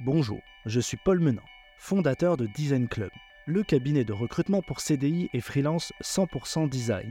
Bonjour, 0.00 0.40
je 0.64 0.78
suis 0.78 0.96
Paul 0.96 1.18
Menant, 1.18 1.42
fondateur 1.76 2.36
de 2.36 2.46
Design 2.46 2.86
Club, 2.86 3.10
le 3.46 3.64
cabinet 3.64 4.04
de 4.04 4.12
recrutement 4.12 4.62
pour 4.62 4.80
CDI 4.80 5.28
et 5.32 5.40
freelance 5.40 5.92
100% 6.04 6.68
design. 6.68 7.10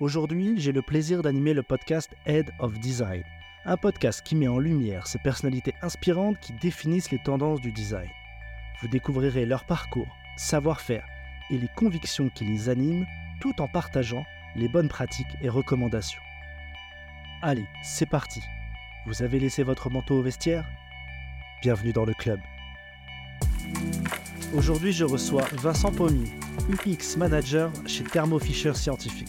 Aujourd'hui, 0.00 0.54
j'ai 0.56 0.72
le 0.72 0.82
plaisir 0.82 1.22
d'animer 1.22 1.54
le 1.54 1.62
podcast 1.62 2.10
Head 2.26 2.50
of 2.58 2.80
Design, 2.80 3.22
un 3.64 3.76
podcast 3.76 4.22
qui 4.22 4.34
met 4.34 4.48
en 4.48 4.58
lumière 4.58 5.06
ces 5.06 5.20
personnalités 5.20 5.74
inspirantes 5.82 6.40
qui 6.40 6.52
définissent 6.54 7.12
les 7.12 7.22
tendances 7.22 7.60
du 7.60 7.70
design. 7.70 8.10
Vous 8.82 8.88
découvrirez 8.88 9.46
leur 9.46 9.64
parcours, 9.64 10.12
savoir-faire 10.36 11.06
et 11.50 11.58
les 11.58 11.70
convictions 11.76 12.28
qui 12.28 12.44
les 12.44 12.68
animent 12.68 13.06
tout 13.40 13.62
en 13.62 13.68
partageant 13.68 14.24
les 14.56 14.66
bonnes 14.66 14.88
pratiques 14.88 15.36
et 15.42 15.48
recommandations. 15.48 16.22
Allez, 17.40 17.66
c'est 17.84 18.10
parti. 18.10 18.42
Vous 19.06 19.22
avez 19.22 19.38
laissé 19.38 19.62
votre 19.62 19.90
manteau 19.90 20.18
au 20.18 20.22
vestiaire? 20.22 20.68
Bienvenue 21.62 21.92
dans 21.92 22.04
le 22.04 22.12
club. 22.12 22.38
Aujourd'hui, 24.54 24.92
je 24.92 25.04
reçois 25.04 25.44
Vincent 25.54 25.90
Pommier, 25.90 26.30
UX 26.68 27.16
Manager 27.16 27.72
chez 27.86 28.04
Thermo 28.04 28.38
Fisher 28.38 28.74
Scientific. 28.74 29.28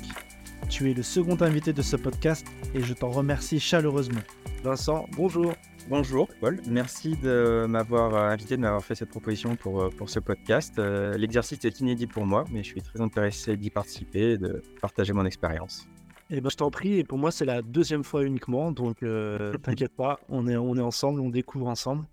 Tu 0.70 0.92
es 0.92 0.94
le 0.94 1.04
second 1.04 1.38
invité 1.42 1.72
de 1.72 1.82
ce 1.82 1.96
podcast 1.96 2.46
et 2.76 2.82
je 2.82 2.94
t'en 2.94 3.10
remercie 3.10 3.62
chaleureusement. 3.62 4.20
Vincent, 4.62 5.08
bonjour. 5.16 5.54
Bonjour 5.90 6.28
Paul, 6.42 6.60
merci 6.68 7.16
de 7.16 7.66
m'avoir 7.66 8.14
invité, 8.14 8.58
de 8.58 8.62
m'avoir 8.62 8.84
fait 8.84 8.96
cette 8.96 9.10
proposition 9.10 9.56
pour, 9.56 9.90
pour 9.92 10.10
ce 10.10 10.20
podcast. 10.20 10.78
Euh, 10.80 11.18
l'exercice 11.18 11.64
est 11.64 11.80
inédit 11.80 12.08
pour 12.08 12.26
moi, 12.26 12.44
mais 12.52 12.62
je 12.62 12.68
suis 12.68 12.82
très 12.82 13.00
intéressé 13.00 13.56
d'y 13.56 13.70
participer 13.70 14.32
et 14.32 14.38
de 14.38 14.62
partager 14.82 15.14
mon 15.14 15.26
expérience. 15.26 15.88
Eh 16.30 16.42
ben, 16.42 16.50
je 16.50 16.58
t'en 16.58 16.70
prie, 16.72 17.00
et 17.00 17.06
pour 17.06 17.18
moi 17.18 17.32
c'est 17.32 17.46
la 17.46 17.62
deuxième 17.62 18.04
fois 18.04 18.26
uniquement, 18.26 18.74
donc 18.74 19.02
euh, 19.02 19.54
t'inquiète 19.64 19.96
pas, 19.96 20.20
on 20.28 20.46
est, 20.46 20.58
on 20.58 20.76
est 20.76 20.82
ensemble, 20.82 21.22
on 21.22 21.30
découvre 21.30 21.68
ensemble. 21.68 22.06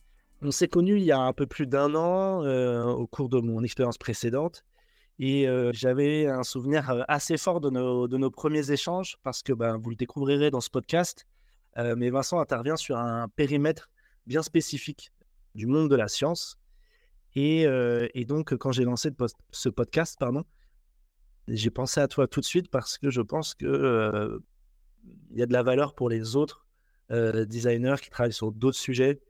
On 0.46 0.50
s'est 0.50 0.68
connus 0.68 0.98
il 0.98 1.04
y 1.04 1.10
a 1.10 1.18
un 1.18 1.32
peu 1.32 1.46
plus 1.46 1.66
d'un 1.66 1.94
an 1.94 2.44
euh, 2.44 2.84
au 2.84 3.06
cours 3.06 3.30
de 3.30 3.40
mon 3.40 3.64
expérience 3.64 3.96
précédente. 3.96 4.62
Et 5.18 5.48
euh, 5.48 5.70
j'avais 5.72 6.26
un 6.26 6.42
souvenir 6.42 6.90
euh, 6.90 7.02
assez 7.08 7.38
fort 7.38 7.62
de 7.62 7.70
nos, 7.70 8.30
premiers 8.30 8.70
échanges 8.70 9.16
parce 9.22 9.42
que 9.42 9.54
ben, 9.54 9.78
vous 9.78 9.88
le 9.88 9.96
découvrirez 9.96 10.50
dans 10.50 10.60
ce 10.60 10.68
podcast. 10.68 11.26
mais 11.96 12.10
Vincent 12.10 12.40
intervient 12.40 12.76
sur 12.76 12.98
un 12.98 13.26
périmètre 13.28 13.88
bien 14.26 14.42
spécifique 14.42 15.12
du 15.54 15.66
monde 15.66 15.88
de 15.88 15.96
la 15.96 16.08
science. 16.08 16.58
Et, 17.36 17.62
et 17.62 18.24
donc, 18.26 18.54
quand 18.56 18.70
j'ai 18.70 18.84
lancé 18.84 19.10
ce 19.50 19.68
podcast, 19.70 20.16
pardon, 20.20 20.44
j'ai 21.48 21.70
pensé 21.70 22.00
à 22.00 22.06
toi 22.06 22.28
tout 22.28 22.40
de 22.40 22.44
suite 22.44 22.70
parce 22.70 22.98
que 22.98 23.10
je 23.10 23.22
pense 23.22 23.54
qu'il 23.54 24.40
il 25.30 25.38
y 25.38 25.42
a 25.42 25.46
de 25.46 25.52
la 25.54 25.62
valeur 25.62 25.94
pour 25.94 26.10
les 26.10 26.36
autres 26.36 26.66
designers 27.10 27.96
qui 28.02 28.10
travaillent 28.10 28.32
sur 28.32 28.52
d'autres 28.52 28.78
sujets 28.78 29.20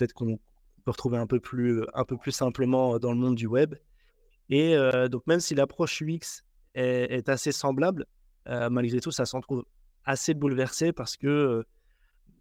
peut-être 0.00 0.14
qu'on 0.14 0.38
peut 0.84 0.90
retrouver 0.90 1.18
un 1.18 1.26
peu 1.26 1.40
plus, 1.40 1.84
un 1.94 2.04
peu 2.04 2.16
plus 2.16 2.32
simplement 2.32 2.98
dans 2.98 3.12
le 3.12 3.18
monde 3.18 3.34
du 3.34 3.46
web. 3.46 3.74
Et 4.48 4.74
donc, 5.10 5.26
même 5.26 5.40
si 5.40 5.54
l'approche 5.54 6.02
UX 6.02 6.42
est, 6.74 7.28
assez 7.28 7.52
semblable, 7.52 8.06
malgré 8.46 9.00
tout, 9.00 9.12
ça 9.12 9.26
s'en 9.26 9.40
trouve 9.40 9.64
assez 10.04 10.34
bouleversé 10.34 10.92
parce 10.92 11.16
que, 11.16 11.64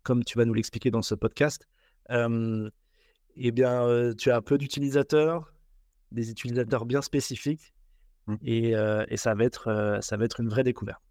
comme 0.03 0.23
tu 0.23 0.37
vas 0.37 0.45
nous 0.45 0.53
l'expliquer 0.53 0.89
dans 0.89 1.01
ce 1.01 1.13
podcast, 1.15 1.67
eh 2.09 3.51
bien, 3.51 4.13
tu 4.17 4.31
as 4.31 4.41
peu 4.41 4.57
d'utilisateurs, 4.57 5.53
des 6.11 6.31
utilisateurs 6.31 6.85
bien 6.85 7.01
spécifiques, 7.01 7.73
mmh. 8.27 8.35
et, 8.43 8.71
et, 9.09 9.17
ça, 9.17 9.35
va 9.35 9.43
être, 9.43 9.99
ça 10.01 10.17
va 10.17 10.25
être 10.25 10.39
une 10.39 10.49
vraie 10.49 10.63
découverte. 10.63 11.03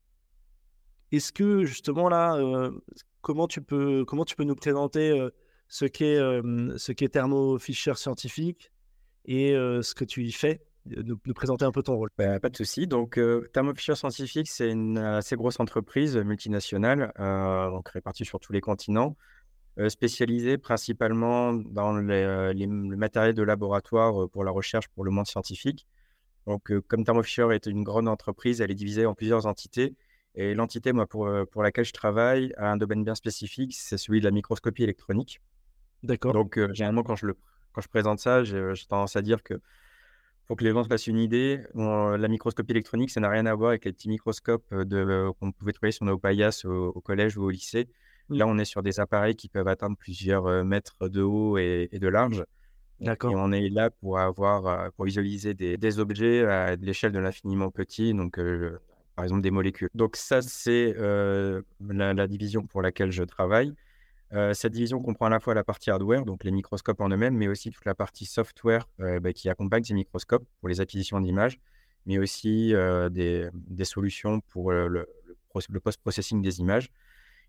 Est-ce 1.12 1.32
que 1.32 1.64
justement 1.64 2.08
là, 2.08 2.70
comment, 3.20 3.46
tu 3.46 3.60
peux, 3.60 4.04
comment 4.04 4.24
tu 4.24 4.34
peux 4.34 4.44
nous 4.44 4.56
présenter 4.56 5.30
ce 5.68 5.84
qu'est 5.84 7.08
Thermo 7.08 7.58
Fisher 7.58 7.94
Scientifique 7.94 8.72
et 9.26 9.52
ce 9.52 9.94
que 9.94 10.04
tu 10.04 10.24
y 10.24 10.32
fais. 10.32 10.62
Nous, 10.86 11.18
nous, 11.26 11.34
présenter 11.34 11.66
un 11.66 11.72
peu 11.72 11.82
ton 11.82 11.96
rôle. 11.96 12.08
Bah, 12.16 12.40
pas 12.40 12.48
de 12.48 12.56
souci. 12.56 12.86
Donc, 12.86 13.20
Thermo 13.52 13.74
Fisher 13.74 13.94
Scientifique, 13.94 14.48
c'est 14.48 14.70
une 14.70 14.96
assez 14.96 15.36
grosse 15.36 15.60
entreprise 15.60 16.16
multinationale, 16.16 17.12
donc 17.18 17.90
répartie 17.90 18.24
sur 18.24 18.40
tous 18.40 18.52
les 18.52 18.62
continents, 18.62 19.16
spécialisée 19.88 20.56
principalement 20.56 21.52
dans 21.52 21.92
le 21.92 22.96
matériel 22.96 23.34
de 23.34 23.42
laboratoire 23.42 24.30
pour 24.30 24.44
la 24.44 24.50
recherche 24.50 24.88
pour 24.88 25.04
le 25.04 25.10
monde 25.10 25.26
scientifique. 25.26 25.86
Donc, 26.46 26.72
comme 26.88 27.04
Thermo 27.04 27.22
Fisher 27.22 27.48
est 27.52 27.66
une 27.66 27.84
grande 27.84 28.08
entreprise, 28.08 28.62
elle 28.62 28.70
est 28.70 28.74
divisée 28.74 29.04
en 29.04 29.12
plusieurs 29.14 29.44
entités. 29.44 29.94
Et 30.34 30.54
l'entité, 30.54 30.92
moi, 30.92 31.06
pour, 31.06 31.28
pour 31.50 31.62
laquelle 31.62 31.84
je 31.84 31.92
travaille, 31.92 32.54
a 32.56 32.70
un 32.70 32.78
domaine 32.78 33.04
bien 33.04 33.14
spécifique, 33.14 33.74
c'est 33.74 33.98
celui 33.98 34.20
de 34.20 34.24
la 34.24 34.30
microscopie 34.30 34.84
électronique. 34.84 35.42
D'accord. 36.02 36.32
Donc, 36.32 36.58
euh, 36.58 36.72
généralement, 36.72 37.02
quand 37.02 37.16
je, 37.16 37.26
le, 37.26 37.36
quand 37.72 37.80
je 37.80 37.88
présente 37.88 38.18
ça, 38.20 38.44
j'ai 38.44 38.72
tendance 38.88 39.16
à 39.16 39.22
dire 39.22 39.42
que 39.42 39.54
pour 40.46 40.56
que 40.56 40.64
les 40.64 40.70
gens 40.70 40.82
se 40.82 40.88
fassent 40.88 41.06
une 41.06 41.18
idée, 41.18 41.62
la 41.74 42.28
microscopie 42.28 42.72
électronique, 42.72 43.10
ça 43.10 43.20
n'a 43.20 43.28
rien 43.28 43.44
à 43.46 43.54
voir 43.54 43.70
avec 43.70 43.84
les 43.84 43.92
petits 43.92 44.08
microscopes 44.08 44.64
euh, 44.72 45.30
qu'on 45.38 45.52
pouvait 45.52 45.72
trouver 45.72 45.92
sur 45.92 46.06
nos 46.06 46.18
paillasses 46.18 46.64
au, 46.64 46.92
collège 47.02 47.36
ou 47.36 47.44
au 47.44 47.50
lycée. 47.50 47.88
Là, 48.30 48.46
on 48.46 48.58
est 48.58 48.64
sur 48.64 48.82
des 48.82 48.98
appareils 49.00 49.36
qui 49.36 49.48
peuvent 49.48 49.68
atteindre 49.68 49.96
plusieurs 49.96 50.46
euh, 50.46 50.64
mètres 50.64 51.08
de 51.08 51.20
haut 51.20 51.58
et, 51.58 51.88
de 51.92 52.08
large. 52.08 52.44
D'accord. 53.00 53.32
Et 53.32 53.34
on 53.36 53.52
est 53.52 53.68
là 53.68 53.90
pour 53.90 54.18
avoir, 54.18 54.90
pour 54.92 55.04
visualiser 55.04 55.54
des, 55.54 55.76
des 55.76 55.98
objets 55.98 56.44
à 56.44 56.76
l'échelle 56.76 57.12
de 57.12 57.18
l'infiniment 57.18 57.70
petit, 57.70 58.12
donc 58.12 58.40
par 59.14 59.24
exemple 59.24 59.42
des 59.42 59.50
molécules. 59.52 59.88
Donc 59.94 60.16
ça, 60.16 60.42
c'est 60.42 60.94
la, 60.98 62.14
la, 62.14 62.26
division 62.26 62.66
pour 62.66 62.82
laquelle 62.82 63.12
je 63.12 63.22
travaille 63.22 63.74
cette 64.30 64.72
division 64.72 65.00
comprend 65.00 65.26
à 65.26 65.30
la 65.30 65.40
fois 65.40 65.54
la 65.54 65.64
partie 65.64 65.90
hardware, 65.90 66.24
donc 66.24 66.44
les 66.44 66.50
microscopes 66.50 67.00
en 67.00 67.08
eux-mêmes, 67.08 67.36
mais 67.36 67.48
aussi 67.48 67.70
toute 67.70 67.84
la 67.84 67.94
partie 67.94 68.26
software 68.26 68.88
bah, 68.98 69.32
qui 69.32 69.48
accompagne 69.48 69.84
ces 69.84 69.94
microscopes 69.94 70.44
pour 70.60 70.68
les 70.68 70.80
acquisitions 70.80 71.20
d'images, 71.20 71.58
mais 72.06 72.18
aussi 72.18 72.74
des, 73.10 73.50
solutions 73.84 74.40
pour 74.40 74.72
le, 74.72 75.08
post-processing 75.82 76.42
des 76.42 76.60
images. 76.60 76.90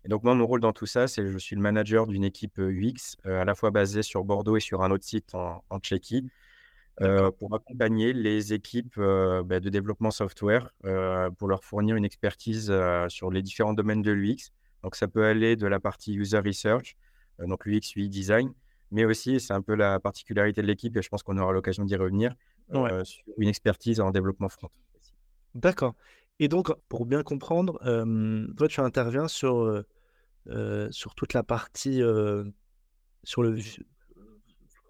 Et 0.04 0.08
donc, 0.08 0.24
moi, 0.24 0.34
mon 0.34 0.46
rôle 0.46 0.60
dans 0.60 0.72
tout 0.72 0.86
ça, 0.86 1.06
c'est 1.06 1.20
que 1.20 1.30
je 1.30 1.36
suis 1.36 1.54
le 1.54 1.60
manager 1.60 2.06
d'une 2.06 2.24
équipe 2.24 2.58
UX, 2.58 3.16
à 3.24 3.44
la 3.44 3.54
fois 3.54 3.70
basée 3.70 4.02
sur 4.02 4.24
Bordeaux 4.24 4.56
et 4.56 4.60
sur 4.60 4.82
un 4.82 4.90
autre 4.90 5.04
site 5.04 5.34
en, 5.34 5.78
Tchéquie, 5.80 6.30
pour 7.38 7.54
accompagner 7.54 8.14
les 8.14 8.54
équipes 8.54 8.98
bah, 8.98 9.60
de 9.60 9.68
développement 9.68 10.10
software, 10.10 10.72
pour 11.36 11.48
leur 11.48 11.62
fournir 11.62 11.96
une 11.96 12.06
expertise 12.06 12.72
sur 13.08 13.30
les 13.30 13.42
différents 13.42 13.74
domaines 13.74 14.00
de 14.00 14.12
l'UX 14.12 14.50
donc, 14.82 14.96
ça 14.96 15.08
peut 15.08 15.24
aller 15.24 15.56
de 15.56 15.66
la 15.66 15.80
partie 15.80 16.14
user 16.14 16.38
research, 16.38 16.96
euh, 17.40 17.46
donc 17.46 17.66
UX, 17.66 17.94
UI 17.96 18.08
design, 18.08 18.52
mais 18.90 19.04
aussi, 19.04 19.40
c'est 19.40 19.52
un 19.52 19.62
peu 19.62 19.74
la 19.74 20.00
particularité 20.00 20.62
de 20.62 20.66
l'équipe, 20.66 20.96
et 20.96 21.02
je 21.02 21.08
pense 21.08 21.22
qu'on 21.22 21.38
aura 21.38 21.52
l'occasion 21.52 21.84
d'y 21.84 21.96
revenir, 21.96 22.34
euh, 22.74 23.04
sur 23.04 23.24
une 23.38 23.48
expertise 23.48 24.00
en 24.00 24.10
développement 24.10 24.48
front. 24.48 24.70
D'accord. 25.54 25.94
Et 26.38 26.48
donc, 26.48 26.72
pour 26.88 27.06
bien 27.06 27.22
comprendre, 27.22 27.78
toi, 28.56 28.68
tu 28.68 28.80
interviens 28.80 29.28
sur, 29.28 29.84
sur 30.90 31.14
toute 31.14 31.34
la 31.34 31.42
partie, 31.42 32.00
sur 33.24 33.42
le 33.42 33.58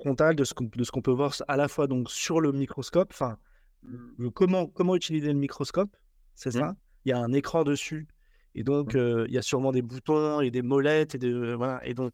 frontal 0.00 0.36
de 0.36 0.44
ce 0.44 0.54
qu'on 0.54 1.02
peut 1.02 1.10
voir 1.10 1.34
à 1.48 1.56
la 1.56 1.68
fois 1.68 1.86
donc, 1.86 2.10
sur 2.10 2.40
le 2.40 2.52
microscope, 2.52 3.10
enfin, 3.12 3.36
comment, 4.34 4.66
comment 4.66 4.96
utiliser 4.96 5.28
le 5.28 5.38
microscope, 5.38 5.94
c'est 6.34 6.50
mmh. 6.50 6.60
ça? 6.60 6.76
Il 7.04 7.10
y 7.10 7.12
a 7.12 7.18
un 7.18 7.32
écran 7.32 7.64
dessus 7.64 8.08
et 8.54 8.64
donc, 8.64 8.94
mmh. 8.94 9.26
il 9.28 9.34
y 9.34 9.38
a 9.38 9.42
sûrement 9.42 9.72
des 9.72 9.82
boutons 9.82 10.40
et 10.40 10.50
des 10.50 10.62
molettes. 10.62 11.14
Et, 11.14 11.18
de, 11.18 11.54
voilà. 11.54 11.80
et 11.86 11.94
donc, 11.94 12.12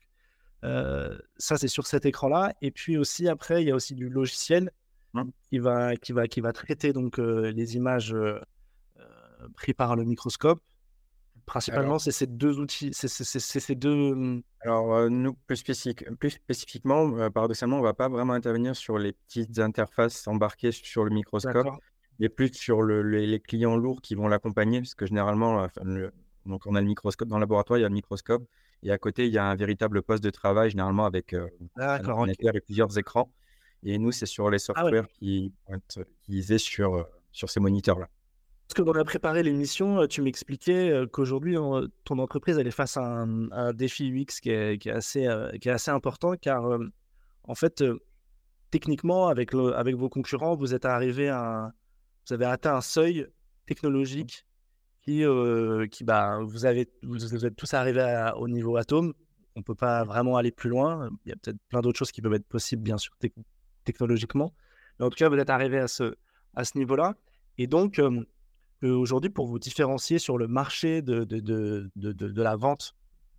ça, 0.62 1.56
c'est 1.56 1.69
sur 1.69 1.86
cet 1.86 2.06
écran-là. 2.06 2.54
Et 2.62 2.70
puis 2.70 2.97
aussi, 2.97 3.28
après, 3.28 3.62
il 3.62 3.69
y 3.69 3.70
a 3.70 3.74
aussi 3.74 3.94
du 3.94 4.08
logiciel 4.08 4.70
mmh. 5.14 5.22
qui, 5.50 5.58
va, 5.58 5.97
qui, 5.97 6.12
va, 6.12 6.28
qui 6.28 6.41
va 6.41 6.52
traiter 6.52 6.92
donc, 6.92 7.19
les 7.19 7.76
images 7.76 8.14
prises 9.54 9.74
par 9.74 9.97
le 9.97 10.04
microscope. 10.04 10.60
Principalement, 11.47 12.00
c'est 12.00 12.10
ces 12.10 12.26
deux 12.26 12.58
outils, 12.58 12.91
c'est 12.92 13.08
ces 13.08 13.74
deux. 13.76 14.14
Mmh 14.14 14.42
Alors, 14.62 15.08
nous, 15.08 15.34
plus, 15.47 15.62
plus 16.18 16.30
spécifiquement, 16.30 17.30
paradoxalement, 17.30 17.76
on 17.76 17.80
ne 17.80 17.84
va 17.84 17.94
pas 17.94 18.09
vraiment 18.09 18.33
intervenir 18.33 18.74
sur 18.74 18.98
les 18.98 19.12
petites 19.12 19.60
interfaces 19.60 20.27
embarquées 20.27 20.72
sur 20.72 21.04
le 21.04 21.10
microscope, 21.10 21.68
mais 22.18 22.28
plus 22.28 22.53
sur 22.53 22.83
le, 22.83 23.03
les, 23.03 23.38
clients 23.38 23.77
lourds 23.77 24.00
qui 24.00 24.16
vont 24.16 24.27
l'accompagner, 24.27 24.80
puisque 24.80 25.06
généralement, 25.06 25.68
le, 25.84 26.12
donc, 26.47 26.66
on 26.66 26.75
a 26.75 26.81
le 26.81 26.87
microscope 26.87 27.28
dans 27.28 27.37
le 27.37 27.41
laboratoire, 27.41 27.78
il 27.78 27.83
y 27.83 27.84
a 27.84 27.89
le 27.89 27.95
microscope. 27.95 28.45
Et 28.83 28.91
à 28.91 28.98
côté, 28.98 29.27
il 29.27 29.33
y 29.33 29.39
a 29.39 29.45
un 29.45 29.57
véritable 29.57 30.03
poste 30.03 30.22
de 30.22 30.31
travail, 30.31 30.71
généralement 30.71 31.07
avec 31.07 31.33
euh, 31.33 31.48
un 31.77 32.04
ordinateur 32.04 32.54
et 32.54 32.60
plusieurs 32.60 32.97
écrans. 32.98 33.33
Et 33.83 33.98
nous, 33.98 34.13
c'est 34.13 34.27
sur 34.27 34.51
les 34.51 34.57
ah 34.57 34.59
softwares 34.59 35.09
qui 35.19 35.53
vont 35.69 35.75
être 35.77 36.07
utilisés 36.22 36.59
sur, 36.59 36.95
euh, 36.95 37.03
sur 37.33 37.51
ces 37.51 37.60
moniteurs-là. 37.60 38.09
Parce 38.69 38.75
que 38.75 38.83
quand 38.83 38.97
on 38.97 39.01
a 39.01 39.04
préparé 39.04 39.43
l'émission, 39.43 40.01
euh, 40.01 40.07
tu 40.07 40.22
m'expliquais 40.22 41.04
qu'aujourd'hui, 41.13 41.57
ton 42.04 42.19
entreprise, 42.19 42.59
elle 42.59 42.66
est 42.66 42.72
face 42.72 42.97
à 42.97 43.03
un, 43.03 43.72
défi 43.72 44.10
UX 44.10 44.41
qui 44.41 44.51
est, 44.51 44.78
qui 44.78 44.89
est, 44.89 44.93
assez, 44.93 45.28
qui 45.60 45.69
est 45.69 45.72
assez 45.72 45.91
important, 45.91 46.34
car 46.37 46.78
en 47.45 47.54
fait, 47.54 47.84
techniquement, 48.71 49.28
avec, 49.28 49.54
avec 49.54 49.95
vos 49.95 50.09
concurrents, 50.09 50.57
vous 50.57 50.75
êtes 50.75 50.84
arrivé 50.84 51.28
à, 51.28 51.72
vous 52.27 52.34
avez 52.34 52.47
atteint 52.47 52.77
un 52.77 52.81
seuil 52.81 53.27
technologique 53.66 54.47
qui, 55.06 55.24
qui 55.91 56.04
bah, 56.04 56.41
vous, 56.42 56.66
avez, 56.66 56.91
vous 57.03 57.44
êtes 57.44 57.56
tous 57.56 57.72
arrivés 57.74 58.30
au 58.36 58.48
niveau 58.48 58.76
atome, 58.76 59.14
on 59.54 59.62
peut 59.62 59.74
pas 59.74 60.04
vraiment 60.04 60.36
aller 60.36 60.50
plus 60.50 60.68
loin. 60.68 61.08
Il 61.24 61.30
y 61.30 61.32
a 61.32 61.36
peut-être 61.36 61.58
plein 61.68 61.80
d'autres 61.80 61.98
choses 61.98 62.12
qui 62.12 62.20
peuvent 62.20 62.34
être 62.34 62.47
possibles, 62.47 62.82
bien 62.82 62.98
sûr, 62.98 63.14
technologiquement. 63.84 64.53
Mais 64.98 65.06
en 65.06 65.10
tout 65.10 65.16
cas, 65.16 65.28
vous 65.28 65.36
êtes 65.36 65.50
arrivé 65.50 65.78
à 65.78 65.88
ce, 65.88 66.14
à 66.54 66.64
ce 66.64 66.76
niveau-là. 66.76 67.14
Et 67.56 67.66
donc, 67.66 68.00
aujourd'hui, 68.82 69.30
pour 69.30 69.47
vous 69.47 69.58
différencier 69.58 70.18
sur 70.18 70.38
le 70.38 70.48
marché 70.48 71.03
de, 71.03 71.24
de, 71.24 71.41
de, 71.41 71.91
de, 71.94 72.42
la 72.42 72.56
vente 72.56 72.94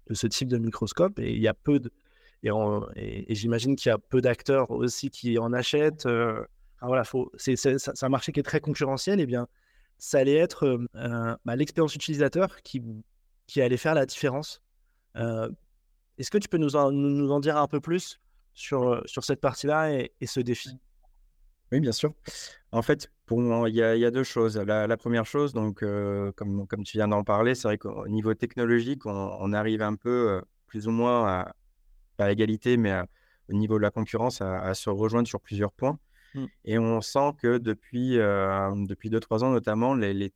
de 0.08 0.14
ce 0.14 0.26
type 0.26 0.48
de 0.48 0.58
microscope, 0.58 1.20
et 1.20 1.34
il 1.34 1.42
y 1.42 1.48
a 1.48 1.54
peu 1.54 1.80
de. 1.80 1.92
Et, 2.44 3.32
et, 3.32 3.36
j'imagine 3.36 3.76
qu'il 3.76 3.90
y 3.90 3.94
a 3.94 3.98
peu 3.98 4.22
d'acteurs 4.22 4.72
aussi 4.72 5.10
qui 5.10 5.38
en 5.38 5.52
achètent. 5.52 6.08
voilà, 6.82 7.04
faut, 7.04 7.30
c'est, 7.36 7.58
c'est, 7.58 8.04
un 8.04 8.10
marché 8.10 8.32
qui 8.32 8.40
est 8.40 8.44
très 8.44 8.62
concurrentiel. 8.62 9.20
Et 9.20 9.26
bien, 9.26 9.48
ça 9.98 10.20
allait 10.20 10.36
être 10.36 10.80
bah, 10.94 11.56
l'expérience 11.56 11.96
utilisateur 11.96 12.62
qui, 12.62 12.82
qui 13.48 13.62
allait 13.62 13.78
faire 13.78 13.96
la 13.96 14.06
différence. 14.06 14.62
est-ce 15.16 16.32
que 16.32 16.38
tu 16.38 16.48
peux 16.48 16.58
nous 16.58 16.76
en, 16.76 16.92
nous 16.92 17.32
en 17.32 17.40
dire 17.40 17.58
un 17.58 17.68
peu 17.68 17.80
plus 17.80 18.20
sur, 18.54 19.02
sur 19.06 19.24
cette 19.24 19.42
partie-là 19.42 19.94
et, 19.94 20.12
et 20.22 20.28
ce 20.28 20.40
défi? 20.40 20.80
Oui, 21.72 21.82
bien 21.82 21.92
sûr. 21.92 22.14
En 22.72 22.82
fait, 22.82 23.12
pour 23.26 23.42
moi, 23.42 23.70
il 23.70 23.76
y 23.76 23.82
a, 23.84 24.12
deux 24.12 24.24
choses. 24.24 24.58
La, 24.58 24.98
première 24.98 25.26
chose, 25.26 25.54
donc, 25.54 25.80
comme, 26.36 26.68
comme 26.68 26.84
tu 26.84 26.98
viens 26.98 27.10
d'en 27.10 27.24
parler, 27.24 27.56
c'est 27.56 27.68
vrai 27.68 27.78
qu'au 27.78 28.08
niveau 28.08 28.34
technologique, 28.34 29.06
on, 29.06 29.54
arrive 29.54 29.82
un 29.82 29.96
peu, 29.96 30.42
plus 30.68 30.88
ou 30.88 30.92
moins, 30.92 31.28
à, 31.28 31.54
à 32.20 32.32
égalité, 32.32 32.78
mais 32.78 33.02
au 33.50 33.54
niveau 33.54 33.78
de 33.78 33.84
la 33.84 33.92
concurrence, 33.92 34.42
à, 34.42 34.74
se 34.74 34.90
rejoindre 34.90 35.28
sur 35.28 35.42
plusieurs 35.42 35.72
points. 35.72 36.00
Mmh. 36.34 36.46
Et 36.66 36.80
on 36.80 37.02
sent 37.02 37.32
que 37.42 37.58
depuis, 37.58 38.16
depuis 38.16 39.10
2-3 39.10 39.44
ans, 39.44 39.52
notamment, 39.52 39.96
les, 39.96 40.32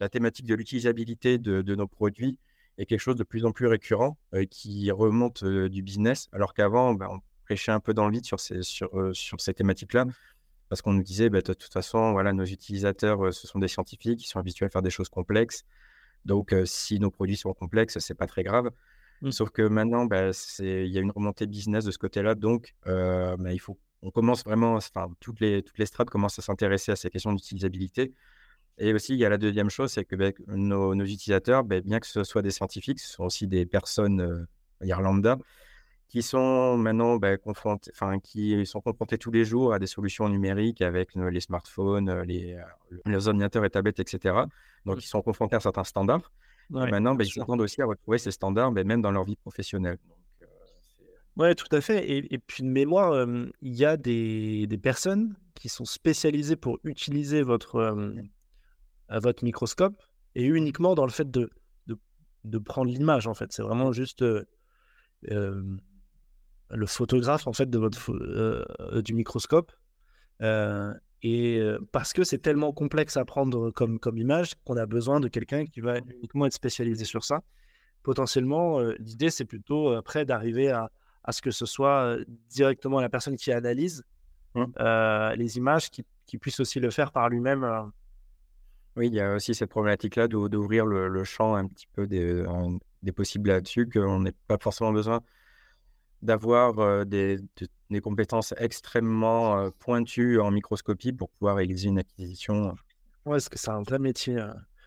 la 0.00 0.08
thématique 0.08 0.46
de 0.46 0.54
l'utilisabilité 0.54 1.38
de, 1.38 1.74
nos 1.74 1.86
produits 1.86 2.38
est 2.78 2.86
quelque 2.86 3.00
chose 3.00 3.16
de 3.16 3.24
plus 3.24 3.44
en 3.44 3.52
plus 3.52 3.66
récurrent 3.66 4.16
qui 4.50 4.90
remonte 4.90 5.44
du 5.44 5.82
business, 5.82 6.28
alors 6.32 6.54
qu'avant, 6.54 6.94
ben, 6.94 7.08
on 7.10 7.20
prêchait 7.44 7.72
un 7.72 7.80
peu 7.80 7.94
dans 7.94 8.06
le 8.06 8.12
vide 8.12 8.24
sur 8.24 8.40
ces, 8.40 8.62
sur, 8.62 8.90
sur 9.12 9.40
ces 9.40 9.54
thématiques-là 9.54 10.06
parce 10.72 10.80
qu'on 10.80 10.94
nous 10.94 11.02
disait, 11.02 11.28
bah, 11.28 11.42
de 11.42 11.52
toute 11.52 11.70
façon, 11.70 12.12
voilà, 12.12 12.32
nos 12.32 12.46
utilisateurs, 12.46 13.34
ce 13.34 13.46
sont 13.46 13.58
des 13.58 13.68
scientifiques, 13.68 14.24
ils 14.24 14.26
sont 14.26 14.38
habitués 14.38 14.64
à 14.64 14.70
faire 14.70 14.80
des 14.80 14.88
choses 14.88 15.10
complexes. 15.10 15.66
Donc, 16.24 16.54
si 16.64 16.98
nos 16.98 17.10
produits 17.10 17.36
sont 17.36 17.52
complexes, 17.52 17.98
c'est 17.98 18.14
pas 18.14 18.26
très 18.26 18.42
grave. 18.42 18.70
Mmh. 19.20 19.32
Sauf 19.32 19.50
que 19.50 19.60
maintenant, 19.60 20.06
bah, 20.06 20.30
il 20.60 20.86
y 20.86 20.96
a 20.96 21.02
une 21.02 21.10
remontée 21.10 21.46
business 21.46 21.84
de 21.84 21.90
ce 21.90 21.98
côté-là. 21.98 22.34
Donc, 22.34 22.74
bah, 22.86 23.52
il 23.52 23.60
faut, 23.60 23.78
on 24.02 24.10
commence 24.10 24.44
vraiment, 24.44 24.74
enfin, 24.74 25.08
toutes 25.20 25.40
les, 25.40 25.62
toutes 25.62 25.78
les 25.78 25.86
strates 25.86 26.10
commencent 26.10 26.38
à 26.38 26.42
s'intéresser 26.42 26.92
à 26.92 26.96
ces 26.96 27.08
questions 27.08 27.32
d'utilisabilité. 27.32 28.12
Et 28.78 28.92
aussi, 28.92 29.12
il 29.12 29.18
y 29.18 29.24
a 29.24 29.28
la 29.28 29.38
deuxième 29.38 29.70
chose, 29.70 29.92
c'est 29.92 30.04
que 30.04 30.16
nos, 30.48 30.94
nos, 30.94 31.04
utilisateurs, 31.04 31.62
bien 31.62 32.00
que 32.00 32.06
ce 32.06 32.24
soit 32.24 32.42
des 32.42 32.50
scientifiques, 32.50 33.00
ce 33.00 33.12
sont 33.12 33.24
aussi 33.24 33.46
des 33.46 33.66
personnes 33.66 34.20
euh, 34.20 34.44
qui 36.08 36.22
sont 36.22 36.76
maintenant 36.76 37.16
bah, 37.16 37.36
confrontés, 37.38 37.90
enfin, 37.94 38.18
qui 38.18 38.66
sont 38.66 38.80
confrontés 38.80 39.18
tous 39.18 39.30
les 39.30 39.44
jours 39.44 39.72
à 39.72 39.78
des 39.78 39.86
solutions 39.86 40.28
numériques 40.28 40.82
avec 40.82 41.14
les 41.14 41.40
smartphones, 41.40 42.22
les, 42.22 42.58
les, 43.06 43.28
ordinateurs 43.28 43.64
et 43.64 43.70
tablettes, 43.70 44.00
etc. 44.00 44.34
Donc, 44.84 44.96
mmh. 44.96 45.00
ils 45.00 45.06
sont 45.06 45.22
confrontés 45.22 45.56
à 45.56 45.60
certains 45.60 45.84
standards. 45.84 46.30
maintenant, 46.68 47.14
bah, 47.14 47.24
ils 47.24 47.30
s'attendent 47.30 47.60
aussi 47.60 47.80
à 47.80 47.86
retrouver 47.86 48.18
ces 48.18 48.30
standards, 48.30 48.72
même 48.72 49.00
dans 49.00 49.10
leur 49.10 49.24
vie 49.24 49.36
professionnelle. 49.36 49.98
Oui, 51.36 51.54
tout 51.54 51.74
à 51.74 51.80
fait. 51.80 52.10
Et, 52.10 52.38
puis 52.38 52.62
de 52.62 52.68
mémoire, 52.68 53.26
il 53.62 53.74
y 53.74 53.84
a 53.84 53.96
des, 53.96 54.66
des, 54.66 54.78
personnes 54.78 55.34
qui 55.54 55.68
sont 55.70 55.86
spécialisées 55.86 56.56
pour 56.56 56.78
utiliser 56.84 57.42
votre, 57.42 57.96
votre 59.08 59.44
microscope 59.44 60.02
et 60.34 60.44
uniquement 60.44 60.94
dans 60.94 61.06
le 61.06 61.10
fait 61.10 61.30
de, 61.30 61.48
de, 61.86 61.98
de 62.44 62.58
prendre 62.58 62.90
l'image, 62.90 63.26
en 63.26 63.34
fait. 63.34 63.50
C'est 63.52 63.62
vraiment 63.62 63.92
juste 63.92 64.22
le 65.22 66.86
photographe 66.86 67.46
en 67.46 67.52
fait 67.52 67.70
de 67.70 67.78
votre 67.78 69.00
du 69.00 69.14
microscope. 69.14 69.72
Et 71.22 71.62
parce 71.92 72.12
que 72.12 72.24
c'est 72.24 72.38
tellement 72.38 72.72
complexe 72.72 73.16
à 73.16 73.24
prendre 73.24 73.70
comme, 73.70 73.98
comme 73.98 74.18
image 74.18 74.52
qu'on 74.66 74.76
a 74.76 74.84
besoin 74.84 75.18
de 75.18 75.28
quelqu'un 75.28 75.64
qui 75.64 75.80
va 75.80 75.96
uniquement 75.98 76.44
être 76.44 76.52
spécialisé 76.52 77.06
sur 77.06 77.24
ça. 77.24 77.42
Potentiellement, 78.02 78.80
l'idée, 78.98 79.30
c'est 79.30 79.46
plutôt 79.46 79.92
après 79.92 80.26
d'arriver 80.26 80.68
à, 80.70 80.90
à, 81.24 81.32
ce 81.32 81.42
que 81.42 81.50
ce 81.50 81.66
soit 81.66 82.16
directement 82.50 83.00
la 83.00 83.08
personne 83.08 83.36
qui 83.36 83.52
analyse 83.52 84.04
mmh. 84.54 84.64
les 85.36 85.56
images, 85.56 85.90
qui, 85.90 86.04
qui, 86.26 86.38
puisse 86.38 86.60
aussi 86.60 86.80
le 86.80 86.90
faire 86.90 87.12
par 87.12 87.28
lui-même. 87.28 87.90
Oui, 88.96 89.08
il 89.08 89.14
y 89.14 89.20
a 89.20 89.34
aussi 89.34 89.54
cette 89.54 89.70
problématique-là 89.70 90.28
d'ouvrir 90.28 90.84
le, 90.84 91.08
le, 91.08 91.24
champ 91.24 91.54
un 91.54 91.66
petit 91.66 91.86
peu 91.92 92.06
des, 92.06 92.44
des 93.02 93.12
possibles 93.12 93.50
là-dessus, 93.50 93.88
qu'on 93.88 94.20
n'ait 94.20 94.34
pas 94.46 94.58
forcément 94.58 94.92
besoin 94.92 95.20
d'avoir 96.20 97.04
des, 97.06 97.38
des, 97.90 98.00
compétences 98.00 98.54
extrêmement 98.58 99.70
pointues 99.78 100.40
en 100.40 100.50
microscopie 100.50 101.12
pour 101.12 101.30
pouvoir 101.30 101.56
réaliser 101.56 101.88
une 101.88 101.98
acquisition. 101.98 102.74
Ouais, 103.24 103.32
parce 103.32 103.48
que 103.48 103.58
c'est 103.58 103.70
un 103.70 103.82
vrai 103.82 103.98
métier. 103.98 104.38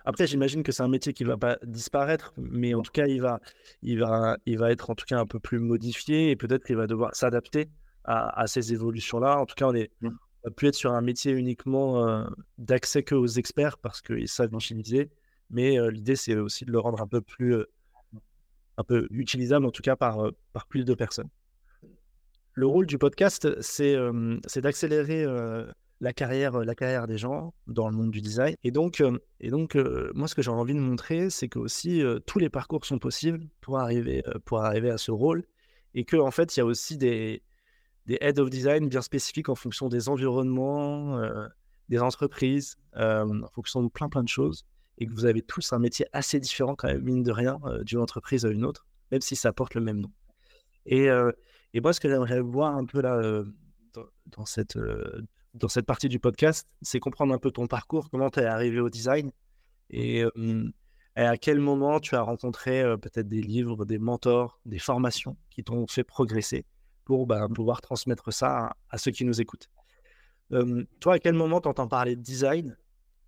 Après, 0.06 0.28
j'imagine 0.28 0.62
que 0.62 0.72
c'est 0.72 0.84
un 0.84 0.88
métier 0.88 1.14
qui 1.14 1.24
ne 1.24 1.30
va 1.30 1.38
pas 1.38 1.58
disparaître, 1.64 2.32
mais 2.38 2.76
en 2.76 2.84
tout 2.84 2.92
cas, 2.92 3.08
il 3.08 3.22
va, 3.22 3.40
il, 3.82 4.00
va, 4.00 4.38
il 4.46 4.60
va 4.60 4.72
être 4.72 4.92
en 4.92 4.96
tout 4.96 5.06
cas 5.06 5.20
un 5.20 5.26
peu 5.26 5.40
plus 5.40 5.60
modifié 5.60 6.30
et 6.30 6.36
peut-être 6.36 6.64
qu'il 6.64 6.76
va 6.76 6.86
devoir 6.86 7.16
s'adapter 7.16 7.70
à, 8.04 8.40
à, 8.40 8.46
ces 8.46 8.72
évolutions-là. 8.72 9.40
En 9.40 9.48
tout 9.48 9.56
cas, 9.56 9.68
on 9.68 9.74
est, 9.74 9.92
mmh. 10.02 10.10
va 10.44 10.52
plus 10.52 10.68
être 10.68 10.76
sur 10.76 10.94
un 10.94 11.02
métier 11.02 11.32
uniquement 11.32 12.24
d'accès 12.60 13.02
que 13.02 13.16
aux 13.16 13.26
experts 13.26 13.80
parce 13.80 14.02
qu'ils 14.02 14.28
savent 14.28 14.54
utiliser, 14.54 15.10
mais 15.50 15.78
l'idée, 15.90 16.16
c'est 16.16 16.36
aussi 16.36 16.66
de 16.66 16.72
le 16.72 16.80
rendre 16.80 17.02
un 17.02 17.08
peu 17.08 17.22
plus 17.22 17.56
un 18.78 18.84
peu 18.84 19.08
utilisable 19.10 19.66
en 19.66 19.72
tout 19.72 19.82
cas 19.82 19.96
par, 19.96 20.32
par 20.54 20.68
plus 20.68 20.86
de 20.86 20.94
personnes. 20.94 21.30
Le 22.54 22.68
rôle 22.68 22.86
du 22.86 22.98
podcast, 22.98 23.50
c'est 23.62 23.98
d'accélérer 24.58 25.26
la, 26.02 26.14
carrière, 26.14 26.60
la 26.60 26.76
carrière 26.76 27.08
des 27.08 27.18
gens 27.18 27.54
dans 27.68 27.90
le 27.90 27.96
monde 27.96 28.12
du 28.12 28.22
design. 28.22 28.56
Et 28.64 28.72
donc, 28.72 29.04
et 29.40 29.50
donc 29.50 29.76
moi, 30.14 30.28
ce 30.28 30.36
que 30.36 30.42
j'ai 30.42 30.52
envie 30.52 30.74
de 30.74 30.80
montrer, 30.80 31.30
c'est 31.30 31.48
que 31.48 31.60
aussi 31.60 32.04
tous 32.26 32.40
les 32.40 32.50
parcours 32.50 32.86
sont 32.86 33.00
possibles 33.00 33.48
pour 33.62 33.80
arriver, 33.80 34.24
pour 34.46 34.62
arriver 34.62 34.90
à 34.90 34.98
ce 34.98 35.12
rôle. 35.12 35.46
Et 35.94 36.04
qu'en 36.04 36.28
en 36.28 36.32
fait, 36.32 36.56
il 36.56 36.60
y 36.60 36.62
a 36.62 36.66
aussi 36.66 36.98
des, 36.98 37.42
des 38.06 38.18
head 38.22 38.40
of 38.40 38.50
design 38.50 38.90
bien 38.90 39.02
spécifiques 39.02 39.50
en 39.50 39.56
fonction 39.56 39.88
des 39.88 40.10
environnements, 40.10 41.20
des 41.90 42.00
entreprises, 42.00 42.78
en 42.96 43.48
fonction 43.54 43.84
de 43.84 43.90
plein 43.90 44.10
plein 44.10 44.24
de 44.24 44.30
choses 44.30 44.66
et 44.98 45.08
que 45.08 45.14
vous 45.14 45.26
avez 45.26 45.42
tous 45.42 45.74
un 45.74 45.80
métier 45.80 46.06
assez 46.14 46.40
différent 46.40 46.76
quand 46.76 46.88
même, 46.88 47.02
mine 47.02 47.24
de 47.24 47.32
rien, 47.32 47.60
euh, 47.66 47.84
d'une 47.84 48.00
entreprise 48.00 48.46
à 48.46 48.50
une 48.50 48.66
autre, 48.66 48.86
même 49.12 49.22
si 49.22 49.36
ça 49.36 49.52
porte 49.52 49.76
le 49.76 49.82
même 49.82 50.00
nom. 50.00 50.12
Et, 50.86 51.10
euh, 51.10 51.32
et 51.74 51.82
moi, 51.82 51.94
ce 51.94 52.00
que 52.00 52.10
j'aimerais 52.10 52.40
voir 52.40 52.76
un 52.76 52.86
peu 52.86 53.02
là, 53.02 53.16
euh, 53.16 53.44
dans, 54.28 54.46
cette, 54.46 54.78
dans 55.56 55.68
cette 55.68 55.86
partie 55.86 56.10
du 56.10 56.20
podcast, 56.20 56.68
c'est 56.82 57.00
comprendre 57.00 57.34
un 57.34 57.38
peu 57.38 57.52
ton 57.52 57.68
parcours, 57.68 58.10
comment 58.10 58.30
tu 58.30 58.40
es 58.40 58.46
arrivé 58.46 58.80
au 58.80 58.90
design 58.90 59.32
et, 59.90 60.24
à 61.16 61.38
quel 61.38 61.62
moment 61.62 62.02
tu 62.02 62.16
as 62.16 62.22
rencontré 62.22 62.84
peut-être 63.02 63.30
des 63.30 63.42
livres, 63.42 63.86
des 63.86 64.00
mentors, 64.00 64.60
des 64.66 64.80
formations 64.80 65.38
qui 65.50 65.64
t'ont 65.64 65.88
fait 65.88 66.04
progresser 66.04 66.66
pour 67.06 67.26
bah, 67.26 67.48
pouvoir 67.54 67.80
transmettre 67.80 68.34
ça 68.34 68.58
à, 68.58 68.76
à, 68.90 68.98
ceux 68.98 69.12
qui 69.12 69.24
nous 69.24 69.40
écoutent. 69.40 69.70
toi, 71.00 71.14
à 71.14 71.20
quel 71.20 71.34
moment 71.34 71.62
tu 71.62 71.70
entends 71.70 71.88
parler 71.88 72.18
de 72.18 72.22
design? 72.22 72.76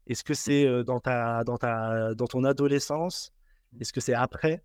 Est-ce 0.05 0.25
que 0.25 0.33
c'est 0.33 0.83
dans, 0.83 0.99
ta, 0.99 1.45
dans, 1.45 1.57
ta, 1.57 2.13
dans 2.13 2.27
ton 2.27 2.43
adolescence? 2.43 3.31
Est-ce 3.79 3.93
que 3.93 4.01
c'est 4.01 4.13
après? 4.13 4.63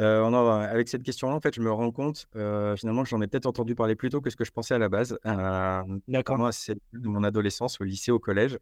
Euh, 0.00 0.24
avec 0.24 0.88
cette 0.88 1.02
question-là, 1.02 1.34
en 1.34 1.40
fait, 1.40 1.54
je 1.54 1.60
me 1.60 1.72
rends 1.72 1.90
compte 1.90 2.28
finalement 2.32 3.02
que 3.02 3.08
j'en 3.08 3.20
ai 3.20 3.26
peut-être 3.26 3.46
entendu 3.46 3.74
parler 3.74 3.96
plus 3.96 4.10
tôt 4.10 4.20
que 4.20 4.30
ce 4.30 4.36
que 4.36 4.44
je 4.44 4.52
pensais 4.52 4.74
à 4.74 4.78
la 4.78 4.88
base. 4.88 5.18
D'accord. 5.24 6.38
Moi, 6.38 6.52
c'est 6.52 6.78
de 6.92 7.08
mon 7.08 7.24
adolescence, 7.24 7.80
au 7.80 7.84
lycée, 7.84 8.10
au 8.10 8.18
collège. 8.18 8.58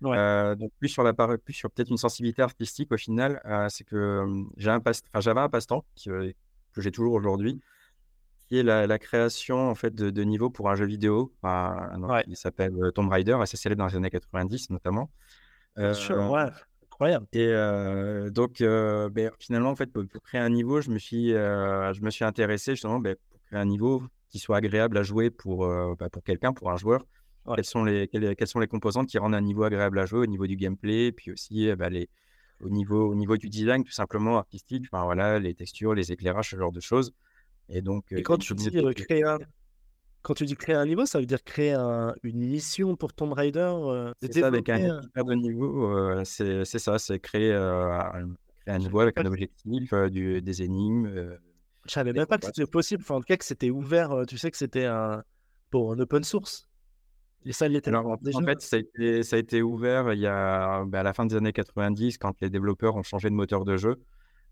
donc 0.00 0.72
plus 0.78 0.88
sur 0.88 1.02
la 1.02 1.12
plus 1.14 1.54
sur 1.54 1.70
peut-être 1.70 1.90
une 1.90 1.96
sensibilité 1.96 2.42
artistique 2.42 2.92
au 2.92 2.96
final, 2.96 3.40
c'est 3.70 3.84
que 3.84 4.24
j'avais 4.56 5.40
un 5.40 5.48
passe-temps 5.48 5.84
que 6.04 6.82
j'ai 6.82 6.92
toujours 6.92 7.14
aujourd'hui, 7.14 7.60
qui 8.48 8.58
est 8.58 8.62
la, 8.62 8.98
création 8.98 9.70
en 9.70 9.74
fait 9.74 9.94
de, 9.94 10.10
de 10.10 10.22
niveaux 10.22 10.50
pour 10.50 10.70
un 10.70 10.76
jeu 10.76 10.86
vidéo. 10.86 11.32
Il 11.42 12.36
s'appelle 12.36 12.74
euh, 12.80 12.90
Tomb 12.90 13.08
Raider, 13.08 13.36
assez 13.40 13.56
célèbre 13.56 13.80
dans 13.80 13.86
les 13.86 13.96
années 13.96 14.10
90 14.10 14.70
notamment. 14.70 15.10
Bien 15.76 15.94
sûr, 15.94 16.16
euh, 16.16 16.28
ouais, 16.28 16.50
incroyable. 16.96 17.26
Et 17.32 17.46
euh, 17.46 18.30
donc 18.30 18.58
ben, 18.60 19.30
finalement 19.38 19.70
en 19.70 19.76
fait 19.76 19.92
pour, 19.92 20.04
créer 20.22 20.40
un 20.40 20.50
niveau, 20.50 20.80
je 20.80 20.90
me 20.90 20.98
suis, 20.98 21.30
je 21.30 22.00
me 22.02 22.10
suis 22.10 22.24
intéressé 22.24 22.72
justement 22.72 22.98
ben, 22.98 23.16
pour 23.30 23.40
créer 23.44 23.58
un 23.58 23.66
niveau 23.66 24.02
qui 24.30 24.38
soit 24.38 24.56
agréable 24.56 24.98
à 24.98 25.02
jouer 25.02 25.30
pour, 25.30 25.66
bah, 25.96 26.08
pour 26.10 26.22
quelqu'un, 26.22 26.52
pour 26.52 26.70
un 26.70 26.76
joueur. 26.76 27.04
Quelles, 27.54 27.64
sont 27.64 27.84
les, 27.84 28.08
quelles, 28.08 28.48
sont 28.48 28.58
les 28.58 28.66
composantes 28.66 29.06
qui 29.06 29.18
rendent 29.18 29.36
un 29.36 29.40
niveau 29.40 29.62
agréable 29.62 30.00
à 30.00 30.06
jouer 30.06 30.20
au 30.20 30.26
niveau 30.26 30.48
du 30.48 30.56
gameplay, 30.56 31.12
puis 31.12 31.30
aussi 31.30 31.70
les, 31.90 32.08
au, 32.60 32.68
niveau, 32.68 33.08
au 33.08 33.14
niveau 33.14 33.36
du 33.36 33.48
design, 33.48 33.84
tout 33.84 33.92
simplement 33.92 34.38
artistique, 34.38 34.84
enfin, 34.90 35.04
voilà, 35.04 35.38
les 35.38 35.54
textures, 35.54 35.94
les 35.94 36.10
éclairages, 36.10 36.50
ce 36.50 36.56
genre 36.56 36.72
de 36.72 36.80
choses. 36.80 37.12
Et 37.68 37.82
donc, 37.82 38.04
quand 38.24 38.38
tu 38.38 38.54
dis 38.54 38.70
créer 38.94 39.22
un... 39.22 39.38
Quand 40.26 40.34
tu 40.34 40.44
dis 40.44 40.56
créer 40.56 40.74
un 40.74 40.86
niveau, 40.86 41.06
ça 41.06 41.20
veut 41.20 41.24
dire 41.24 41.44
créer 41.44 41.74
une 42.24 42.40
mission 42.40 42.96
pour 42.96 43.12
Tomb 43.12 43.32
Raider 43.32 43.72
C'est 44.20 44.40
ça, 44.40 44.48
avec 44.48 44.68
un 44.68 45.00
de 45.14 45.34
niveau, 45.34 46.24
c'est 46.24 46.64
ça, 46.64 46.98
c'est 46.98 47.20
créer, 47.20 47.52
un 47.54 48.78
niveau 48.78 48.98
avec 48.98 49.16
un 49.18 49.26
objectif, 49.26 49.94
du, 50.10 50.42
des 50.42 50.62
énigmes. 50.64 51.38
Je 51.86 51.92
savais 51.92 52.12
même 52.12 52.26
pas 52.26 52.38
que 52.38 52.46
c'était 52.46 52.66
possible. 52.66 53.04
Enfin, 53.04 53.14
en 53.14 53.20
tout 53.20 53.26
cas, 53.26 53.36
que 53.36 53.44
c'était 53.44 53.70
ouvert. 53.70 54.24
Tu 54.26 54.36
sais 54.36 54.50
que 54.50 54.56
c'était 54.56 54.86
un, 54.86 55.22
pour 55.70 55.92
un 55.92 55.98
open 56.00 56.24
source. 56.24 56.68
Et 57.44 57.52
ça 57.52 57.68
l'était 57.68 57.94
en, 57.94 58.16
déjà. 58.16 58.38
en 58.40 58.42
fait, 58.42 58.60
ça 58.60 58.74
a, 58.74 58.78
été, 58.80 59.22
ça 59.22 59.36
a, 59.36 59.38
été, 59.38 59.62
ouvert 59.62 60.12
il 60.12 60.18
y 60.18 60.26
a, 60.26 60.84
bah, 60.86 60.98
à 60.98 61.02
la 61.04 61.14
fin 61.14 61.24
des 61.26 61.36
années 61.36 61.52
90, 61.52 62.18
quand 62.18 62.34
les 62.40 62.50
développeurs 62.50 62.96
ont 62.96 63.04
changé 63.04 63.30
de 63.30 63.34
moteur 63.34 63.64
de 63.64 63.76
jeu. 63.76 64.02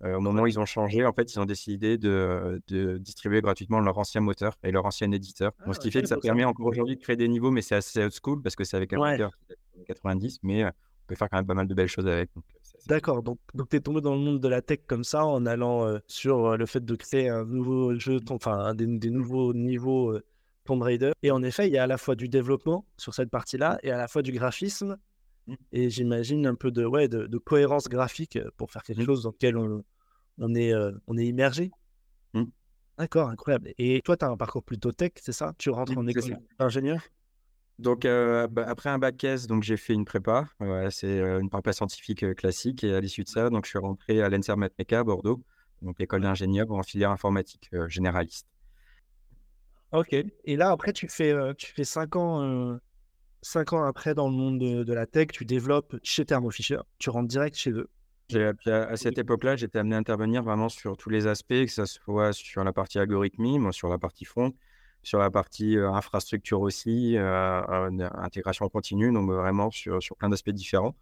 Au 0.03 0.21
moment 0.21 0.43
où 0.43 0.47
ils 0.47 0.59
ont 0.59 0.67
changé, 0.67 1.05
en 1.05 1.13
fait, 1.13 1.33
ils 1.33 1.41
ont 1.41 1.45
décidé 1.45 1.99
de, 1.99 2.61
de 2.69 2.99
distribuer 2.99 3.41
gratuitement 3.41 3.81
leur 3.81 3.97
ancien 3.99 4.21
moteur 4.21 4.57
et 4.63 4.71
leur 4.71 4.85
ancien 4.85 5.11
éditeur. 5.13 5.53
Ah, 5.61 5.73
ce 5.73 5.79
qui 5.79 5.91
fait 5.91 6.03
que 6.03 6.09
ça 6.09 6.17
permet 6.17 6.45
encore 6.45 6.67
aujourd'hui 6.67 6.97
de 6.97 7.01
créer 7.01 7.17
des 7.17 7.29
niveaux, 7.29 7.51
mais 7.51 7.63
c'est 7.63 7.77
assez 7.77 8.03
old 8.03 8.13
school 8.13 8.43
parce 8.43 8.57
que 8.57 8.65
c'est 8.65 8.77
avec 8.77 8.93
un 8.93 8.99
moteur 8.99 9.31
90, 9.87 10.41
mais 10.43 10.65
on 10.65 10.71
peut 11.07 11.15
faire 11.15 11.29
quand 11.31 11.39
même 11.39 11.47
pas 11.47 11.55
mal 11.55 11.67
de 11.67 11.75
belles 11.75 11.89
choses 11.89 12.07
avec. 12.07 12.31
D'accord, 12.87 13.23
donc, 13.23 13.39
donc 13.55 13.71
tu 13.71 13.77
es 13.77 13.81
tombé 13.81 14.03
dans 14.03 14.15
le 14.15 14.21
monde 14.21 14.41
de 14.41 14.49
la 14.49 14.61
tech 14.61 14.81
comme 14.87 15.05
ça 15.05 15.25
en 15.25 15.47
allant 15.47 15.99
sur 16.07 16.57
le 16.57 16.67
fait 16.67 16.85
de 16.85 16.95
créer 16.97 17.31
un 17.31 17.45
nouveau 17.45 17.99
jeu, 17.99 18.21
enfin 18.29 18.75
des, 18.75 18.87
des 18.87 19.11
nouveaux 19.11 19.55
niveaux 19.55 20.19
Tomb 20.65 20.83
Raider. 20.83 21.13
Et 21.23 21.31
en 21.31 21.43
effet, 21.43 21.69
il 21.69 21.75
y 21.75 21.79
a 21.79 21.85
à 21.85 21.87
la 21.87 21.99
fois 21.99 22.15
du 22.15 22.29
développement 22.29 22.85
sur 22.97 23.15
cette 23.15 23.31
partie-là 23.31 23.79
et 23.83 23.91
à 23.91 23.97
la 23.97 24.09
fois 24.09 24.23
du 24.23 24.33
graphisme. 24.33 24.97
Mmh. 25.47 25.55
Et 25.73 25.91
j'imagine 25.91 26.47
un 26.47 26.55
peu 26.55 26.71
de, 26.71 26.85
ouais, 26.85 27.09
de, 27.09 27.39
cohérence 27.39 27.89
graphique 27.89 28.39
pour 28.57 28.71
faire 28.71 28.83
quelque 28.83 29.03
mmh. 29.03 29.07
chose 29.07 29.23
dans 29.25 29.31
lequel 29.31 29.57
on, 29.57 29.85
on 30.39 30.55
est, 30.55 30.73
on 31.07 31.17
est 31.19 31.27
immergé. 31.27 31.71
Mmh. 32.33 32.45
D'accord, 32.99 33.29
incroyable. 33.29 33.73
Et 33.79 34.01
toi, 34.03 34.17
tu 34.17 34.25
as 34.25 34.29
un 34.29 34.37
parcours 34.37 34.63
plutôt 34.63 34.93
tech, 34.93 35.13
c'est 35.21 35.33
ça? 35.33 35.53
Tu 35.59 35.71
rentres 35.71 35.97
en 35.97 36.07
école 36.07 36.39
d'ingénieur? 36.59 37.01
Donc, 37.79 38.05
bah, 38.05 38.65
après 38.67 38.89
un 38.89 38.99
bac 38.99 39.23
S, 39.25 39.47
donc 39.47 39.65
j'ai 39.65 39.77
fait 39.77 39.95
une 39.95 40.05
prépa. 40.05 40.47
c'est 40.91 41.19
une 41.19 41.51
prépa 41.51 41.73
scientifique 41.73 42.35
classique. 42.37 42.85
Et 42.85 42.95
à 42.95 43.01
l'issue 43.01 43.25
de 43.25 43.29
ça, 43.29 43.51
donc 43.51 43.65
je 43.65 43.71
suis 43.71 43.79
rentré 43.79 44.23
à 44.23 44.29
l'ENSER 44.29 44.57
Matmeca 44.57 45.01
à 45.01 45.05
Bordeaux, 45.05 45.43
donc 45.83 45.99
l'école 45.99 46.23
d'ingénieur 46.23 46.71
en 46.71 46.83
filière 46.83 47.11
informatique 47.11 47.69
généraliste. 47.89 48.47
Ok. 49.91 50.15
Et 50.45 50.57
là, 50.57 50.71
après, 50.71 50.93
tu 50.93 51.09
fais, 51.09 51.35
tu 51.57 51.73
fais 51.73 51.85
cinq 51.85 52.15
ans, 52.15 52.79
cinq 53.45 53.73
ans 53.73 53.85
après 53.85 54.15
dans 54.15 54.29
le 54.29 54.35
monde 54.35 54.59
de, 54.59 54.93
la 54.93 55.07
tech, 55.07 55.29
tu 55.29 55.45
développes 55.45 55.97
chez 56.03 56.25
Thermo 56.25 56.51
Fisher, 56.51 56.79
tu 56.99 57.11
rentres 57.11 57.29
direct 57.29 57.57
chez 57.57 57.71
eux. 57.71 57.89
À 58.67 58.97
cette 58.97 59.19
époque-là, 59.19 59.55
j'étais 59.57 59.79
amené 59.79 59.95
à 59.95 59.99
intervenir 59.99 60.43
vraiment 60.43 60.71
sur 60.71 60.97
tous 60.97 61.11
les 61.11 61.27
aspects, 61.27 61.49
que 61.49 61.71
ce 61.71 61.85
soit 61.85 62.33
sur 62.33 62.65
la 62.65 62.73
partie 62.73 62.99
algorithmie, 62.99 63.61
sur 63.73 63.89
la 63.89 63.99
partie 63.99 64.25
front, 64.25 64.55
sur 65.03 65.19
la 65.19 65.31
partie 65.31 65.77
infrastructure 65.77 66.63
aussi, 66.63 67.17
intégration 67.19 68.69
continue, 68.71 69.13
donc 69.13 69.31
vraiment 69.31 69.71
sur, 69.71 70.03
sur 70.03 70.17
plein 70.17 70.31
d'aspects 70.31 70.51
différents. 70.51 70.97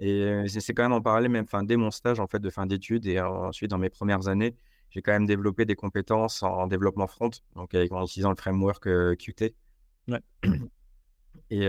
Et 0.00 0.44
c'est 0.48 0.74
quand 0.74 0.82
même 0.82 0.92
en 0.92 1.00
parallèle, 1.00 1.30
même 1.30 1.46
fin, 1.46 1.62
dès 1.62 1.76
mon 1.76 1.92
stage 1.92 2.18
en 2.18 2.26
fait, 2.26 2.40
de 2.40 2.50
fin 2.50 2.66
d'études 2.66 3.06
et 3.06 3.20
ensuite 3.20 3.70
dans 3.70 3.78
mes 3.78 3.90
premières 3.90 4.26
années, 4.26 4.56
j'ai 4.90 5.00
quand 5.00 5.12
même 5.12 5.26
développé 5.26 5.64
des 5.64 5.76
compétences 5.76 6.42
en, 6.42 6.66
développement 6.66 7.06
front, 7.06 7.30
donc 7.54 7.72
avec, 7.74 7.92
en 7.92 8.04
utilisant 8.04 8.30
le 8.30 8.36
framework 8.36 8.88
Qt. 9.16 9.54
Ouais. 10.08 10.20
Et 11.50 11.68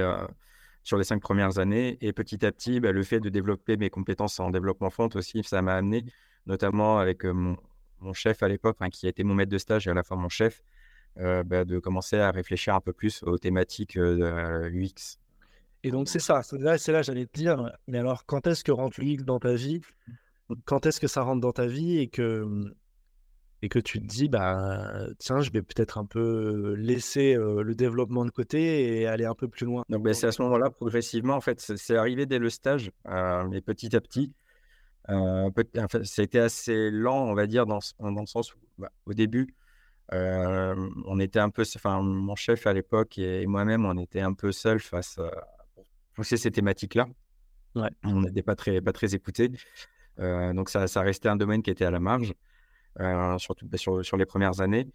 sur 0.83 0.97
les 0.97 1.03
cinq 1.03 1.21
premières 1.21 1.59
années, 1.59 1.97
et 2.01 2.13
petit 2.13 2.45
à 2.45 2.51
petit, 2.51 2.79
bah, 2.79 2.91
le 2.91 3.03
fait 3.03 3.19
de 3.19 3.29
développer 3.29 3.77
mes 3.77 3.89
compétences 3.89 4.39
en 4.39 4.49
développement 4.49 4.89
front 4.89 5.09
aussi, 5.15 5.43
ça 5.43 5.61
m'a 5.61 5.75
amené, 5.75 6.05
notamment 6.47 6.99
avec 6.99 7.25
mon, 7.25 7.57
mon, 7.99 8.13
chef 8.13 8.43
à 8.43 8.47
l'époque, 8.47 8.77
qui 8.91 9.05
a 9.05 9.09
été 9.09 9.23
mon 9.23 9.35
maître 9.35 9.51
de 9.51 9.57
stage 9.57 9.87
et 9.87 9.91
à 9.91 9.93
la 9.93 10.03
fois 10.03 10.17
mon 10.17 10.29
chef, 10.29 10.63
euh, 11.17 11.43
bah, 11.43 11.65
de 11.65 11.79
commencer 11.79 12.17
à 12.17 12.31
réfléchir 12.31 12.75
un 12.75 12.81
peu 12.81 12.93
plus 12.93 13.23
aux 13.23 13.37
thématiques 13.37 13.97
euh, 13.97 14.69
UX. 14.71 15.17
Et 15.83 15.91
donc, 15.91 16.07
c'est 16.07 16.19
ça. 16.19 16.43
C'est 16.43 16.57
là, 16.57 16.77
là 16.87 17.01
j'allais 17.01 17.25
te 17.25 17.37
dire, 17.37 17.71
mais 17.87 17.97
alors, 17.97 18.25
quand 18.25 18.47
est-ce 18.47 18.63
que 18.63 18.71
rentre 18.71 19.01
l'UX 19.01 19.23
dans 19.23 19.39
ta 19.39 19.53
vie? 19.53 19.81
Quand 20.65 20.85
est-ce 20.85 20.99
que 20.99 21.07
ça 21.07 21.21
rentre 21.23 21.41
dans 21.41 21.51
ta 21.51 21.67
vie 21.67 21.97
et 21.97 22.07
que, 22.07 22.73
et 23.61 23.69
que 23.69 23.79
tu 23.79 23.99
te 23.99 24.05
dis, 24.05 24.29
bah, 24.29 25.07
tiens, 25.17 25.41
je 25.41 25.51
vais 25.51 25.61
peut-être 25.61 25.97
un 25.97 26.05
peu 26.05 26.75
laisser 26.77 27.35
le 27.35 27.75
développement 27.75 28.23
de 28.25 28.31
côté 28.31 28.99
et 29.01 29.07
aller 29.07 29.25
un 29.25 29.35
peu 29.35 29.47
plus 29.47 29.65
loin 29.65 29.83
Donc, 29.89 30.03
bah, 30.03 30.13
c'est 30.13 30.27
à 30.27 30.31
ce 30.31 30.41
moment-là, 30.43 30.69
progressivement, 30.69 31.35
en 31.35 31.41
fait, 31.41 31.59
c'est 31.59 31.97
arrivé 31.97 32.25
dès 32.25 32.39
le 32.39 32.49
stage, 32.49 32.91
mais 33.05 33.61
petit 33.61 33.95
à 33.95 34.01
petit. 34.01 34.33
ça 35.07 35.13
a 35.13 36.21
été 36.21 36.39
assez 36.39 36.89
lent, 36.89 37.25
on 37.25 37.33
va 37.33 37.47
dire, 37.47 37.65
dans, 37.65 37.79
dans 37.99 38.21
le 38.21 38.25
sens 38.25 38.53
où, 38.55 38.59
bah, 38.77 38.91
au 39.05 39.13
début, 39.13 39.53
on 40.11 41.19
était 41.19 41.39
un 41.39 41.49
peu, 41.49 41.63
enfin, 41.75 42.01
mon 42.01 42.35
chef 42.35 42.65
à 42.65 42.73
l'époque 42.73 43.17
et 43.17 43.45
moi-même, 43.45 43.85
on 43.85 43.97
était 43.97 44.21
un 44.21 44.33
peu 44.33 44.53
seuls 44.53 44.79
face 44.79 45.17
à 45.17 45.31
pousser 46.13 46.37
ces 46.37 46.51
thématiques-là. 46.51 47.07
Ouais. 47.75 47.89
On 48.03 48.21
n'était 48.21 48.41
pas 48.41 48.55
très, 48.55 48.81
pas 48.81 48.93
très 48.93 49.15
écoutés. 49.15 49.51
donc, 50.17 50.69
ça, 50.69 50.87
ça 50.87 51.01
restait 51.01 51.27
un 51.27 51.35
domaine 51.35 51.61
qui 51.61 51.71
était 51.71 51.85
à 51.85 51.91
la 51.91 51.99
marge, 51.99 52.33
surtout 53.37 53.67
bah, 53.67 53.77
sur, 53.77 54.03
sur, 54.03 54.17
les 54.17 54.25
premières 54.25 54.61
années. 54.61 54.87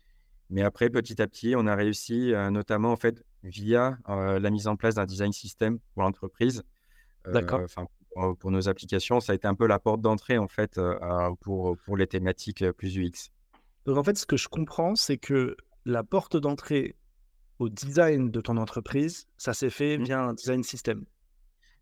Mais 0.51 0.63
après, 0.63 0.91
petit 0.91 1.21
à 1.23 1.27
petit, 1.27 1.55
on 1.57 1.67
a 1.67 1.75
réussi, 1.75 2.33
notamment 2.51 2.93
en 2.93 2.97
fait, 2.97 3.25
via 3.43 3.97
la 4.07 4.51
mise 4.51 4.67
en 4.67 4.77
place 4.77 4.95
d'un 4.95 5.07
design 5.07 5.33
system 5.33 5.79
pour 5.95 6.03
l'entreprise. 6.03 6.63
D'accord. 7.27 7.63
Pour, 8.15 8.37
pour, 8.37 8.51
nos 8.51 8.69
applications, 8.69 9.21
ça 9.21 9.33
a 9.33 9.35
été 9.35 9.49
un 9.49 9.55
peu 9.55 9.67
la 9.67 9.79
porte 9.79 10.01
d'entrée 10.01 10.39
en 10.39 10.47
fait 10.47 10.79
pour, 11.41 11.77
pour 11.79 11.97
les 11.97 12.07
thématiques 12.07 12.71
plus 12.73 12.97
UX. 12.97 13.31
Donc 13.87 13.99
en 13.99 14.05
fait, 14.05 14.17
ce 14.17 14.27
que 14.27 14.37
je 14.37 14.49
comprends, 14.49 14.95
c'est 14.95 15.19
que 15.19 15.57
la 15.85 16.05
porte 16.05 16.37
d'entrée 16.37 16.97
au 17.59 17.69
design 17.69 18.31
de 18.31 18.41
ton 18.41 18.57
entreprise, 18.57 19.27
ça 19.37 19.55
s'est 19.55 19.71
fait 19.71 19.99
mmh. 19.99 20.03
via 20.05 20.21
un 20.21 20.35
design 20.35 20.63
system. 20.63 21.05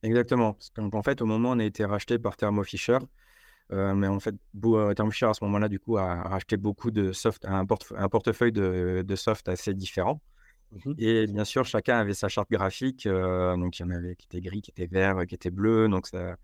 Exactement. 0.03 0.59
en 0.77 1.03
fait, 1.03 1.23
au 1.23 1.27
moment 1.27 1.51
où 1.51 1.53
on 1.53 1.59
a 1.59 1.65
été 1.65 1.85
racheté 1.85 2.19
par 2.19 2.37
Thermo 2.37 2.65
Fisher, 2.65 2.99
euh, 3.73 3.95
mais 3.95 4.07
en 4.07 4.21
fait, 4.21 4.35
euh, 4.65 4.95
Thermo 4.95 5.11
Fisher 5.11 5.27
à 5.27 5.35
ce 5.35 5.43
moment-là, 5.45 5.69
du 5.69 5.81
coup, 5.81 5.97
a 5.97 6.23
racheté 6.23 6.57
beaucoup 6.57 6.91
de 6.91 7.13
soft, 7.13 7.45
un, 7.47 7.65
portefeuille 7.67 8.53
de, 8.53 9.03
de, 9.07 9.17
soft 9.17 9.49
assez 9.49 9.75
différent. 9.75 10.21
Mmh 10.73 10.93
Et 10.99 11.27
bien 11.27 11.45
sûr, 11.45 11.65
chacun 11.65 11.99
avait 11.99 12.15
sa 12.15 12.29
charte 12.29 12.51
graphique. 12.51 13.07
Euh, 13.07 13.57
donc, 13.57 13.79
il 13.79 13.83
y 13.83 13.85
en 13.85 13.91
avait 13.91 14.17
qui 14.17 14.27
étaient 14.27 14.41
gris, 14.41 14.63
qui 14.63 14.71
étaient 14.71 14.87
verts, 14.87 15.27
qui 15.27 15.35
étaient 15.35 15.51
bleus. 15.51 15.89
Donc, 15.89 16.07
ça, 16.07 16.37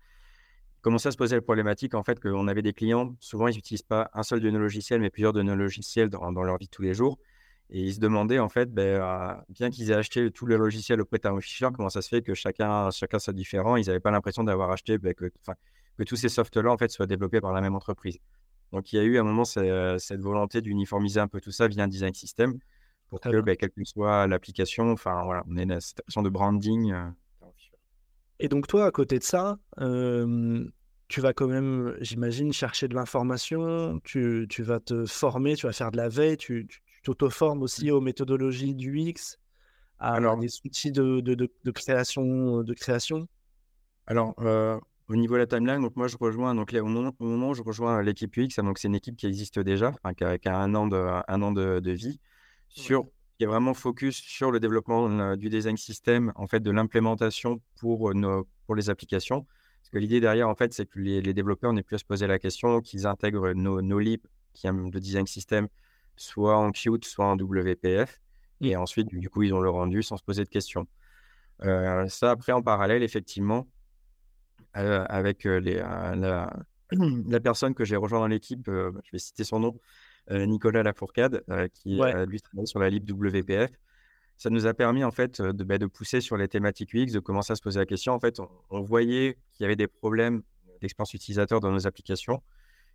commençait 0.81 1.09
à 1.09 1.11
se 1.11 1.17
poser 1.17 1.35
la 1.35 1.41
problématique 1.41 1.93
en 1.93 2.03
fait 2.03 2.19
qu'on 2.19 2.47
avait 2.47 2.61
des 2.61 2.73
clients, 2.73 3.15
souvent 3.19 3.47
ils 3.47 3.55
n'utilisent 3.55 3.81
pas 3.83 4.09
un 4.13 4.23
seul 4.23 4.39
de 4.39 4.49
nos 4.49 4.59
logiciels, 4.59 5.01
mais 5.01 5.09
plusieurs 5.09 5.33
de 5.33 5.41
nos 5.41 5.55
logiciels 5.55 6.09
dans, 6.09 6.31
leur 6.31 6.57
vie 6.57 6.65
de 6.65 6.71
tous 6.71 6.81
les 6.81 6.93
jours. 6.93 7.19
Et 7.71 7.81
ils 7.81 7.95
se 7.95 7.99
demandaient 7.99 8.39
en 8.39 8.49
fait, 8.49 8.73
ben, 8.73 9.43
bien 9.49 9.69
qu'ils 9.69 9.91
aient 9.91 9.95
acheté 9.95 10.31
tous 10.31 10.45
les 10.47 10.57
logiciels 10.57 11.01
auprès 11.01 11.19
de 11.19 11.39
Fisher, 11.41 11.67
comment 11.75 11.89
ça 11.89 12.01
se 12.01 12.09
fait 12.09 12.21
que 12.21 12.33
chacun, 12.33 12.89
chacun 12.91 13.19
soit 13.19 13.33
différent? 13.33 13.75
Ils 13.75 13.87
n'avaient 13.87 13.99
pas 13.99 14.11
l'impression 14.11 14.43
d'avoir 14.43 14.71
acheté 14.71 14.97
ben, 14.97 15.13
que, 15.13 15.31
que 15.99 16.03
tous 16.03 16.15
ces 16.15 16.29
softs-là 16.29 16.71
en 16.71 16.77
fait 16.77 16.89
soient 16.89 17.07
développés 17.07 17.41
par 17.41 17.51
la 17.51 17.61
même 17.61 17.75
entreprise. 17.75 18.19
Donc 18.71 18.93
il 18.93 18.95
y 18.95 18.99
a 18.99 19.03
eu 19.03 19.17
à 19.17 19.21
un 19.21 19.23
moment 19.23 19.43
cette 19.45 20.21
volonté 20.21 20.61
d'uniformiser 20.61 21.19
un 21.19 21.27
peu 21.27 21.41
tout 21.41 21.51
ça 21.51 21.67
via 21.67 21.83
un 21.83 21.87
design 21.87 22.13
system 22.13 22.57
pour 23.09 23.19
que, 23.19 23.41
ben, 23.41 23.55
quelle 23.55 23.71
que 23.71 23.83
soit 23.83 24.27
l'application, 24.27 24.91
enfin 24.91 25.23
voilà, 25.23 25.43
on 25.49 25.57
ait 25.57 25.79
cette 25.81 25.99
impression 25.99 26.21
de 26.21 26.29
branding. 26.29 26.93
Euh, 26.93 27.09
et 28.39 28.47
donc 28.47 28.67
toi, 28.67 28.85
à 28.85 28.91
côté 28.91 29.17
de 29.17 29.23
ça, 29.23 29.57
tu 31.07 31.21
vas 31.21 31.33
quand 31.33 31.47
même, 31.47 31.97
j'imagine, 31.99 32.53
chercher 32.53 32.87
de 32.87 32.93
l'information, 32.93 33.99
tu, 34.03 34.47
vas 34.59 34.79
te 34.79 35.05
former, 35.05 35.55
tu 35.55 35.65
vas 35.65 35.73
faire 35.73 35.91
de 35.91 35.97
la 35.97 36.07
veille, 36.07 36.37
tu 36.37 36.67
t'auto-formes 37.03 37.63
aussi 37.63 37.89
aux 37.91 37.99
méthodologies 37.99 38.75
du 38.75 38.99
X, 38.99 39.39
à 39.97 40.13
Alors, 40.13 40.37
des 40.37 40.49
outils 40.63 40.91
de, 40.91 41.19
de, 41.19 41.71
création, 41.71 42.61
de 42.61 42.73
création? 42.73 43.27
Alors, 44.05 44.35
au 45.09 45.15
niveau 45.15 45.33
de 45.33 45.39
la 45.39 45.47
timeline, 45.47 45.81
donc 45.81 45.95
moi 45.95 46.07
je 46.07 46.17
rejoins, 46.17 46.53
donc 46.53 46.71
au, 46.73 46.85
moment, 46.85 47.49
où 47.49 47.53
je 47.55 47.63
rejoins 47.63 48.01
l'équipe 48.03 48.35
UX, 48.37 48.61
donc 48.63 48.77
c'est 48.77 48.87
une 48.87 48.95
équipe 48.95 49.17
qui 49.17 49.25
existe 49.25 49.59
déjà, 49.59 49.91
qui, 50.15 50.23
a, 50.23 50.57
un 50.57 50.75
an 50.75 50.87
de, 50.87 50.95
un 51.27 51.41
an 51.41 51.51
de, 51.51 51.91
vie, 51.91 52.19
sur 52.69 53.05
qui 53.37 53.43
est 53.43 53.47
vraiment 53.47 53.73
focus 53.73 54.17
sur 54.17 54.51
le 54.51 54.59
développement 54.59 55.09
euh, 55.09 55.35
du 55.35 55.49
design 55.49 55.77
system, 55.77 56.33
en 56.35 56.45
fait, 56.45 56.59
de 56.59 56.71
l'implémentation 56.71 57.61
pour, 57.79 58.09
euh, 58.09 58.13
nos, 58.13 58.45
pour 58.65 58.75
les 58.75 58.89
applications. 58.89 59.47
Parce 59.79 59.89
que 59.91 59.97
l'idée 59.97 60.19
derrière, 60.19 60.49
en 60.49 60.55
fait, 60.55 60.73
c'est 60.73 60.85
que 60.85 60.99
les, 60.99 61.33
développeurs 61.33 61.71
n'aient 61.71 61.81
plus 61.81 61.95
à 61.95 61.99
se 61.99 62.03
poser 62.03 62.27
la 62.27 62.37
question, 62.37 62.81
qu'ils 62.81 63.07
intègrent 63.07 63.53
nos, 63.53 63.81
nos 63.81 63.99
libs, 63.99 64.27
qui 64.53 64.67
le 64.67 64.99
design 64.99 65.25
system, 65.25 65.69
soit 66.17 66.57
en 66.57 66.71
Qt, 66.71 67.05
soit 67.05 67.25
en 67.25 67.37
WPF. 67.37 68.19
Mmh. 68.59 68.65
Et 68.65 68.75
ensuite, 68.75 69.07
du 69.07 69.29
coup, 69.29 69.43
ils 69.43 69.53
ont 69.53 69.61
le 69.61 69.69
rendu 69.69 70.03
sans 70.03 70.17
se 70.17 70.23
poser 70.23 70.43
de 70.43 70.49
questions. 70.49 70.85
Euh, 71.63 72.07
ça, 72.09 72.31
après, 72.31 72.51
en 72.51 72.61
parallèle, 72.61 73.03
effectivement, 73.03 73.67
avec 74.73 75.43
les, 75.43 75.75
la, 75.75 76.53
la, 77.27 77.39
personne 77.39 77.73
que 77.73 77.85
j'ai 77.85 77.95
rejoint 77.95 78.19
dans 78.19 78.27
l'équipe, 78.27 78.65
je 78.67 79.11
vais 79.11 79.19
citer 79.19 79.43
son 79.43 79.59
nom, 79.59 79.79
euh, 80.31 80.45
Nicolas 80.45 80.83
Lafourcade, 80.83 81.43
euh, 81.49 81.67
qui 81.73 81.99
lui 82.27 82.41
travaille 82.41 82.67
sur 82.67 82.79
la 82.79 82.89
lib 82.89 83.09
WPF. 83.09 83.71
Ça 84.37 84.49
nous 84.49 84.67
a 84.67 84.73
permis 84.73 85.03
en 85.03 85.11
fait 85.11 85.41
de, 85.41 85.63
bah, 85.63 85.77
de, 85.77 85.85
pousser 85.85 86.21
sur 86.21 86.37
les 86.37 86.47
thématiques 86.47 86.93
UX, 86.93 87.11
de 87.11 87.19
commencer 87.19 87.53
à 87.53 87.55
se 87.55 87.61
poser 87.61 87.79
la 87.79 87.85
question. 87.85 88.13
En 88.13 88.19
fait, 88.19 88.39
on, 88.69 88.81
voyait 88.81 89.37
qu'il 89.53 89.63
y 89.63 89.65
avait 89.65 89.75
des 89.75 89.87
problèmes 89.87 90.43
d'expérience 90.81 91.13
utilisateur 91.13 91.59
dans 91.59 91.71
nos 91.71 91.87
applications 91.87 92.41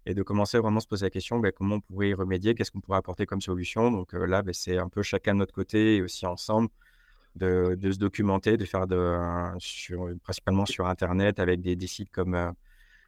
et 0.07 0.14
de 0.14 0.23
commencer 0.23 0.59
vraiment 0.59 0.78
à 0.78 0.81
se 0.81 0.87
poser 0.87 1.07
la 1.07 1.11
question 1.11 1.40
bah, 1.40 1.52
comment 1.52 1.76
on 1.76 1.81
pourrait 1.81 2.11
y 2.11 2.14
remédier, 2.14 2.54
qu'est-ce 2.54 2.71
qu'on 2.71 2.81
pourrait 2.81 2.99
apporter 2.99 3.26
comme 3.26 3.40
solution. 3.40 3.90
Donc 3.90 4.14
euh, 4.14 4.26
là, 4.26 4.43
bah, 4.43 4.52
c'est 4.54 4.78
un 4.78 4.88
peu 4.88 5.02
chacun 5.02 5.35
de 5.35 5.40
notre 5.40 5.52
côté 5.52 5.97
et 5.97 6.02
aussi 6.02 6.25
ensemble 6.25 6.69
de, 7.37 7.76
se 7.91 7.99
documenter, 7.99 8.57
de 8.57 8.64
faire 8.64 8.87
de, 8.87 9.17
sur, 9.59 10.09
principalement 10.23 10.67
sur 10.67 10.87
Internet 10.87 11.38
avec 11.38 11.61
des, 11.61 11.87
sites 11.87 12.11
comme 12.11 12.55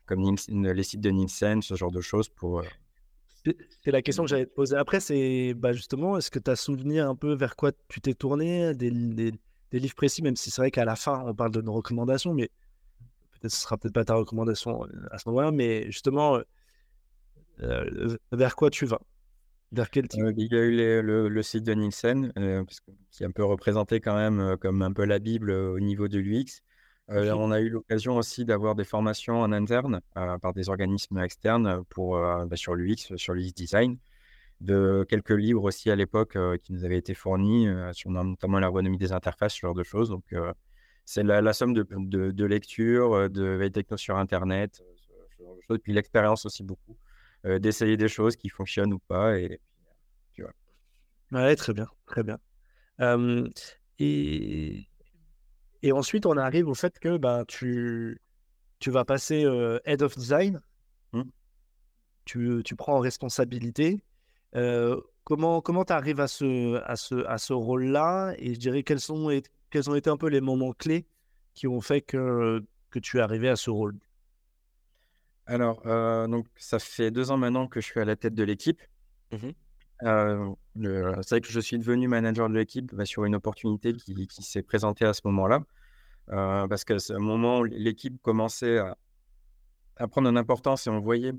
comme 0.06 0.36
les 0.48 0.82
sites 0.82 1.00
de 1.00 1.10
Nielsen, 1.10 1.62
ce 1.62 1.74
genre 1.74 1.90
de 1.90 2.00
choses 2.00 2.28
pour. 2.28 2.62
C'est 3.84 3.92
la 3.92 4.02
question 4.02 4.24
que 4.24 4.30
j'allais 4.30 4.46
te 4.46 4.54
poser 4.54 4.76
après, 4.76 4.98
c'est 4.98 5.54
bah 5.54 5.72
justement, 5.72 6.16
est-ce 6.18 6.30
que 6.30 6.38
tu 6.38 6.50
as 6.50 6.56
souvenir 6.56 7.08
un 7.08 7.14
peu 7.14 7.32
vers 7.34 7.54
quoi 7.54 7.70
tu 7.88 8.00
t'es 8.00 8.14
tourné, 8.14 8.74
des, 8.74 8.90
des, 8.90 9.32
des, 9.70 9.78
livres 9.78 9.94
précis, 9.94 10.22
même 10.22 10.34
si 10.34 10.50
c'est 10.50 10.60
vrai 10.60 10.72
qu'à 10.72 10.84
la 10.84 10.96
fin, 10.96 11.22
on 11.24 11.34
parle 11.34 11.52
de 11.52 11.60
nos 11.60 11.72
recommandations, 11.72 12.34
mais 12.34 12.50
peut-être 13.32 13.52
ce 13.52 13.60
sera 13.60 13.76
peut-être 13.76 13.94
pas 13.94 14.04
ta 14.04 14.14
recommandation 14.14 14.84
à 15.12 15.18
ce 15.18 15.28
moment-là, 15.28 15.52
mais 15.52 15.84
justement, 15.92 16.40
euh, 17.60 18.16
vers 18.32 18.56
quoi 18.56 18.70
tu 18.70 18.84
vas? 18.84 19.00
Vers 19.72 19.90
quel 19.90 20.06
type 20.08 20.22
Il 20.36 20.52
y 20.52 20.56
a 20.56 20.64
eu 20.64 21.02
le, 21.02 21.42
site 21.42 21.64
de 21.64 21.74
Nielsen, 21.74 22.32
qui 23.10 23.22
est 23.22 23.26
un 23.26 23.30
peu 23.30 23.44
représenté 23.44 24.00
quand 24.00 24.14
même 24.14 24.56
comme 24.60 24.82
un 24.82 24.92
peu 24.92 25.04
la 25.04 25.18
Bible 25.18 25.50
au 25.50 25.80
niveau 25.80 26.08
de 26.08 26.18
l'UX. 26.18 26.62
on 27.08 27.50
a 27.50 27.60
eu 27.60 27.68
l'occasion 27.68 28.16
aussi 28.16 28.44
d'avoir 28.44 28.74
des 28.74 28.84
formations 28.84 29.40
en 29.40 29.52
interne 29.52 30.00
par 30.14 30.52
des 30.54 30.68
organismes 30.68 31.18
externes 31.18 31.82
pour, 31.90 32.16
bah, 32.16 32.56
sur 32.56 32.74
l'UX, 32.74 33.16
sur 33.16 33.34
l'UX 33.34 33.52
design, 33.54 33.98
de 34.60 35.04
quelques 35.08 35.30
livres 35.30 35.64
aussi 35.64 35.90
à 35.90 35.96
l'époque 35.96 36.38
qui 36.62 36.72
nous 36.72 36.84
avaient 36.84 36.98
été 36.98 37.14
fournis 37.14 37.66
sur 37.92 38.10
notamment 38.10 38.60
l'ergonomie 38.60 38.98
des 38.98 39.12
interfaces, 39.12 39.54
ce 39.54 39.60
genre 39.60 39.74
de 39.74 39.82
choses. 39.82 40.10
Donc, 40.10 40.24
c'est 41.04 41.24
la, 41.24 41.52
somme 41.52 41.74
de, 41.74 41.86
de, 41.90 42.30
de 42.30 42.44
lecture, 42.44 43.28
de 43.30 43.42
veille 43.42 43.72
techno 43.72 43.96
sur 43.96 44.16
Internet, 44.16 44.80
choses, 45.66 45.78
puis 45.82 45.92
l'expérience 45.92 46.46
aussi 46.46 46.62
beaucoup. 46.62 46.96
Euh, 47.46 47.60
d'essayer 47.60 47.96
des 47.96 48.08
choses 48.08 48.34
qui 48.34 48.48
fonctionnent 48.48 48.92
ou 48.92 48.98
pas. 48.98 49.38
Et, 49.38 49.60
tu 50.32 50.42
vois. 50.42 50.52
Ouais, 51.30 51.54
très 51.54 51.72
bien, 51.72 51.86
très 52.06 52.24
bien. 52.24 52.38
et, 53.98 54.88
et 55.82 55.92
ensuite, 55.92 56.26
on 56.26 56.36
arrive 56.36 56.68
au 56.68 56.74
fait 56.74 56.98
que 56.98 57.16
bah, 57.16 57.44
tu, 57.46 58.20
tu 58.80 58.90
vas 58.90 59.04
passer 59.04 59.46
Head 59.84 60.02
of 60.02 60.16
Design. 60.16 60.60
Mmh. 61.12 61.22
Tu, 62.24 62.62
tu, 62.64 62.74
prends 62.74 62.96
en 62.96 63.00
responsabilité. 63.00 64.02
comment 65.22 65.60
comment 65.60 65.84
tu 65.84 65.92
arrives 65.92 66.20
à 66.20 66.28
ce, 66.28 66.82
à 66.84 66.96
ce, 66.96 67.24
à 67.26 67.38
ce 67.38 67.52
rôle-là? 67.52 68.34
Et 68.38 68.54
je 68.54 68.58
dirais 68.58 68.82
quels, 68.82 69.00
sont, 69.00 69.30
quels 69.70 69.88
ont 69.88 69.94
été 69.94 70.10
un 70.10 70.16
peu 70.16 70.28
les 70.28 70.40
moments 70.40 70.72
clés 70.72 71.06
qui 71.54 71.68
ont 71.68 71.80
fait 71.80 72.00
que, 72.00 72.64
que 72.90 72.98
tu 72.98 73.18
es 73.18 73.20
arrivé 73.20 73.48
à 73.48 73.56
ce 73.56 73.70
rôle? 73.70 73.96
Alors, 75.46 75.82
euh, 75.86 76.26
donc, 76.26 76.46
ça 76.56 76.78
fait 76.78 77.10
deux 77.10 77.30
ans 77.30 77.36
maintenant 77.36 77.68
que 77.68 77.80
je 77.80 77.86
suis 77.86 78.00
à 78.00 78.04
la 78.04 78.16
tête 78.16 78.34
de 78.34 78.42
l'équipe. 78.42 78.82
Mmh 79.32 79.50
euh, 80.02 80.52
c'est 81.22 81.30
vrai 81.30 81.40
que 81.40 81.48
je 81.48 81.58
suis 81.58 81.78
devenu 81.78 82.06
manager 82.06 82.50
de 82.50 82.54
l'équipe 82.54 82.94
bah, 82.94 83.06
sur 83.06 83.24
une 83.24 83.34
opportunité 83.34 83.94
qui, 83.94 84.28
s'est 84.28 84.60
présentée 84.60 85.06
à 85.06 85.14
ce 85.14 85.22
moment-là. 85.24 85.62
Euh, 86.28 86.68
parce 86.68 86.84
que 86.84 86.98
c'est 86.98 87.14
un 87.14 87.18
moment 87.18 87.60
où 87.60 87.64
l'équipe 87.64 88.20
commençait 88.20 88.76
à, 88.76 90.08
prendre 90.08 90.28
une 90.28 90.36
importance 90.36 90.86
et 90.86 90.90
on 90.90 91.00
voyait. 91.00 91.32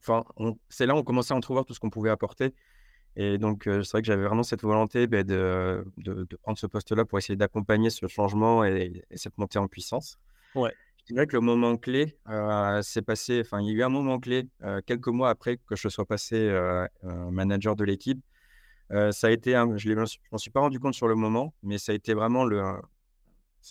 Enfin, 0.00 0.24
c'est 0.70 0.86
là 0.86 0.94
où 0.94 0.98
on 0.98 1.02
commençait 1.02 1.34
à 1.34 1.36
entrevoir 1.36 1.66
tout 1.66 1.74
ce 1.74 1.80
qu'on 1.80 1.90
pouvait 1.90 2.08
apporter. 2.08 2.54
Et 3.16 3.36
donc, 3.36 3.64
c'est 3.64 3.90
vrai 3.90 4.00
que 4.00 4.06
j'avais 4.06 4.24
vraiment 4.24 4.44
cette 4.44 4.62
volonté 4.62 5.06
bah, 5.06 5.22
de, 5.22 5.84
prendre 6.40 6.56
ce 6.56 6.66
poste-là 6.66 7.04
pour 7.04 7.18
essayer 7.18 7.36
d'accompagner 7.36 7.90
ce 7.90 8.06
changement 8.06 8.64
et, 8.64 9.04
et, 9.10 9.18
cette 9.18 9.36
montée 9.36 9.58
en 9.58 9.68
puissance. 9.68 10.18
Ouais. 10.54 10.72
C'est 11.08 11.14
vrai 11.14 11.26
que 11.26 11.36
le 11.36 11.40
moment 11.40 11.78
clé 11.78 12.18
s'est 12.82 13.00
passé, 13.00 13.40
enfin, 13.40 13.62
il 13.62 13.68
y 13.68 13.70
a 13.70 13.72
eu 13.72 13.82
un 13.82 13.88
moment 13.88 14.20
clé 14.20 14.46
quelques 14.84 15.08
mois 15.08 15.30
après 15.30 15.56
que 15.56 15.74
je 15.74 15.88
sois 15.88 16.04
passé 16.04 16.54
manager 17.02 17.76
de 17.76 17.84
l'équipe. 17.84 18.22
ça 18.90 19.28
a 19.28 19.30
été, 19.30 19.52
je 19.52 19.88
ne 19.88 19.94
m'en 20.30 20.38
suis 20.38 20.50
pas 20.50 20.60
rendu 20.60 20.78
compte 20.78 20.92
sur 20.92 21.08
le 21.08 21.14
moment, 21.14 21.54
mais 21.62 21.78
ça 21.78 21.92
a 21.92 21.94
été 21.94 22.12
vraiment 22.12 22.44
le, 22.44 22.62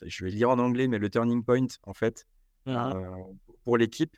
je 0.03 0.23
vais 0.23 0.31
le 0.31 0.35
dire 0.35 0.49
en 0.49 0.57
anglais, 0.57 0.87
mais 0.87 0.97
le 0.97 1.11
turning 1.11 1.43
point 1.43 1.67
en 1.83 1.93
fait 1.93 2.25
ah. 2.65 2.95
pour 3.63 3.77
l'équipe. 3.77 4.17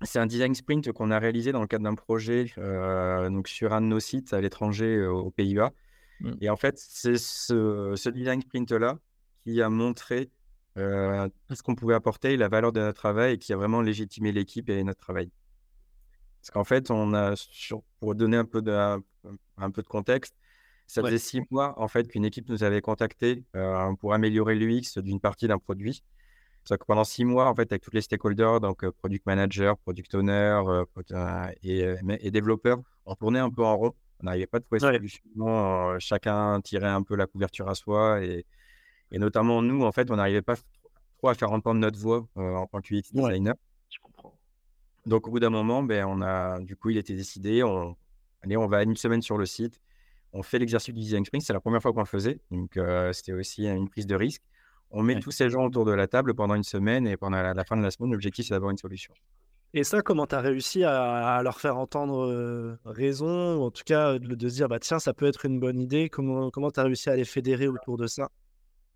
C'est 0.00 0.18
un 0.18 0.26
design 0.26 0.54
sprint 0.54 0.92
qu'on 0.92 1.10
a 1.10 1.18
réalisé 1.18 1.52
dans 1.52 1.60
le 1.60 1.66
cadre 1.66 1.84
d'un 1.84 1.94
projet 1.94 2.54
donc 2.56 3.48
sur 3.48 3.74
un 3.74 3.82
de 3.82 3.86
nos 3.86 4.00
sites 4.00 4.32
à 4.32 4.40
l'étranger 4.40 5.04
aux 5.04 5.30
Pays-Bas. 5.30 5.72
Mmh. 6.20 6.32
Et 6.40 6.48
en 6.48 6.56
fait, 6.56 6.78
c'est 6.78 7.18
ce, 7.18 7.92
ce 7.96 8.08
design 8.08 8.40
sprint-là 8.40 8.98
qui 9.44 9.60
a 9.60 9.68
montré 9.68 10.30
euh, 10.76 11.28
ce 11.52 11.62
qu'on 11.62 11.74
pouvait 11.74 11.94
apporter, 11.94 12.36
la 12.36 12.48
valeur 12.48 12.72
de 12.72 12.80
notre 12.80 13.00
travail 13.00 13.34
et 13.34 13.38
qui 13.38 13.52
a 13.52 13.56
vraiment 13.56 13.80
légitimé 13.80 14.32
l'équipe 14.32 14.68
et 14.68 14.82
notre 14.84 15.00
travail. 15.00 15.30
Parce 16.40 16.50
qu'en 16.50 16.64
fait, 16.64 16.90
on 16.90 17.12
a, 17.14 17.34
pour 17.98 18.14
donner 18.14 18.36
un 18.36 18.44
peu 18.44 18.62
de, 18.62 18.72
un 18.72 19.70
peu 19.70 19.82
de 19.82 19.88
contexte, 19.88 20.34
ça 20.86 21.02
faisait 21.02 21.18
six 21.18 21.42
mois 21.50 21.74
en 21.78 21.86
fait 21.86 22.08
qu'une 22.08 22.24
équipe 22.24 22.48
nous 22.48 22.64
avait 22.64 22.80
contacté 22.80 23.44
euh, 23.54 23.94
pour 24.00 24.12
améliorer 24.12 24.56
l'UX 24.56 24.98
d'une 24.98 25.20
partie 25.20 25.46
d'un 25.46 25.58
produit. 25.58 26.02
C'est 26.64 26.78
que 26.78 26.84
pendant 26.84 27.04
six 27.04 27.24
mois, 27.24 27.48
en 27.48 27.54
fait, 27.54 27.72
avec 27.72 27.82
tous 27.82 27.90
les 27.92 28.02
stakeholders, 28.02 28.60
donc 28.60 28.84
euh, 28.84 28.92
product 28.92 29.24
manager, 29.26 29.78
product 29.78 30.14
owner 30.14 30.62
et, 31.62 31.84
et, 32.20 32.30
développeurs, 32.30 32.80
on 33.06 33.14
tournait 33.14 33.38
un 33.38 33.50
peu 33.50 33.64
en 33.64 33.76
rond. 33.76 33.94
On 34.20 34.26
n'arrivait 34.26 34.46
pas 34.46 34.58
à 34.58 34.60
trouver 34.60 34.80
de 34.80 34.84
solution. 34.84 35.98
chacun 35.98 36.60
tirait 36.60 36.88
un 36.88 37.02
peu 37.02 37.16
la 37.16 37.26
couverture 37.26 37.68
à 37.68 37.74
soi 37.74 38.22
et, 38.22 38.44
et 39.12 39.18
notamment, 39.18 39.62
nous, 39.62 39.82
en 39.82 39.92
fait, 39.92 40.10
on 40.10 40.16
n'arrivait 40.16 40.42
pas 40.42 40.56
trop 41.18 41.28
à 41.28 41.34
faire 41.34 41.52
entendre 41.52 41.80
notre 41.80 41.98
voix 41.98 42.26
euh, 42.36 42.54
en 42.54 42.66
tant 42.66 42.80
que 42.80 42.94
UX 42.94 43.12
designer. 43.12 43.54
je 43.90 43.98
comprends. 44.00 44.34
Donc, 45.06 45.26
au 45.26 45.30
bout 45.30 45.40
d'un 45.40 45.50
moment, 45.50 45.82
ben, 45.82 46.04
on 46.06 46.20
a, 46.22 46.60
du 46.60 46.76
coup, 46.76 46.90
il 46.90 46.98
était 46.98 47.14
décidé, 47.14 47.62
on, 47.62 47.96
allez, 48.42 48.56
on 48.56 48.66
va 48.66 48.82
une 48.82 48.96
semaine 48.96 49.22
sur 49.22 49.38
le 49.38 49.46
site, 49.46 49.80
on 50.32 50.42
fait 50.42 50.58
l'exercice 50.58 50.94
du 50.94 51.00
design 51.00 51.24
sprint, 51.24 51.42
c'est 51.42 51.52
la 51.52 51.60
première 51.60 51.82
fois 51.82 51.92
qu'on 51.92 52.00
le 52.00 52.06
faisait, 52.06 52.38
donc 52.50 52.76
euh, 52.76 53.12
c'était 53.12 53.32
aussi 53.32 53.66
une 53.66 53.88
prise 53.88 54.06
de 54.06 54.14
risque. 54.14 54.42
On 54.92 55.02
met 55.02 55.20
tous 55.20 55.30
ces 55.30 55.50
gens 55.50 55.66
autour 55.66 55.84
de 55.84 55.92
la 55.92 56.08
table 56.08 56.34
pendant 56.34 56.56
une 56.56 56.64
semaine 56.64 57.06
et 57.06 57.16
pendant 57.16 57.40
la, 57.40 57.64
fin 57.64 57.76
de 57.76 57.82
la 57.82 57.92
semaine, 57.92 58.10
l'objectif, 58.10 58.46
c'est 58.46 58.54
d'avoir 58.54 58.72
une 58.72 58.76
solution. 58.76 59.14
Et 59.72 59.84
ça, 59.84 60.02
comment 60.02 60.26
tu 60.26 60.34
as 60.34 60.40
réussi 60.40 60.82
à, 60.82 61.40
leur 61.44 61.60
faire 61.60 61.76
entendre 61.78 62.26
euh, 62.26 62.76
raison, 62.84 63.58
ou 63.58 63.62
en 63.62 63.70
tout 63.70 63.84
cas 63.86 64.18
de, 64.18 64.48
se 64.48 64.54
dire, 64.54 64.68
bah, 64.68 64.80
tiens, 64.80 64.98
ça 64.98 65.14
peut 65.14 65.26
être 65.26 65.44
une 65.44 65.60
bonne 65.60 65.78
idée 65.78 66.08
Comment 66.08 66.50
tu 66.50 66.80
as 66.80 66.82
réussi 66.82 67.08
à 67.08 67.14
les 67.14 67.24
fédérer 67.24 67.68
autour 67.68 67.96
de 67.96 68.08
ça? 68.08 68.30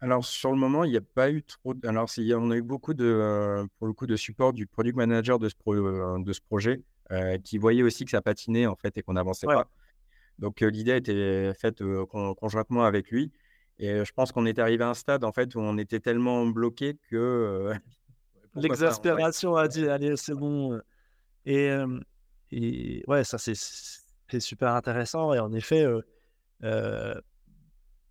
Alors, 0.05 0.23
sur 0.23 0.51
le 0.51 0.59
moment, 0.59 0.85
il 0.85 0.91
n'y 0.91 0.99
a 0.99 1.01
pas 1.01 1.31
eu 1.31 1.43
trop. 1.43 1.73
Alors, 1.83 2.11
on 2.19 2.51
a 2.51 2.57
eu 2.57 2.63
beaucoup 2.63 2.93
de, 2.93 3.07
euh, 3.07 3.65
pour 3.79 3.87
le 3.87 3.95
coup, 3.95 4.07
de 4.07 4.17
support 4.17 4.53
du 4.53 4.67
product 4.67 4.99
manager 4.99 5.39
de 5.39 5.49
ce, 5.49 5.55
euh, 5.67 6.19
de 6.19 6.33
ce 6.35 6.43
projet, 6.43 6.83
euh, 7.11 7.39
qui 7.39 7.57
voyait 7.57 7.83
aussi 7.83 8.05
que 8.05 8.11
ça 8.11 8.21
patinait, 8.21 8.67
en 8.67 8.77
fait, 8.77 8.99
et 8.99 9.03
qu'on 9.03 9.15
n'avançait 9.15 9.47
pas. 9.47 9.67
Donc, 10.39 10.61
l'idée 10.61 10.93
a 10.93 10.97
été 10.97 11.53
faite 11.59 11.83
conjointement 12.37 12.85
avec 12.85 13.11
lui. 13.11 13.33
Et 13.79 14.05
je 14.05 14.13
pense 14.13 14.31
qu'on 14.31 14.45
est 14.45 14.59
arrivé 14.59 14.85
à 14.85 14.91
un 14.91 14.95
stade, 14.95 15.25
en 15.25 15.33
fait, 15.33 15.55
où 15.55 15.61
on 15.61 15.79
était 15.79 16.01
tellement 16.01 16.45
bloqué 16.45 16.99
que. 17.09 17.73
L'exaspération 18.57 19.57
a 19.57 19.69
dit, 19.69 19.89
allez, 19.89 20.19
c'est 20.19 20.35
bon. 20.35 20.79
Et, 21.47 21.71
et 22.51 23.03
ouais, 23.07 23.25
ça, 23.25 23.39
c'est 23.39 23.55
super 24.39 24.75
intéressant. 24.75 25.33
Et 25.33 25.39
en 25.39 25.55
effet, 25.55 25.87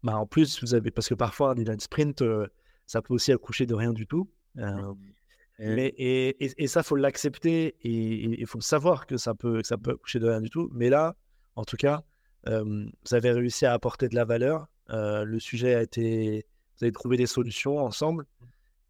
bah, 0.03 0.17
en 0.17 0.25
plus, 0.25 0.61
vous 0.61 0.73
avez, 0.75 0.91
parce 0.91 1.07
que 1.07 1.13
parfois, 1.13 1.51
un 1.51 1.55
design 1.55 1.79
sprint, 1.79 2.23
ça 2.85 3.01
peut 3.01 3.13
aussi 3.13 3.31
accoucher 3.31 3.65
de 3.65 3.73
rien 3.73 3.93
du 3.93 4.07
tout. 4.07 4.29
Euh, 4.57 4.93
mais, 5.59 5.93
et, 5.97 6.63
et, 6.63 6.67
ça, 6.67 6.83
faut 6.83 6.95
l'accepter 6.95 7.75
et 7.81 8.41
il 8.41 8.45
faut 8.47 8.61
savoir 8.61 9.07
que 9.07 9.17
ça 9.17 9.33
peut, 9.33 9.61
que 9.61 9.67
ça 9.67 9.77
peut 9.77 9.91
accoucher 9.91 10.19
de 10.19 10.27
rien 10.27 10.41
du 10.41 10.49
tout. 10.49 10.69
Mais 10.73 10.89
là, 10.89 11.15
en 11.55 11.63
tout 11.63 11.77
cas, 11.77 12.03
vous 12.45 13.13
avez 13.13 13.31
réussi 13.31 13.65
à 13.65 13.73
apporter 13.73 14.09
de 14.09 14.15
la 14.15 14.25
valeur. 14.25 14.67
le 14.89 15.39
sujet 15.39 15.75
a 15.75 15.81
été, 15.83 16.45
vous 16.77 16.85
avez 16.85 16.91
trouvé 16.91 17.17
des 17.17 17.27
solutions 17.27 17.77
ensemble 17.77 18.25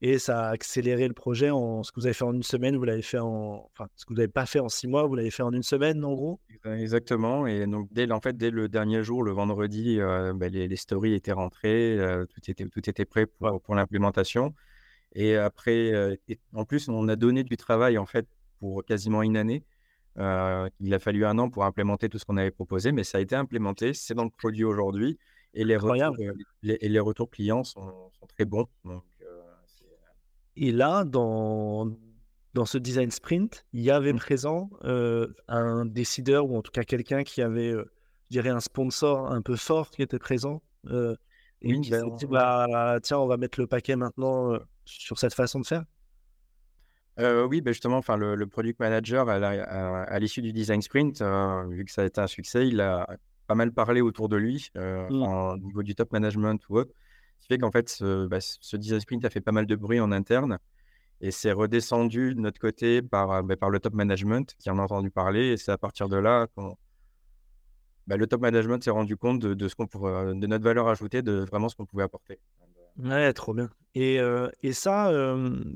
et 0.05 0.19
ça 0.19 0.47
a 0.47 0.49
accéléré 0.49 1.07
le 1.07 1.13
projet. 1.13 1.49
En, 1.49 1.81
ce 1.81 1.93
que 1.93 2.01
vous 2.01 2.05
avez 2.05 2.13
fait 2.13 2.25
en 2.25 2.33
une 2.33 2.43
semaine, 2.43 2.75
vous 2.75 2.83
l'avez 2.83 3.01
fait 3.01 3.19
en. 3.19 3.69
Enfin, 3.71 3.87
ce 3.95 4.03
que 4.03 4.09
vous 4.09 4.17
n'avez 4.17 4.27
pas 4.27 4.45
fait 4.45 4.59
en 4.59 4.67
six 4.67 4.85
mois, 4.85 5.07
vous 5.07 5.15
l'avez 5.15 5.31
fait 5.31 5.43
en 5.43 5.53
une 5.53 5.63
semaine, 5.63 6.03
en 6.03 6.13
gros? 6.13 6.41
Exactement. 6.65 7.47
Et 7.47 7.65
donc, 7.65 7.87
dès, 7.89 8.11
en 8.11 8.19
fait, 8.19 8.35
dès 8.35 8.51
le 8.51 8.67
dernier 8.67 9.01
jour, 9.01 9.23
le 9.23 9.31
vendredi, 9.31 10.01
euh, 10.01 10.33
bah, 10.33 10.49
les, 10.49 10.75
stories 10.75 11.13
étaient 11.13 11.31
rentrées, 11.31 11.97
euh, 11.97 12.25
tout, 12.25 12.41
était, 12.51 12.65
tout 12.65 12.89
était 12.89 13.05
prêt 13.05 13.27
pour, 13.27 13.61
pour 13.61 13.75
l'implémentation. 13.75 14.53
Et 15.15 15.37
après, 15.37 15.93
euh, 15.93 16.17
en 16.53 16.65
plus, 16.65 16.89
on 16.89 17.07
a 17.07 17.15
donné 17.15 17.45
du 17.45 17.55
travail, 17.55 17.97
en 17.97 18.05
fait, 18.05 18.27
pour 18.59 18.83
quasiment 18.83 19.23
une 19.23 19.37
année. 19.37 19.63
il 20.17 20.93
a 20.93 20.99
fallu 20.99 21.25
un 21.25 21.39
an 21.39 21.49
pour 21.49 21.63
implémenter 21.63 22.09
tout 22.09 22.19
ce 22.19 22.25
qu'on 22.25 22.35
avait 22.35 22.51
proposé, 22.51 22.91
mais 22.91 23.05
ça 23.05 23.19
a 23.19 23.21
été 23.21 23.37
implémenté. 23.37 23.93
C'est 23.93 24.15
dans 24.15 24.25
le 24.25 24.29
produit 24.29 24.65
aujourd'hui. 24.65 25.17
Et 25.53 25.63
les 25.63 25.77
retours, 25.77 26.17
les, 26.63 26.77
et 26.81 26.89
les 26.89 26.99
retours 26.99 27.29
clients 27.29 27.63
sont, 27.63 28.09
sont 28.19 28.25
très 28.27 28.43
bons. 28.43 28.67
Donc, 28.83 29.03
et 30.55 30.71
là, 30.71 31.03
dans, 31.03 31.91
dans 32.53 32.65
ce 32.65 32.77
design 32.77 33.11
sprint, 33.11 33.65
il 33.73 33.81
y 33.81 33.91
avait 33.91 34.13
mmh. 34.13 34.17
présent 34.17 34.69
euh, 34.83 35.27
un 35.47 35.85
décideur 35.85 36.49
ou 36.49 36.57
en 36.57 36.61
tout 36.61 36.71
cas 36.71 36.83
quelqu'un 36.83 37.23
qui 37.23 37.41
avait, 37.41 37.71
euh, 37.71 37.91
je 38.29 38.39
dirais, 38.39 38.49
un 38.49 38.59
sponsor 38.59 39.31
un 39.31 39.41
peu 39.41 39.55
fort 39.55 39.89
qui 39.89 40.01
était 40.01 40.19
présent. 40.19 40.61
Euh, 40.87 41.15
et 41.61 41.79
qui 41.79 41.91
ben, 41.91 42.01
s'est 42.01 42.15
dit, 42.17 42.25
bah, 42.25 42.99
tiens, 43.01 43.19
on 43.19 43.27
va 43.27 43.37
mettre 43.37 43.59
le 43.59 43.67
paquet 43.67 43.95
maintenant 43.95 44.59
sur 44.83 45.17
cette 45.17 45.33
façon 45.33 45.61
de 45.61 45.65
faire. 45.65 45.85
oui, 47.17 47.61
ben 47.61 47.71
justement, 47.71 47.97
enfin, 47.97 48.17
le, 48.17 48.35
le, 48.35 48.47
product 48.47 48.81
manager, 48.81 49.29
à, 49.29 50.19
l'issue 50.19 50.41
du 50.41 50.51
design 50.51 50.81
sprint, 50.81 51.23
vu 51.69 51.85
que 51.85 51.91
ça 51.91 52.01
a 52.01 52.05
été 52.05 52.19
un 52.19 52.27
succès, 52.27 52.67
il 52.67 52.81
a 52.81 53.07
pas 53.47 53.55
mal 53.55 53.71
parlé 53.71 54.01
autour 54.01 54.27
de 54.27 54.35
lui, 54.35 54.71
mmh. 54.75 55.21
au 55.21 55.57
niveau 55.57 55.83
du 55.83 55.95
top 55.95 56.11
management 56.11 56.59
ou 56.67 56.79
autre 56.79 56.93
qui 57.43 57.47
fait 57.47 57.57
qu'en 57.57 57.71
fait, 57.71 57.89
ce, 57.89 58.25
bah, 58.27 58.39
ce, 58.39 58.77
design 58.77 59.01
sprint 59.01 59.25
a 59.25 59.29
fait 59.29 59.41
pas 59.41 59.51
mal 59.51 59.65
de 59.65 59.75
bruit 59.75 59.99
en 59.99 60.11
interne. 60.11 60.59
Et 61.21 61.31
c'est 61.31 61.51
redescendu 61.51 62.35
de 62.35 62.39
notre 62.39 62.59
côté 62.59 63.01
par, 63.01 63.43
bah, 63.43 63.57
par 63.57 63.69
le 63.69 63.79
top 63.79 63.93
management 63.93 64.55
qui 64.57 64.69
en 64.69 64.79
a 64.79 64.81
entendu 64.81 65.11
parler. 65.11 65.51
Et 65.51 65.57
c'est 65.57 65.71
à 65.71 65.77
partir 65.77 66.07
de 66.07 66.17
là 66.17 66.47
qu'on 66.55 66.77
bah, 68.07 68.17
le 68.17 68.27
top 68.27 68.41
management 68.41 68.81
s'est 68.83 68.91
rendu 68.91 69.15
compte 69.17 69.39
de, 69.39 69.67
ce 69.67 69.75
qu'on 69.75 69.87
pourrait, 69.87 70.35
de 70.35 70.47
notre 70.47 70.63
valeur 70.63 70.87
ajoutée, 70.87 71.21
de 71.21 71.45
vraiment 71.49 71.69
ce 71.69 71.75
qu'on 71.75 71.85
pouvait 71.85 72.03
apporter. 72.03 72.39
Ouais, 72.97 73.31
trop 73.33 73.53
bien. 73.53 73.69
Et, 73.95 74.19
et 74.61 74.73
ça, 74.73 75.11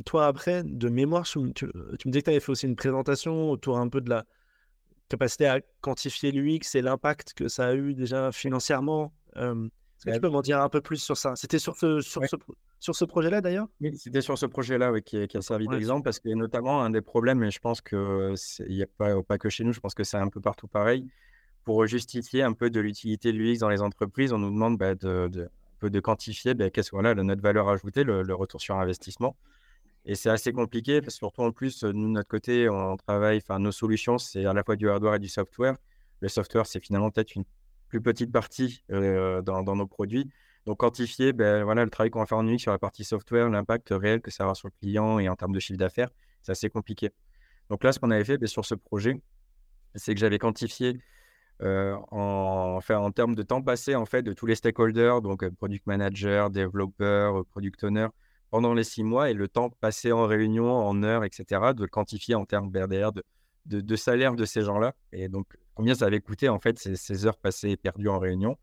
toi, 0.06 0.28
après, 0.28 0.64
de 0.64 0.90
mémoire, 0.90 1.24
tu, 1.24 1.40
me 1.40 1.52
disais 1.52 2.22
que 2.22 2.26
tu 2.26 2.30
avais 2.30 2.40
fait 2.40 2.52
aussi 2.52 2.66
une 2.66 2.76
présentation 2.76 3.50
autour 3.50 3.78
un 3.78 3.88
peu 3.88 4.02
de 4.02 4.10
la 4.10 4.26
capacité 5.08 5.48
à 5.48 5.62
quantifier 5.80 6.32
l'UX 6.32 6.76
et 6.76 6.82
l'impact 6.82 7.34
que 7.34 7.48
ça 7.48 7.68
a 7.68 7.74
eu 7.76 7.94
déjà 7.94 8.32
financièrement. 8.34 9.14
Est-ce 9.98 10.06
que 10.06 10.16
tu 10.16 10.22
peux 10.22 10.30
m'en 10.30 10.42
dire 10.42 10.62
un 10.62 10.70
peu 10.70 10.82
plus 10.82 10.98
sur 10.98 11.18
ça? 11.18 11.36
C'était 11.36 11.60
sur 11.60 11.76
ce, 11.76 12.02
sur 12.02 12.24
ce, 12.26 12.36
sur 12.80 12.96
ce 12.96 13.06
projet-là 13.06 13.42
d'ailleurs? 13.42 13.68
Oui, 13.82 13.98
c'était 13.98 14.22
sur 14.22 14.38
ce 14.38 14.46
projet-là 14.46 14.94
qui, 15.02 15.28
qui, 15.28 15.38
a 15.38 15.42
servi 15.42 15.68
d'exemple 15.68 16.04
parce 16.04 16.20
que 16.20 16.30
notamment 16.30 16.84
un 16.84 16.92
des 16.92 17.02
problèmes, 17.02 17.44
et 17.44 17.52
je 17.52 17.60
pense 17.60 17.82
qu'il 17.82 18.36
n'y 18.70 18.84
a 18.84 18.88
pas, 18.98 19.22
pas 19.24 19.38
que 19.38 19.50
chez 19.50 19.64
nous, 19.64 19.74
je 19.74 19.80
pense 19.80 19.96
que 19.96 20.04
c'est 20.04 20.18
un 20.18 20.30
peu 20.30 20.40
partout 20.40 20.68
pareil, 20.68 21.08
pour 21.64 21.86
justifier 21.86 22.44
un 22.44 22.54
peu 22.54 22.70
de 22.70 22.80
l'utilité 22.80 23.34
de 23.34 23.38
l'UX 23.38 23.58
dans 23.58 23.70
les 23.70 23.82
entreprises, 23.82 24.32
on 24.32 24.38
nous 24.38 24.52
demande 24.52 24.78
bah, 24.78 24.96
de, 24.96 25.28
de, 25.28 25.44
un 25.44 25.80
peu 25.80 25.90
de 25.90 26.00
quantifier 26.00 26.54
bah, 26.54 26.70
notre 27.24 27.42
valeur 27.42 27.68
ajoutée, 27.68 28.04
le, 28.04 28.34
retour 28.34 28.62
sur 28.62 28.78
investissement. 28.78 29.36
Et 30.06 30.16
c'est 30.16 30.30
assez 30.30 30.54
compliqué, 30.54 31.02
parce 31.02 31.16
que 31.16 31.18
surtout 31.18 31.42
en 31.42 31.52
plus, 31.52 31.84
nous, 31.84 31.92
de 31.92 32.14
notre 32.14 32.30
côté, 32.30 32.70
on 32.70 32.96
travaille, 32.96 33.38
enfin, 33.44 33.60
nos 33.60 33.74
solutions, 33.74 34.18
c'est 34.18 34.46
à 34.46 34.54
la 34.54 34.64
fois 34.64 34.78
du 34.78 34.90
hardware 34.90 35.16
et 35.16 35.20
du 35.20 35.28
software. 35.28 35.76
Le 36.22 36.30
software, 36.30 36.66
c'est 36.66 36.80
finalement 36.80 37.12
peut-être 37.12 37.36
une 37.36 37.44
plus 37.88 38.02
petite 38.02 38.32
partie 38.32 38.84
euh, 38.92 39.42
dans, 39.42 39.76
nos 39.76 39.88
produits. 39.88 40.30
Donc, 40.66 40.80
quantifier 40.80 41.34
ben, 41.34 41.64
voilà, 41.64 41.84
le 41.86 41.90
travail 41.90 42.10
qu'on 42.10 42.20
va 42.20 42.26
faire 42.26 42.38
en 42.38 42.48
UX 42.48 42.60
sur 42.60 42.72
la 42.72 42.80
partie 42.80 43.04
software, 43.04 43.50
l'impact 43.50 43.90
réel 43.92 44.22
que 44.22 44.32
ça 44.32 44.46
aura 44.46 44.56
sur 44.56 44.68
le 44.68 44.74
client 44.80 45.20
et 45.20 45.30
en 45.30 45.36
termes 45.36 45.54
de 45.54 45.60
chiffre 45.60 45.80
d'affaires, 45.80 46.10
c'est 46.42 46.52
assez 46.52 46.70
compliqué. 46.70 47.12
Donc 47.70 47.84
là, 47.84 47.92
ce 47.92 48.00
qu'on 48.00 48.12
avait 48.12 48.26
fait 48.26 48.38
ben, 48.38 48.48
sur 48.48 48.66
ce 48.66 48.76
projet, 48.76 49.22
c'est 49.96 50.14
que 50.14 50.20
j'avais 50.20 50.40
quantifié 50.40 51.00
euh, 51.64 51.96
en, 52.12 52.76
enfin, 52.78 52.98
en 52.98 53.12
termes 53.12 53.34
de 53.34 53.42
temps 53.44 53.64
passé 53.64 53.96
en 53.96 54.06
fait, 54.06 54.22
de 54.22 54.34
tous 54.34 54.46
les 54.46 54.56
stakeholders, 54.56 55.22
donc 55.22 55.44
euh, 55.44 55.50
product 55.50 55.88
manager, 55.88 56.50
développeur, 56.52 57.46
product 57.48 57.84
owner, 57.84 58.08
pendant 58.52 58.74
les 58.74 58.84
six 58.84 59.04
mois 59.04 59.32
et 59.32 59.34
le 59.34 59.48
temps 59.48 59.70
passé 59.70 60.12
en 60.12 60.28
réunion, 60.28 60.72
en 60.72 61.02
heures, 61.04 61.24
etc., 61.24 61.74
de 61.76 61.82
le 61.82 61.88
quantifier 61.88 62.36
en 62.36 62.46
termes 62.46 62.70
BRDR, 62.70 63.12
de, 63.12 63.24
de, 63.68 63.82
de 63.82 63.96
salaire 63.96 64.34
de 64.34 64.46
ces 64.46 64.64
gens-là. 64.64 64.94
Et 65.12 65.30
donc, 65.30 65.48
combien 65.76 65.96
ça 65.96 66.06
avait 66.06 66.22
coûté 66.22 66.50
en 66.50 66.60
fait 66.60 66.80
ces, 66.80 67.26
heures 67.26 67.38
passées 67.38 67.78
perdues 67.78 68.10
en 68.10 68.20
réunion 68.20 68.58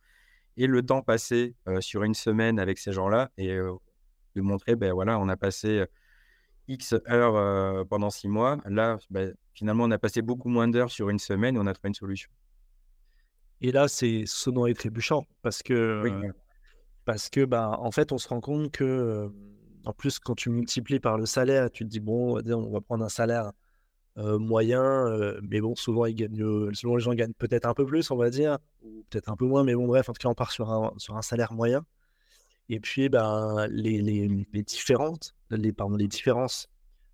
et 0.57 0.67
le 0.67 0.83
temps 0.83 1.03
passé 1.03 1.55
euh, 1.69 1.81
sur 1.81 2.03
une 2.05 2.15
semaine 2.15 2.59
avec 2.59 2.79
ces 2.79 2.93
gens-là 2.93 3.31
et 3.39 3.57
de 3.57 4.41
montrer, 4.41 4.77
ben 4.77 4.93
voilà, 4.93 5.19
on 5.19 5.29
a 5.29 5.37
passé 5.37 5.85
X 6.69 6.95
heures 7.09 7.87
pendant 7.87 8.11
six 8.11 8.29
mois. 8.29 8.59
Là, 8.67 8.99
ben, 9.11 9.35
finalement, 9.53 9.85
on 9.85 9.91
a 9.91 9.99
passé 9.99 10.23
beaucoup 10.23 10.49
moins 10.49 10.69
d'heures 10.69 10.91
sur 10.91 11.09
une 11.09 11.19
semaine 11.19 11.57
et 11.57 11.59
on 11.59 11.67
a 11.67 11.75
trouvé 11.75 11.89
une 11.89 11.95
solution. 11.95 12.31
Et 13.61 13.73
là, 13.73 13.89
c'est 13.89 14.25
sonnant 14.27 14.67
et 14.67 14.75
trébuchant 14.75 15.27
parce 15.43 15.63
que, 15.63 16.33
parce 17.05 17.29
que 17.31 17.45
bah, 17.45 17.79
en 17.81 17.91
fait, 17.91 18.13
on 18.13 18.19
se 18.19 18.29
rend 18.29 18.41
compte 18.41 18.71
que, 18.73 19.31
en 19.85 19.93
plus, 19.93 20.19
quand 20.19 20.35
tu 20.35 20.51
multiplies 20.51 21.01
par 21.01 21.19
le 21.19 21.27
salaire, 21.27 21.71
tu 21.71 21.85
te 21.85 21.89
dis, 21.89 22.01
bon, 22.01 22.41
on 22.47 22.71
va 22.71 22.81
prendre 22.81 23.05
un 23.05 23.09
salaire 23.09 23.53
moyen, 24.17 25.37
mais 25.43 25.61
bon, 25.61 25.75
souvent, 25.75 26.07
ils 26.07 26.15
gagnent, 26.15 26.73
souvent, 26.73 26.97
les 26.97 27.03
gens 27.03 27.15
gagnent 27.15 27.35
peut-être 27.35 27.67
un 27.67 27.75
peu 27.75 27.85
plus, 27.85 28.11
on 28.11 28.17
va 28.17 28.31
dire, 28.31 28.59
ou 28.83 29.05
peut-être 29.11 29.29
un 29.29 29.37
peu 29.37 29.45
moins, 29.45 29.65
mais 29.65 29.75
bon, 29.75 29.87
bref, 29.87 30.09
en 30.09 30.13
tout 30.13 30.21
cas, 30.21 30.29
on 30.29 30.35
part 30.35 30.53
sur 30.53 30.71
un, 30.71 30.93
sur 30.99 31.17
un 31.17 31.23
salaire 31.23 31.53
moyen. 31.53 31.85
Et 32.69 32.81
puis, 32.81 33.09
ben, 33.09 33.67
les, 33.69 34.01
les, 34.01 34.47
les 34.53 34.63
différentes, 34.63 35.35
les, 35.51 35.73
pardon, 35.73 35.97
les 35.97 36.09
différences 36.09 36.69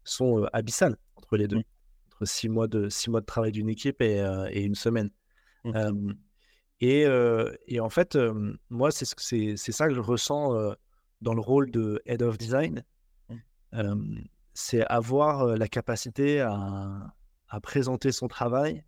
sont 0.04 0.44
abyssales 0.52 0.96
entre 1.16 1.36
les 1.36 1.48
deux, 1.48 1.62
entre 2.08 2.24
six 2.24 2.48
mois 2.48 2.68
de, 2.68 2.88
six 2.88 3.10
mois 3.10 3.20
de 3.20 3.26
travail 3.26 3.52
d'une 3.52 3.68
équipe 3.68 4.00
et, 4.02 4.24
et 4.50 4.62
une 4.62 4.74
semaine. 4.74 5.10
Mmh. 5.64 6.12
Et, 6.80 7.06
et, 7.66 7.80
en 7.80 7.90
fait, 7.90 8.16
moi, 8.68 8.90
c'est 8.90 9.56
ça 9.56 9.88
que 9.88 9.94
je 9.94 10.00
ressens 10.00 10.74
dans 11.20 11.34
le 11.34 11.40
rôle 11.40 11.70
de 11.70 12.00
Head 12.06 12.22
of 12.22 12.38
Design. 12.38 12.84
Mmh. 13.72 14.20
C'est 14.60 14.84
avoir 14.86 15.56
la 15.56 15.68
capacité 15.68 16.40
à, 16.40 17.14
à, 17.48 17.60
présenter 17.60 18.12
son 18.12 18.28
travail 18.28 18.84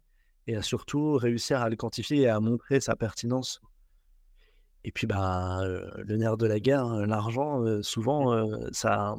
et 0.47 0.57
à 0.57 0.63
surtout 0.63 1.15
réussir 1.15 1.61
à 1.61 1.71
le 1.71 1.77
quantifier 1.77 2.23
et 2.23 2.29
à 2.29 2.41
montrer 2.41 2.81
sa 2.81 2.95
pertinence. 2.95 3.61
Et 4.85 4.93
puis, 4.93 5.07
bah, 5.07 5.63
le 5.65 6.17
nerf 6.17 6.37
de 6.37 6.47
la 6.47 6.61
guerre, 6.61 6.85
hein, 6.85 7.07
l'argent, 7.07 7.83
souvent, 7.83 8.47
ça, 8.73 9.17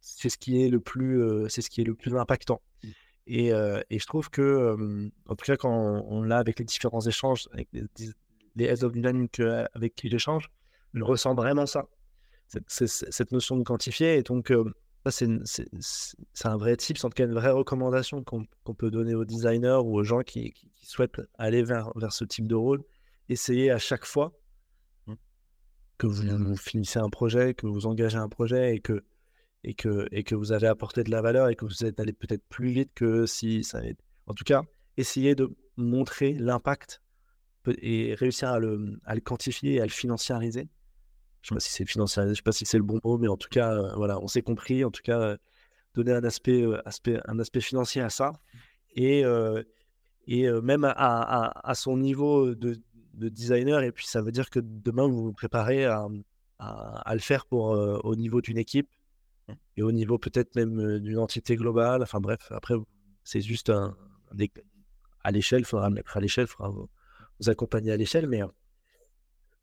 c'est 0.00 0.28
ce 0.28 0.38
qui 0.38 0.62
est 0.62 0.68
le 0.68 0.80
plus, 0.80 1.48
c'est 1.48 1.62
ce 1.62 1.70
qui 1.70 1.80
est 1.80 1.84
le 1.84 1.94
plus 1.94 2.14
impactant. 2.14 2.60
Mmh. 2.82 2.88
Et, 3.26 3.46
et, 3.48 3.98
je 3.98 4.06
trouve 4.06 4.30
que, 4.30 5.10
en 5.26 5.34
tout 5.34 5.44
cas, 5.44 5.56
quand 5.56 6.04
on, 6.06 6.22
l'a 6.22 6.38
avec 6.38 6.58
les 6.58 6.64
différents 6.64 7.00
échanges, 7.00 7.48
avec 7.52 7.68
les, 7.72 7.84
les 8.56 8.64
heads 8.66 8.84
of 8.84 8.92
dynamic 8.92 9.40
avec 9.72 9.94
qui 9.94 10.10
j'échange, 10.10 10.50
je 10.94 11.02
ressens 11.02 11.34
vraiment 11.34 11.66
ça, 11.66 11.86
cette, 12.46 12.68
cette 12.68 13.32
notion 13.32 13.56
de 13.56 13.62
quantifier. 13.62 14.16
Et 14.18 14.22
donc, 14.22 14.52
ça, 15.06 15.10
c'est 15.44 16.46
un 16.46 16.56
vrai 16.56 16.76
tip, 16.76 16.98
en 17.04 17.08
tout 17.08 17.14
cas 17.14 17.24
une 17.24 17.34
vraie 17.34 17.50
recommandation 17.50 18.22
qu'on 18.24 18.74
peut 18.74 18.90
donner 18.90 19.14
aux 19.14 19.24
designers 19.24 19.80
ou 19.82 19.96
aux 19.96 20.04
gens 20.04 20.20
qui, 20.20 20.52
qui, 20.52 20.86
souhaitent 20.86 21.20
aller 21.38 21.62
vers, 21.62 21.92
vers 21.96 22.12
ce 22.12 22.24
type 22.24 22.46
de 22.46 22.54
rôle. 22.54 22.82
Essayez 23.28 23.70
à 23.70 23.78
chaque 23.78 24.04
fois 24.04 24.32
mmh. 25.06 25.14
que 25.98 26.06
vous, 26.06 26.22
vous 26.44 26.56
finissez 26.56 26.98
un 26.98 27.10
projet, 27.10 27.54
que 27.54 27.66
vous 27.66 27.86
engagez 27.86 28.18
un 28.18 28.28
projet 28.28 28.74
et 28.74 28.80
que 28.80 29.04
et 29.64 29.74
que, 29.74 30.06
et 30.12 30.24
que 30.24 30.34
vous 30.34 30.52
avez 30.52 30.66
apporté 30.66 31.04
de 31.04 31.10
la 31.10 31.20
valeur 31.20 31.48
et 31.48 31.56
que 31.56 31.64
vous 31.64 31.84
êtes 31.84 32.00
allé 32.00 32.12
peut-être 32.12 32.44
plus 32.48 32.70
vite 32.70 32.90
que 32.94 33.26
si 33.26 33.64
ça 33.64 33.78
avait... 33.78 33.96
En 34.26 34.34
tout 34.34 34.44
cas, 34.44 34.62
essayez 34.96 35.34
de 35.34 35.56
montrer 35.76 36.32
l'impact 36.34 37.02
et 37.82 38.14
réussir 38.14 38.48
à 38.48 38.58
le, 38.58 38.98
à 39.04 39.14
le 39.14 39.20
quantifier 39.20 39.74
et 39.74 39.80
à 39.80 39.84
le 39.84 39.90
financiariser. 39.90 40.68
Je 41.48 41.54
sais 41.54 41.54
pas 41.54 41.60
si 41.60 41.70
c'est 41.70 41.86
financiariser, 41.86 42.34
je 42.34 42.38
sais 42.38 42.42
pas 42.42 42.52
si 42.52 42.66
c'est 42.66 42.76
le 42.76 42.84
bon 42.84 43.00
mot, 43.02 43.16
mais 43.16 43.28
en 43.28 43.38
tout 43.38 43.48
cas, 43.48 43.72
euh, 43.72 43.94
voilà, 43.96 44.20
on 44.20 44.28
s'est 44.28 44.42
compris. 44.42 44.84
En 44.84 44.90
tout 44.90 45.00
cas, 45.02 45.18
euh, 45.18 45.36
donner 45.94 46.12
un 46.12 46.22
aspect, 46.22 46.62
euh, 46.62 46.86
aspect, 46.86 47.20
un 47.26 47.38
aspect 47.38 47.62
financier 47.62 48.02
à 48.02 48.10
ça. 48.10 48.32
Et, 48.94 49.22
et 50.26 50.50
même 50.50 50.84
à, 50.84 51.68
à, 51.68 51.74
son 51.74 51.96
niveau 51.96 52.54
de, 52.54 52.76
de, 53.14 53.28
designer. 53.28 53.82
Et 53.82 53.92
puis, 53.92 54.06
ça 54.06 54.22
veut 54.22 54.32
dire 54.32 54.50
que 54.50 54.58
demain, 54.60 55.06
vous 55.06 55.22
vous 55.22 55.32
préparez 55.32 55.84
à, 55.84 56.08
à, 56.58 57.14
le 57.14 57.20
faire 57.20 57.46
pour, 57.46 57.68
au 57.68 58.16
niveau 58.16 58.40
d'une 58.40 58.58
équipe 58.58 58.90
et 59.76 59.82
au 59.82 59.92
niveau 59.92 60.18
peut-être 60.18 60.56
même 60.56 60.98
d'une 60.98 61.18
entité 61.18 61.54
globale. 61.54 62.02
Enfin 62.02 62.18
bref, 62.18 62.50
après, 62.50 62.74
c'est 63.22 63.40
juste 63.40 63.70
à 63.70 65.30
l'échelle, 65.30 65.60
il 65.60 65.66
faudra 65.66 65.90
mettre 65.90 66.16
à 66.16 66.20
l'échelle, 66.20 66.46
il 66.48 66.52
faudra 66.52 66.70
vous, 66.70 66.88
accompagner 67.46 67.92
à 67.92 67.96
l'échelle, 67.96 68.26
mais 68.26 68.40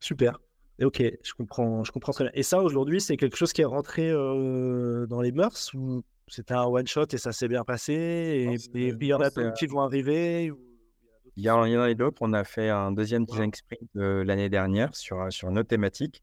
super. 0.00 0.38
Ok, 0.82 1.02
je 1.22 1.32
comprends, 1.34 1.84
je 1.84 1.92
comprends 1.92 2.12
très 2.12 2.24
bien. 2.24 2.32
Et 2.34 2.42
ça, 2.42 2.62
aujourd'hui, 2.62 3.00
c'est 3.00 3.16
quelque 3.16 3.36
chose 3.36 3.52
qui 3.52 3.62
est 3.62 3.66
rentré 3.66 4.10
dans 4.12 5.20
les 5.22 5.32
mœurs 5.32 5.72
ou 5.74 6.02
c'était 6.28 6.54
un 6.54 6.64
one-shot 6.64 7.06
et 7.12 7.18
ça 7.18 7.32
s'est 7.32 7.48
bien 7.48 7.64
passé 7.64 7.92
et, 7.94 8.56
il 8.74 9.04
y 9.04 9.14
en 9.14 9.20
a 9.20 9.30
d'autres 9.30 9.54
qui 9.54 9.66
vont 9.66 9.80
arriver 9.80 10.52
Il 11.36 11.44
y, 11.44 11.48
en 11.48 11.62
a 11.62 11.94
d'autres. 11.94 12.18
On 12.20 12.32
a 12.34 12.44
fait 12.44 12.68
un 12.68 12.92
deuxième 12.92 13.24
design 13.24 13.52
sprint 13.54 13.88
l'année 13.94 14.50
dernière 14.50 14.94
sur, 14.94 15.32
sur 15.32 15.48
une 15.48 15.58
autre 15.58 15.68
thématique. 15.68 16.22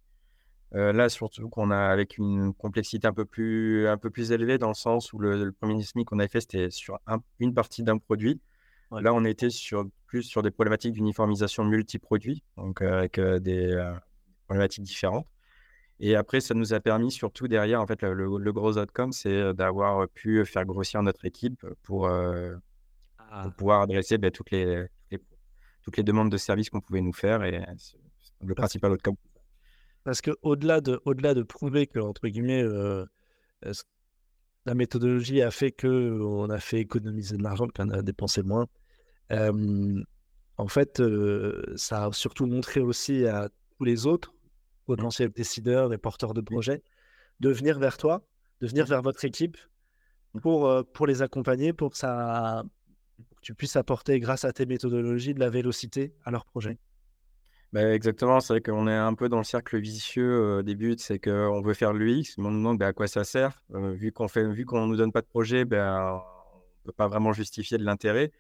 Euh, 0.76 0.92
là, 0.92 1.08
surtout 1.08 1.50
qu'on 1.50 1.70
a 1.70 1.78
avec 1.78 2.18
une 2.18 2.54
complexité 2.54 3.08
un 3.08 3.14
peu 3.14 3.26
plus, 3.26 3.88
un 3.88 3.98
peu 3.98 4.10
plus 4.10 4.32
élevée 4.32 4.58
dans 4.58 4.70
le 4.70 4.74
sens 4.74 5.14
où 5.14 5.20
le, 5.20 5.52
premier 5.52 5.82
SMIC 5.84 6.08
qu'on 6.08 6.20
avait 6.20 6.28
fait, 6.28 6.42
c'était 6.42 6.72
sur 6.72 7.00
une 7.40 7.54
partie 7.54 7.84
d'un 7.84 7.98
produit. 7.98 8.42
Là, 8.92 9.12
on 9.14 9.26
était 9.26 9.50
sur, 9.50 9.88
plus 10.06 10.22
sur 10.22 10.44
des 10.44 10.52
problématiques 10.52 10.94
d'uniformisation 10.94 11.64
multi-produits, 11.64 12.44
donc 12.58 12.82
euh, 12.82 13.00
avec 13.00 13.18
euh, 13.18 13.40
des 13.40 13.74
problématiques 14.54 14.84
différentes. 14.84 15.28
Et 16.00 16.16
après, 16.16 16.42
ça 16.42 16.54
nous 16.54 16.74
a 16.74 16.80
permis 16.80 17.12
surtout 17.12 17.48
derrière, 17.48 17.82
en 17.82 17.88
fait, 17.88 18.02
le, 18.02 18.52
gros 18.52 18.78
outcome, 18.78 19.12
c'est 19.12 19.54
d'avoir 19.54 20.08
pu 20.10 20.46
faire 20.46 20.66
grossir 20.66 21.02
notre 21.04 21.26
équipe 21.26 21.66
pour, 21.84 22.10
ah. 22.10 23.50
pouvoir 23.58 23.82
adresser 23.82 24.18
ben, 24.18 24.32
toutes, 24.32 24.52
les, 24.52 24.86
toutes 25.84 25.98
les 25.98 26.04
demandes 26.04 26.32
de 26.32 26.38
services 26.38 26.70
qu'on 26.70 26.82
pouvait 26.82 27.02
nous 27.02 27.14
faire. 27.14 27.44
Et 27.44 27.64
le 28.42 28.56
principal 28.56 28.92
outcome 28.92 29.16
parce 30.04 30.20
que 30.20 30.32
au-delà 30.42 30.82
de, 30.82 31.00
au-delà 31.06 31.34
de 31.34 31.44
prouver 31.44 31.88
que, 31.88 32.00
entre 32.00 32.28
guillemets, 32.28 32.62
euh, 32.62 33.06
la 34.66 34.76
méthodologie 34.76 35.42
a 35.42 35.50
fait 35.50 35.72
qu'on 35.72 36.50
a 36.50 36.60
fait 36.60 36.80
économiser 36.80 37.38
de 37.38 37.44
l'argent, 37.44 37.68
qu'on 37.74 37.90
a 37.90 38.02
dépensé 38.02 38.44
moins, 38.44 38.68
en 39.30 40.68
fait, 40.68 41.02
ça 41.76 42.06
a 42.06 42.12
surtout 42.12 42.46
montré 42.46 42.82
aussi 42.82 43.26
à 43.26 43.50
tous 43.78 43.86
les 43.86 44.06
autres 44.06 44.33
potentiels 44.86 45.30
décideurs 45.30 45.94
et 45.94 45.98
porteurs 45.98 46.34
de 46.34 46.42
projets 46.42 46.84
de 47.40 47.50
venir 47.50 47.80
vers 47.80 47.98
toi, 47.98 48.26
de 48.62 48.68
venir 48.68 48.86
vers 48.86 49.02
votre 49.02 49.26
équipe 49.26 49.58
pour, 50.42 50.86
pour 50.94 51.08
les 51.08 51.22
accompagner, 51.22 51.74
pour 51.74 51.92
que, 51.92 51.98
ça, 51.98 52.64
pour 53.30 53.40
que 53.40 53.46
tu 53.46 53.54
puisses 53.54 53.76
apporter, 53.76 54.20
grâce 54.20 54.46
à 54.46 54.54
tes 54.54 54.66
méthodologies, 54.66 55.34
de 55.34 55.40
la 55.40 55.50
vélocité 55.50 56.14
à 56.24 56.32
leur 56.32 56.46
projet. 56.46 56.78
Bah, 57.72 57.92
exactement, 57.92 58.40
c'est 58.40 58.54
vrai 58.54 58.62
qu'on 58.62 58.88
est 58.88 58.96
un 58.96 59.16
peu 59.16 59.30
dans 59.30 59.40
le 59.40 59.44
cercle 59.44 59.80
vicieux 59.80 60.60
au 60.60 60.62
début, 60.62 60.96
c'est 61.00 61.18
qu'on 61.18 61.62
veut 61.62 61.74
faire 61.74 61.92
l'UX, 61.92 62.36
mais 62.38 62.46
on 62.46 62.52
nous 62.52 62.60
demande 62.60 62.78
bah, 62.78 62.88
à 62.88 62.94
quoi 62.94 63.08
ça 63.08 63.24
sert. 63.24 63.64
vu 63.70 64.12
qu'on 64.12 64.28
vu 64.28 64.66
qu'on 64.66 64.86
nous 64.86 64.96
donne 64.96 65.12
pas 65.12 65.22
de 65.22 65.28
projet, 65.28 65.66
ben, 65.66 66.12
on 66.12 66.58
ne 66.58 66.84
peut 66.86 66.92
pas 66.92 67.08
vraiment 67.08 67.34
justifier 67.34 67.78
de 67.78 67.84
l'intérêt. 67.84 68.32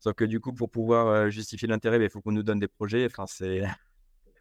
Sauf 0.00 0.12
que 0.14 0.24
du 0.24 0.38
coup, 0.38 0.52
pour 0.52 0.70
pouvoir 0.70 1.30
justifier 1.30 1.66
l'intérêt, 1.66 1.98
ben, 1.98 2.04
il 2.04 2.10
faut 2.10 2.20
qu'on 2.20 2.32
nous 2.32 2.42
donne 2.42 2.60
des 2.60 2.68
projets. 2.68 3.06
Enfin, 3.06 3.24
c'est... 3.26 3.62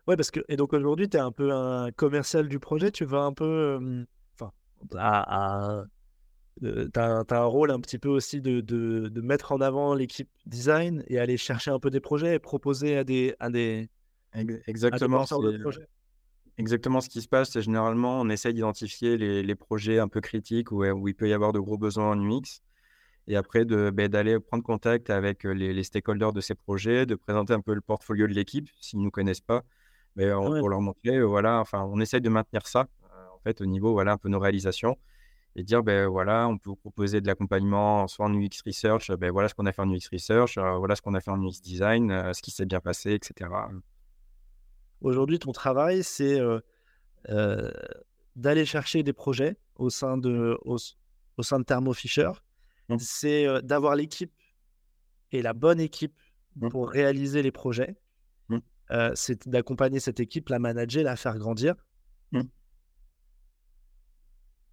Ouais, 0.08 0.18
parce 0.18 0.32
que, 0.32 0.42
et 0.50 0.58
donc 0.58 0.74
aujourd'hui, 0.74 1.08
tu 1.08 1.18
es 1.18 1.20
un 1.20 1.32
peu 1.32 1.52
un 1.54 1.92
commercial 1.92 2.48
du 2.50 2.60
projet, 2.60 2.92
tu 2.92 3.06
vas 3.06 3.22
un 3.22 3.34
peu, 3.34 4.06
enfin, 4.36 4.52
à, 4.98 5.86
tu 6.62 7.00
as, 7.00 7.26
un 7.30 7.46
rôle 7.46 7.72
un 7.72 7.80
petit 7.80 7.98
peu 8.00 8.10
aussi 8.10 8.42
de, 8.42 8.62
de, 8.62 9.08
de 9.08 9.22
mettre 9.22 9.52
en 9.54 9.62
avant 9.62 9.94
l'équipe 9.94 10.30
design 10.46 11.04
et 11.08 11.20
aller 11.20 11.38
chercher 11.38 11.72
un 11.72 11.80
peu 11.80 11.90
des 11.90 12.02
projets 12.02 12.36
et 12.36 12.40
proposer 12.40 12.98
à 12.98 13.04
des, 13.04 13.36
à 13.40 13.50
des, 13.50 13.90
Exactement. 14.68 15.26
Exactement 16.60 17.02
ce 17.02 17.10
qui 17.10 17.22
se 17.22 17.28
passe, 17.28 17.50
c'est 17.50 17.64
généralement 17.64 18.22
on 18.22 18.30
essaie 18.30 18.54
d'identifier 18.54 19.18
les, 19.18 19.42
les, 19.42 19.56
projets 19.56 19.98
un 19.98 20.08
peu 20.08 20.22
critiques 20.22 20.72
où, 20.72 20.86
où, 20.86 21.08
il 21.08 21.16
peut 21.16 21.28
y 21.28 21.34
avoir 21.34 21.52
de 21.52 21.60
gros 21.60 21.80
besoins 21.80 22.12
en 22.12 22.22
UX 22.22 22.62
et 23.28 23.36
après 23.36 23.66
ben, 23.66 24.08
d'aller 24.08 24.40
prendre 24.40 24.64
contact 24.64 25.10
avec 25.10 25.46
les, 25.46 25.74
les, 25.74 25.84
stakeholders 25.84 26.32
de 26.32 26.42
ces 26.42 26.54
projets, 26.54 27.08
de 27.08 27.16
présenter 27.16 27.54
un 27.54 27.62
peu 27.62 27.74
le 27.74 27.82
portfolio 27.82 28.28
de 28.28 28.34
l'équipe 28.34 28.70
s'ils 28.80 29.00
ne 29.00 29.06
nous 29.06 29.10
connaissent 29.10 29.42
pas, 29.42 29.64
mais 30.16 30.32
pour 30.32 30.70
leur 30.70 30.82
montrer, 30.82 31.22
voilà, 31.22 31.60
enfin, 31.60 31.84
on 31.84 32.00
essaye 32.00 32.22
de 32.22 32.30
maintenir 32.30 32.68
ça 32.68 32.88
en 33.34 33.40
fait 33.40 33.62
au 33.62 33.66
niveau 33.66 33.92
voilà 33.94 34.14
un 34.14 34.18
peu 34.18 34.30
nos 34.30 34.40
réalisations 34.40 34.98
et 35.56 35.64
dire 35.64 35.84
ben 35.84 36.08
voilà, 36.08 36.48
on 36.48 36.58
peut 36.58 36.70
vous 36.70 36.76
proposer 36.76 37.22
de 37.22 37.28
l'accompagnement 37.28 38.08
soit 38.08 38.26
en 38.26 38.34
UX 38.34 38.62
research, 38.66 39.12
ben 39.12 39.32
voilà 39.32 39.50
ce 39.50 39.54
qu'on 39.54 39.66
a 39.66 39.72
fait 39.72 39.82
en 39.82 39.92
UX 39.92 40.10
research, 40.12 40.58
voilà 40.58 40.96
ce 40.96 41.02
qu'on 41.02 41.14
a 41.14 41.20
fait 41.20 41.30
en 41.30 41.42
UX 41.42 41.62
design, 41.62 42.34
ce 42.34 42.42
qui 42.42 42.52
s'est 42.52 42.66
bien 42.66 42.80
passé, 42.80 43.14
etc. 43.14 43.52
Aujourd'hui, 45.02 45.38
ton 45.38 45.52
travail, 45.52 46.04
c'est 46.04 46.40
d'aller 48.36 48.66
chercher 48.66 49.04
des 49.04 49.14
projets 49.14 49.58
au 49.76 49.90
sein 49.90 50.18
de, 50.18 50.58
au, 50.64 50.78
sein 51.44 51.60
de 51.60 51.66
Thermo 51.66 51.94
Fisher. 51.94 52.32
Mmh. 52.90 52.96
C'est 53.00 53.62
d'avoir 53.62 53.96
l'équipe 53.96 54.34
et 55.32 55.42
la 55.42 55.54
bonne 55.54 55.80
équipe 55.80 56.20
mmh. 56.56 56.70
pour 56.70 56.90
réaliser 56.90 57.44
les 57.44 57.52
projets. 57.52 57.96
Mmh. 58.94 59.12
c'est 59.16 59.48
d'accompagner 59.48 60.00
cette 60.00 60.20
équipe, 60.20 60.50
la 60.50 60.60
manager, 60.60 61.04
la 61.04 61.16
faire 61.16 61.38
grandir. 61.38 61.76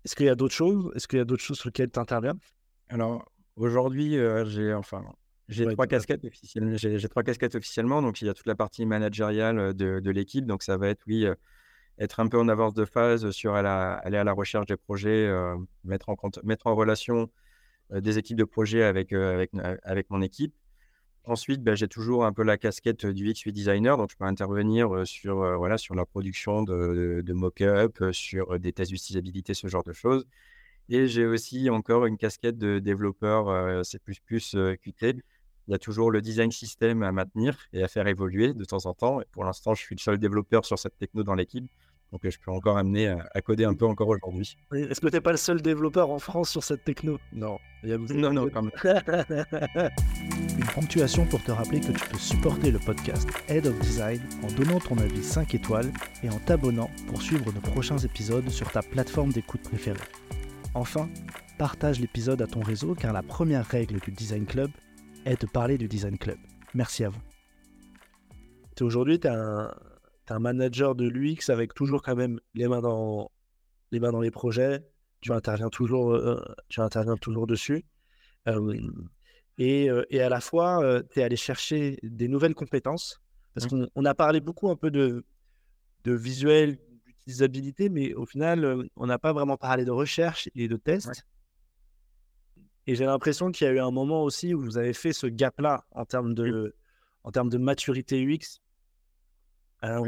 Est-ce 0.05 0.17
qu'il 0.17 0.27
y 0.27 0.31
a 0.31 0.35
d'autres 0.35 0.55
choses? 0.55 0.91
Est-ce 0.95 1.07
qu'il 1.07 1.19
y 1.19 1.23
a 1.23 1.25
d'autres 1.25 1.43
choses 1.43 1.59
sur 1.59 1.69
lesquelles 1.69 1.91
tu 1.91 1.99
interviens 1.99 2.35
Alors, 2.89 3.31
aujourd'hui, 3.57 4.17
j'ai 4.47 4.73
enfin, 4.73 5.05
j'ai 5.49 5.67
trois 5.67 5.87
casquettes 5.87 6.25
officiellement. 6.25 6.77
J'ai 6.77 7.09
trois 7.09 7.23
casquettes 7.23 7.55
officiellement. 7.55 8.01
Donc, 8.01 8.23
il 8.23 8.27
y 8.27 8.31
a 8.31 8.35
toute 8.35 8.47
la 8.47 8.55
partie 8.55 8.87
managériale 8.87 9.75
de, 9.75 10.11
l'équipe. 10.11 10.47
Donc, 10.47 10.63
ça 10.63 10.79
va 10.79 10.89
être, 10.89 11.03
oui, 11.07 11.27
être 11.99 12.21
un 12.21 12.29
peu 12.29 12.39
en 12.39 12.49
avance 12.49 12.73
de 12.73 12.87
phase 12.87 13.31
sur 13.31 13.55
aller 13.55 13.69
à, 13.69 14.25
la 14.25 14.33
recherche 14.33 14.67
des 14.67 14.77
projets, 14.77 15.31
mettre, 15.85 16.09
en 16.09 16.17
mettre 16.45 16.67
en 16.67 16.75
relation 16.75 17.31
des 17.91 18.17
équipes 18.17 18.39
de 18.39 18.45
projet 18.45 18.85
avec, 18.85 19.13
avec, 19.13 19.51
avec 19.83 20.09
mon 20.09 20.23
équipe. 20.23 20.55
Ensuite, 21.25 21.63
bah, 21.63 21.75
j'ai 21.75 21.89
toujours 21.89 22.25
un 22.25 22.33
peu 22.33 22.43
la 22.43 22.57
casquette 22.57 23.07
du 23.07 23.33
XUI 23.33 23.53
designer, 23.53 23.97
donc 23.97 24.11
je 24.11 24.17
peux 24.17 24.25
intervenir 24.25 25.07
sur, 25.07 25.37
voilà, 25.59 25.79
sur 25.79 25.95
la 25.95 26.07
production 26.07 26.63
de, 26.63 27.33
mock-up, 27.33 27.99
sur 28.13 28.59
des 28.59 28.73
tests 28.73 28.91
d'utilisabilité, 28.91 29.55
ce 29.55 29.67
genre 29.69 29.85
de 29.85 29.93
choses. 29.93 30.27
Et 30.89 31.07
j'ai 31.07 31.27
aussi 31.27 31.71
encore 31.71 32.07
une 32.07 32.17
casquette 32.17 32.59
de 32.59 32.79
développeur 32.79 33.85
C++ 33.85 33.99
Qt, 33.99 35.23
il 35.71 35.73
y 35.73 35.75
a 35.77 35.79
toujours 35.79 36.11
le 36.11 36.21
design 36.21 36.51
système 36.51 37.05
à 37.05 37.13
maintenir 37.13 37.69
et 37.73 37.85
à 37.85 37.89
faire 37.89 38.09
évoluer 38.09 38.55
de 38.55 38.65
temps 38.65 38.87
en 38.87 38.95
temps. 38.95 39.21
Pour 39.31 39.45
l'instant, 39.45 39.73
je 39.75 39.83
suis 39.83 39.95
le 39.95 40.01
seul 40.01 40.19
développeur 40.19 40.65
sur 40.65 40.81
cette 40.81 40.99
techno 40.99 41.23
dans 41.23 41.37
l'équipe. 41.37 41.71
Donc, 42.13 42.23
je 42.25 42.39
peux 42.39 42.51
encore 42.51 42.77
amener 42.77 43.09
à, 43.09 43.41
coder 43.41 43.65
un 43.65 43.75
peu 43.75 43.87
encore 43.87 44.09
aujourd'hui. 44.09 44.57
Est-ce 44.75 45.01
que 45.01 45.09
tu 45.09 45.15
n'es 45.15 45.21
pas 45.21 45.31
le 45.31 45.37
seul 45.37 45.63
développeur 45.63 46.11
en 46.11 46.19
France 46.19 46.51
sur 46.51 46.65
cette 46.65 46.85
techno? 46.85 47.19
Non. 47.33 47.59
Non, 47.85 48.33
non, 48.33 48.49
quand 48.49 48.63
même. 48.63 48.73
Une 50.59 50.67
ponctuation 50.75 51.25
pour 51.27 51.43
te 51.43 51.53
rappeler 51.53 51.81
que 51.81 51.93
tu 51.93 52.09
peux 52.09 52.19
supporter 52.19 52.71
le 52.71 52.79
podcast 52.79 53.29
Head 53.49 53.67
of 53.67 53.79
Design 53.79 54.21
en 54.43 54.49
donnant 54.53 54.81
ton 54.81 54.99
avis 54.99 55.23
5 55.23 55.55
étoiles 55.55 55.93
et 56.23 56.29
en 56.29 56.39
t'abonnant 56.41 56.91
pour 57.07 57.23
suivre 57.23 57.53
nos 57.53 57.61
prochains 57.61 57.99
épisodes 57.99 58.49
sur 58.51 58.71
ta 58.71 58.83
plateforme 58.83 59.33
d'écoute 59.33 59.63
préférée. 59.63 59.99
Enfin, 60.75 61.09
partage 61.59 62.01
l'épisode 62.01 62.43
à 62.43 62.47
ton 62.47 62.61
réseau 62.61 62.95
car 62.95 63.13
la 63.13 63.23
première 63.23 63.65
règle 63.65 64.01
du 64.01 64.11
Design 64.11 64.47
Club 64.47 64.71
est 65.25 65.41
de 65.41 65.47
parler 65.47 65.79
du 65.79 65.89
Design 65.89 66.19
Club. 66.19 66.39
Merci 66.75 67.05
à 67.05 67.09
vous. 67.09 67.21
Aujourd'hui, 68.81 69.21
tu 69.21 69.29
es, 70.31 70.35
un 70.35 70.39
manager 70.39 70.95
de 70.95 71.09
l'UX 71.09 71.49
avec 71.49 71.75
toujours 71.75 72.03
quand 72.03 72.17
même 72.17 72.41
les 72.55 72.69
mains 72.69 72.81
dans 72.81 73.31
les, 73.91 74.01
mains 74.01 74.13
dans 74.13 74.21
les 74.21 74.31
projets. 74.31 74.85
Tu 75.21 75.33
interviens 75.33 75.69
toujours, 75.69 76.13
euh, 76.13 76.43
tu 76.69 76.81
interviens 76.81 77.17
toujours 77.17 77.47
dessus. 77.47 77.85
Euh, 78.49 78.81
et, 79.59 79.91
euh, 79.91 80.05
et, 80.11 80.23
à 80.23 80.29
la 80.29 80.41
fois, 80.41 81.03
tu 81.13 81.21
es 81.21 81.23
allé 81.23 81.37
chercher 81.37 81.99
des 82.03 82.29
nouvelles 82.29 82.55
compétences. 82.55 83.21
Parce 83.55 83.71
mmh. 83.71 83.89
qu'on 83.95 84.05
a 84.05 84.15
parlé 84.15 84.41
beaucoup 84.41 84.71
un 84.71 84.77
peu 84.77 84.91
de, 84.91 85.25
de 86.05 86.13
visuel, 86.13 86.79
d'utilisabilité, 87.05 87.89
mais 87.89 88.15
au 88.15 88.25
final, 88.25 88.89
on 88.97 89.07
n'a 89.07 89.19
pas 89.19 89.33
vraiment 89.33 89.57
parlé 89.57 89.85
de 89.85 89.91
recherche 89.91 90.49
et 90.55 90.69
de 90.69 90.77
test. 90.77 91.27
Et 92.87 92.95
j'ai 92.95 93.05
l'impression 93.05 93.53
qu'il 93.53 93.67
y 93.67 93.71
a 93.71 93.73
eu 93.73 93.79
un 93.79 93.91
moment 93.91 94.25
aussi 94.25 94.55
où 94.55 94.61
vous 94.61 94.79
avez 94.79 94.93
fait 94.93 95.13
ce 95.13 95.27
gap-là 95.27 95.85
en 95.91 96.05
termes 96.05 96.35
de, 96.35 96.75
en 97.25 97.31
termes 97.31 97.51
de 97.51 97.59
maturité 97.59 98.23
UX. 98.23 98.61
Alors, 99.83 100.07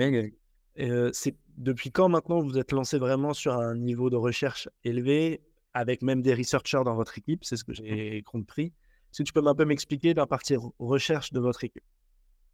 c'est 1.13 1.37
depuis 1.57 1.91
quand 1.91 2.09
maintenant 2.09 2.41
vous 2.41 2.59
êtes 2.59 2.73
lancé 2.73 2.99
vraiment 2.99 3.35
sur 3.35 3.55
un 3.55 3.77
niveau 3.77 4.11
de 4.11 4.17
recherche 4.17 4.69
élevé, 4.85 5.43
avec 5.75 6.03
même 6.03 6.23
des 6.23 6.35
researchers 6.35 6.83
dans 6.85 6.95
votre 6.95 7.17
équipe 7.19 7.45
C'est 7.45 7.57
ce 7.57 7.65
que 7.65 7.73
j'ai 7.73 8.23
compris. 8.23 8.67
Est-ce 8.67 9.23
que 9.23 9.27
tu 9.27 9.33
peux 9.33 9.47
un 9.47 9.55
peu 9.55 9.65
m'expliquer 9.65 10.15
la 10.15 10.27
partie 10.27 10.57
recherche 10.79 11.33
de 11.33 11.41
votre 11.41 11.65
équipe? 11.65 11.85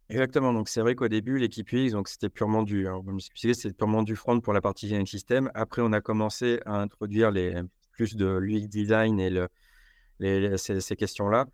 Exactement. 0.09 0.53
Donc, 0.53 0.69
c'est 0.69 0.81
vrai 0.81 0.95
qu'au 0.95 1.07
début, 1.07 1.37
l'équipe 1.37 1.71
UX, 1.71 1.91
donc 1.91 2.07
c'était 2.07 2.29
purement 2.29 2.63
du, 2.63 2.87
hein, 2.87 3.01
c'était 3.35 3.73
purement 3.73 4.03
du 4.03 4.15
front 4.15 4.39
pour 4.39 4.53
la 4.53 4.61
partie 4.61 4.87
design 4.87 5.05
system. 5.05 5.51
Après, 5.53 5.81
on 5.81 5.93
a 5.93 6.01
commencé 6.01 6.59
à 6.65 6.81
introduire 6.81 7.31
les 7.31 7.61
plus 7.91 8.15
de 8.15 8.25
l'UX 8.25 8.67
design 8.67 9.19
et 9.19 9.29
le, 9.29 10.57
ces, 10.57 10.95
questions-là. 10.95 11.45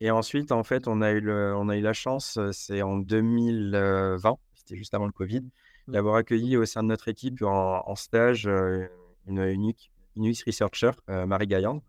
Et 0.00 0.10
ensuite, 0.10 0.50
en 0.50 0.64
fait, 0.64 0.88
on 0.88 1.02
a 1.02 1.12
eu, 1.12 1.30
on 1.30 1.68
a 1.68 1.76
eu 1.76 1.82
la 1.82 1.92
chance, 1.92 2.38
c'est 2.52 2.80
en 2.80 2.98
2020, 2.98 4.36
c'était 4.70 4.78
juste 4.78 4.94
avant 4.94 5.06
le 5.06 5.12
Covid, 5.12 5.40
mmh. 5.40 5.92
d'avoir 5.92 6.14
accueilli 6.14 6.56
au 6.56 6.64
sein 6.64 6.82
de 6.82 6.88
notre 6.88 7.08
équipe 7.08 7.42
en, 7.42 7.94
stage 7.96 8.46
une, 8.46 9.38
une, 9.38 9.72
UX 10.16 10.44
researcher, 10.46 10.92
Marie 11.08 11.46
Gailland. 11.46 11.82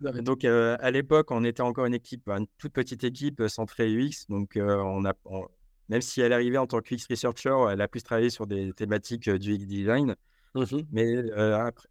Donc, 0.00 0.44
à 0.44 0.90
l'époque, 0.90 1.30
on 1.30 1.44
était 1.44 1.62
encore 1.62 1.86
une 1.86 1.94
équipe, 1.94 2.28
une 2.28 2.46
toute 2.58 2.72
petite 2.72 3.04
équipe 3.04 3.42
centrée 3.48 3.88
UX. 3.88 4.26
Donc, 4.28 4.56
on 4.56 5.04
a, 5.04 5.12
même 5.88 6.00
si 6.00 6.20
elle 6.20 6.32
arrivait 6.32 6.58
en 6.58 6.66
tant 6.66 6.80
que 6.80 6.94
UX 6.94 7.06
researcher, 7.10 7.56
elle 7.70 7.80
a 7.80 7.88
plus 7.88 8.02
travaillé 8.02 8.30
sur 8.30 8.46
des 8.46 8.72
thématiques 8.72 9.28
du 9.28 9.54
UX 9.54 9.66
design. 9.66 10.16
Mmh 10.54 10.64
Mais 10.92 11.14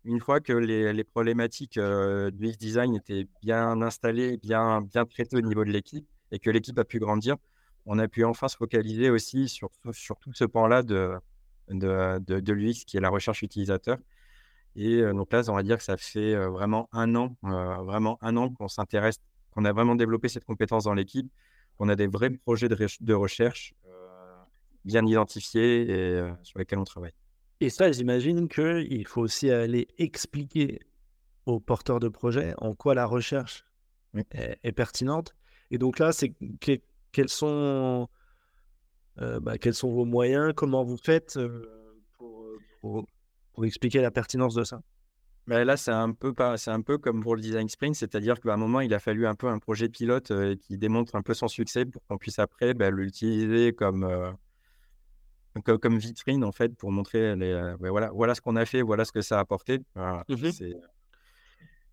une 0.06 0.20
fois 0.20 0.40
que 0.40 0.54
les, 0.54 1.04
problématiques 1.04 1.80
du 1.80 2.48
X-Design 2.48 2.96
étaient 2.96 3.28
bien 3.42 3.82
installées, 3.82 4.38
bien, 4.38 4.82
bien 4.82 5.06
traitées 5.06 5.38
au 5.38 5.42
niveau 5.42 5.66
de 5.66 5.72
l'équipe, 5.72 6.06
et 6.32 6.40
que 6.40 6.50
l'équipe 6.50 6.78
a 6.80 6.86
pu 6.86 7.00
grandir, 7.00 7.38
on 7.86 8.00
a 8.00 8.08
pu 8.08 8.24
enfin 8.24 8.48
se 8.48 8.58
focaliser 8.58 9.10
aussi 9.10 9.50
sur, 9.50 9.70
sur 9.92 10.18
tout 10.20 10.34
ce 10.34 10.44
pan-là 10.44 10.84
de, 10.84 11.14
de, 11.70 12.20
de, 12.20 12.54
l'UX, 12.54 12.86
qui 12.86 12.98
est 12.98 13.02
la 13.02 13.10
recherche 13.10 13.42
utilisateur. 13.42 13.98
Et 14.76 15.02
donc 15.02 15.34
là, 15.34 15.42
on 15.50 15.56
va 15.56 15.64
dire 15.64 15.78
que 15.78 15.84
ça 15.84 15.98
fait 15.98 16.36
vraiment 16.48 16.88
un 16.94 17.16
an, 17.16 17.36
vraiment 17.42 18.18
un 18.22 18.38
an 18.38 18.50
qu'on 18.50 18.68
s'intéresse, 18.68 19.20
qu'on 19.52 19.66
a 19.66 19.74
vraiment 19.74 19.96
développé 19.96 20.30
cette 20.30 20.46
compétence 20.46 20.86
dans 20.86 20.94
l'équipe, 20.94 21.30
qu'on 21.78 21.90
a 21.90 21.96
des 21.96 22.08
vrais 22.08 22.30
projets 22.30 22.70
de, 22.70 22.78
de 23.02 23.14
recherche 23.14 23.74
bien 24.86 25.06
identifiés 25.06 25.90
et 25.90 26.32
sur 26.44 26.60
lesquels 26.60 26.80
on 26.80 26.84
travaille. 26.84 27.14
Et 27.60 27.70
ça, 27.70 27.92
j'imagine 27.92 28.48
qu'il 28.48 29.06
faut 29.08 29.22
aussi 29.22 29.52
aller 29.52 29.88
expliquer 30.00 30.80
aux 31.46 31.60
porteurs 31.60 32.00
de 32.00 32.10
projet 32.10 32.56
en 32.58 32.74
quoi 32.74 32.96
la 32.96 33.06
recherche 33.06 33.66
est, 34.16 34.72
pertinente. 34.72 35.36
Et 35.70 35.78
donc 35.78 36.00
là, 36.00 36.12
c'est 36.12 36.34
quels 37.12 37.30
sont 37.30 38.08
euh, 39.20 39.40
bah, 39.40 39.58
quels 39.58 39.74
sont 39.74 39.92
vos 39.92 40.06
moyens, 40.06 40.54
comment 40.56 40.84
vous 40.84 40.98
faites 40.98 41.38
euh, 41.38 42.00
pour, 42.82 43.06
pour, 43.54 43.66
expliquer 43.66 44.02
la 44.02 44.12
pertinence 44.12 44.56
de 44.56 44.64
ça? 44.64 44.82
Bah, 45.48 45.64
là, 45.66 45.76
c'est 45.76 45.92
un 45.92 46.14
peu 46.14 46.34
pas, 46.34 46.56
un 46.68 46.82
peu 46.82 46.98
comme 46.98 47.22
pour 47.22 47.36
le 47.36 47.42
design 47.42 47.68
sprint, 47.68 47.96
c'est-à-dire 47.96 48.40
qu'à 48.40 48.54
un 48.54 48.58
moment, 48.58 48.80
il 48.80 48.94
a 48.94 49.00
fallu 49.00 49.28
un 49.28 49.36
peu 49.36 49.48
un 49.48 49.60
projet 49.60 49.90
pilote 49.90 50.32
euh, 50.32 50.56
qui 50.56 50.78
démontre 50.78 51.16
un 51.16 51.22
peu 51.22 51.34
son 51.34 51.48
succès 51.48 51.86
pour 51.86 52.02
qu'on 52.08 52.18
puisse 52.18 52.40
après 52.40 52.74
bah, 52.74 52.90
l'utiliser 52.90 53.74
comme 53.74 54.36
comme, 55.60 55.98
vitrine 55.98 56.44
en 56.44 56.52
fait 56.52 56.76
pour 56.76 56.92
montrer 56.92 57.36
les, 57.36 57.52
euh, 57.52 57.76
voilà, 57.80 58.10
voilà 58.12 58.36
ce 58.36 58.42
qu'on 58.42 58.56
a 58.56 58.66
fait, 58.66 58.82
voilà 58.82 59.06
ce 59.06 59.12
que 59.12 59.22
ça 59.22 59.38
a 59.38 59.42
apporté. 59.42 59.80
Mmh 59.96 60.50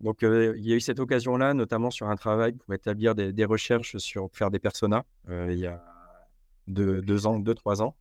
donc 0.00 0.18
il 0.22 0.64
y 0.64 0.72
a 0.72 0.76
eu 0.76 0.80
cette 0.80 1.00
occasion-là, 1.00 1.54
notamment 1.54 1.90
sur 1.90 2.08
un 2.08 2.16
travail 2.16 2.52
pour 2.52 2.72
établir 2.74 3.14
des, 3.14 3.44
recherches 3.44 3.96
sur 3.98 4.30
faire 4.32 4.50
des 4.50 4.58
personas 4.58 5.04
il 5.28 5.58
y 5.58 5.66
a 5.66 5.82
deux, 6.66 7.00
deux, 7.02 7.26
ans, 7.26 7.38
deux, 7.38 7.54
trois 7.54 7.82
ans. 7.82 7.96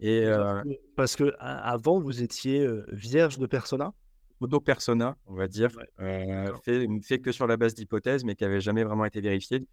Et 0.00 0.26
Parce 0.96 1.16
que 1.16 1.34
avant, 1.38 2.00
vous 2.00 2.22
étiez 2.22 2.68
vierge 2.88 3.38
de 3.38 3.46
persona? 3.46 3.92
Auto-persona, 4.40 5.16
on 5.26 5.34
va 5.34 5.48
dire, 5.48 5.70
fait, 6.64 6.86
fait, 7.02 7.18
que 7.20 7.32
sur 7.32 7.46
la 7.46 7.56
base 7.56 7.74
d'hypothèses, 7.74 8.24
mais 8.24 8.34
qui 8.34 8.44
n'avait 8.44 8.60
jamais 8.60 8.84
vraiment 8.84 9.06
été 9.06 9.22
vérifié 9.22 9.66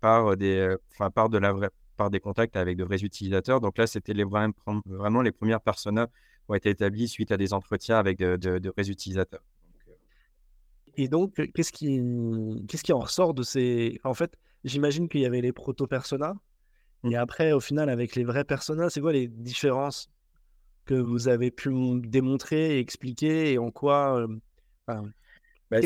par 0.00 0.36
des, 0.36 0.76
enfin, 0.92 1.10
par 1.10 1.28
de 1.28 1.38
la 1.38 1.52
vraie, 1.52 1.70
par 1.96 2.10
des 2.10 2.20
contacts 2.20 2.56
avec 2.56 2.76
de 2.76 2.84
vrais 2.84 3.02
utilisateurs. 3.02 3.60
Donc 3.60 3.78
là, 3.78 3.86
c'était 3.86 4.12
les 4.12 4.24
vraiment 4.24 5.22
les 5.22 5.32
premières 5.32 5.60
personas 5.60 6.06
qui 6.06 6.12
ont 6.48 6.54
été 6.54 6.70
établies 6.70 7.08
suite 7.08 7.32
à 7.32 7.36
des 7.36 7.52
entretiens 7.52 7.98
avec 7.98 8.18
de, 8.18 8.70
vrais 8.70 8.88
utilisateurs. 8.88 9.42
Et 10.96 11.08
donc, 11.08 11.34
qu'est-ce 11.54 11.72
qui, 11.72 12.00
qu'est-ce 12.68 12.82
qui 12.82 12.92
en 12.92 13.00
ressort 13.00 13.34
de 13.34 13.42
ces... 13.42 14.00
En 14.04 14.14
fait, 14.14 14.36
j'imagine 14.64 15.08
qu'il 15.08 15.20
y 15.20 15.26
avait 15.26 15.40
les 15.40 15.52
proto-personas. 15.52 16.34
Mmh. 17.02 17.12
Et 17.12 17.16
après, 17.16 17.52
au 17.52 17.60
final, 17.60 17.90
avec 17.90 18.16
les 18.16 18.24
vrais 18.24 18.44
personas, 18.44 18.90
c'est 18.90 19.00
quoi 19.00 19.12
les 19.12 19.28
différences 19.28 20.10
que 20.86 20.94
vous 20.94 21.28
avez 21.28 21.50
pu 21.50 21.70
démontrer 22.00 22.76
et 22.76 22.78
expliquer 22.78 23.52
et 23.52 23.58
en 23.58 23.70
quoi... 23.70 24.26
Bah, 24.86 25.80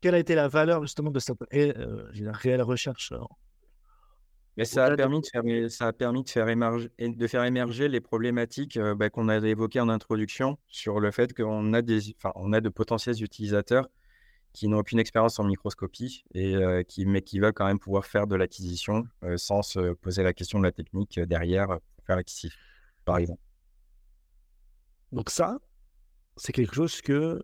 quelle 0.00 0.14
a 0.14 0.18
été 0.18 0.34
la 0.34 0.48
valeur 0.48 0.82
justement 0.82 1.10
de 1.10 1.18
cette 1.18 1.38
réelle 1.50 2.62
recherche 2.62 3.12
mais 4.58 4.66
ça 4.66 4.84
a, 4.84 4.96
permis 4.96 5.22
de 5.22 5.26
faire, 5.26 5.70
ça 5.70 5.86
a 5.86 5.92
permis 5.94 6.24
de 6.24 6.28
faire, 6.28 6.46
émerger, 6.48 6.90
de 6.98 7.26
faire 7.26 7.42
émerger 7.44 7.88
les 7.88 8.02
problématiques 8.02 8.78
bah, 8.78 9.08
qu'on 9.08 9.28
avait 9.30 9.50
évoquées 9.50 9.80
en 9.80 9.88
introduction 9.88 10.58
sur 10.68 11.00
le 11.00 11.10
fait 11.10 11.32
qu'on 11.32 11.72
a, 11.72 11.80
des, 11.80 12.14
on 12.34 12.52
a 12.52 12.60
de 12.60 12.68
potentiels 12.68 13.22
utilisateurs 13.22 13.88
qui 14.52 14.68
n'ont 14.68 14.78
aucune 14.78 14.98
expérience 14.98 15.38
en 15.38 15.44
microscopie, 15.44 16.24
et, 16.34 16.54
qui, 16.86 17.06
mais 17.06 17.22
qui 17.22 17.38
veulent 17.40 17.52
quand 17.52 17.66
même 17.66 17.78
pouvoir 17.78 18.04
faire 18.04 18.26
de 18.26 18.36
l'acquisition 18.36 19.06
sans 19.36 19.62
se 19.62 19.94
poser 19.94 20.22
la 20.22 20.32
question 20.32 20.58
de 20.58 20.64
la 20.64 20.72
technique 20.72 21.18
derrière 21.20 21.68
pour 21.68 22.04
faire 22.06 22.16
l'acquisition, 22.16 22.50
par 23.04 23.18
exemple. 23.18 23.40
Donc 25.10 25.30
ça, 25.30 25.58
c'est 26.36 26.52
quelque 26.52 26.74
chose 26.74 27.00
que 27.00 27.42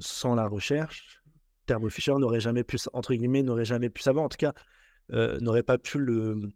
sans 0.00 0.34
la 0.34 0.46
recherche, 0.46 1.22
Thermo 1.66 1.88
Fisher 1.88 2.14
n'aurait 2.18 2.40
jamais 2.40 2.64
pu, 2.64 2.76
entre 2.92 3.14
guillemets, 3.14 3.42
n'aurait 3.42 3.64
jamais 3.64 3.90
pu 3.90 4.02
savoir. 4.02 4.24
En 4.24 4.28
tout 4.28 4.38
cas, 4.38 4.52
n'aurait 5.10 5.62
pas 5.62 5.78
pu 5.78 5.98
le. 5.98 6.52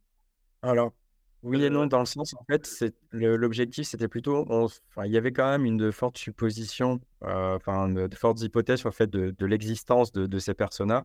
Alors, 0.62 0.92
oui 1.42 1.64
et 1.64 1.70
non, 1.70 1.86
dans 1.86 2.00
le 2.00 2.06
sens, 2.06 2.34
en 2.34 2.44
fait, 2.44 2.66
c'est 2.66 2.94
l'objectif, 3.12 3.86
c'était 3.86 4.08
plutôt, 4.08 4.46
enfin, 4.50 5.06
il 5.06 5.12
y 5.12 5.16
avait 5.16 5.32
quand 5.32 5.48
même 5.48 5.64
une 5.64 5.78
de 5.78 5.90
forte 5.90 6.18
supposition, 6.18 7.00
enfin, 7.22 7.88
de, 7.88 8.14
fortes 8.14 8.42
hypothèses 8.42 8.84
le 8.84 8.90
fait 8.90 9.08
de, 9.08 9.46
l'existence 9.46 10.12
de, 10.12 10.38
ces 10.38 10.54
personas. 10.54 11.04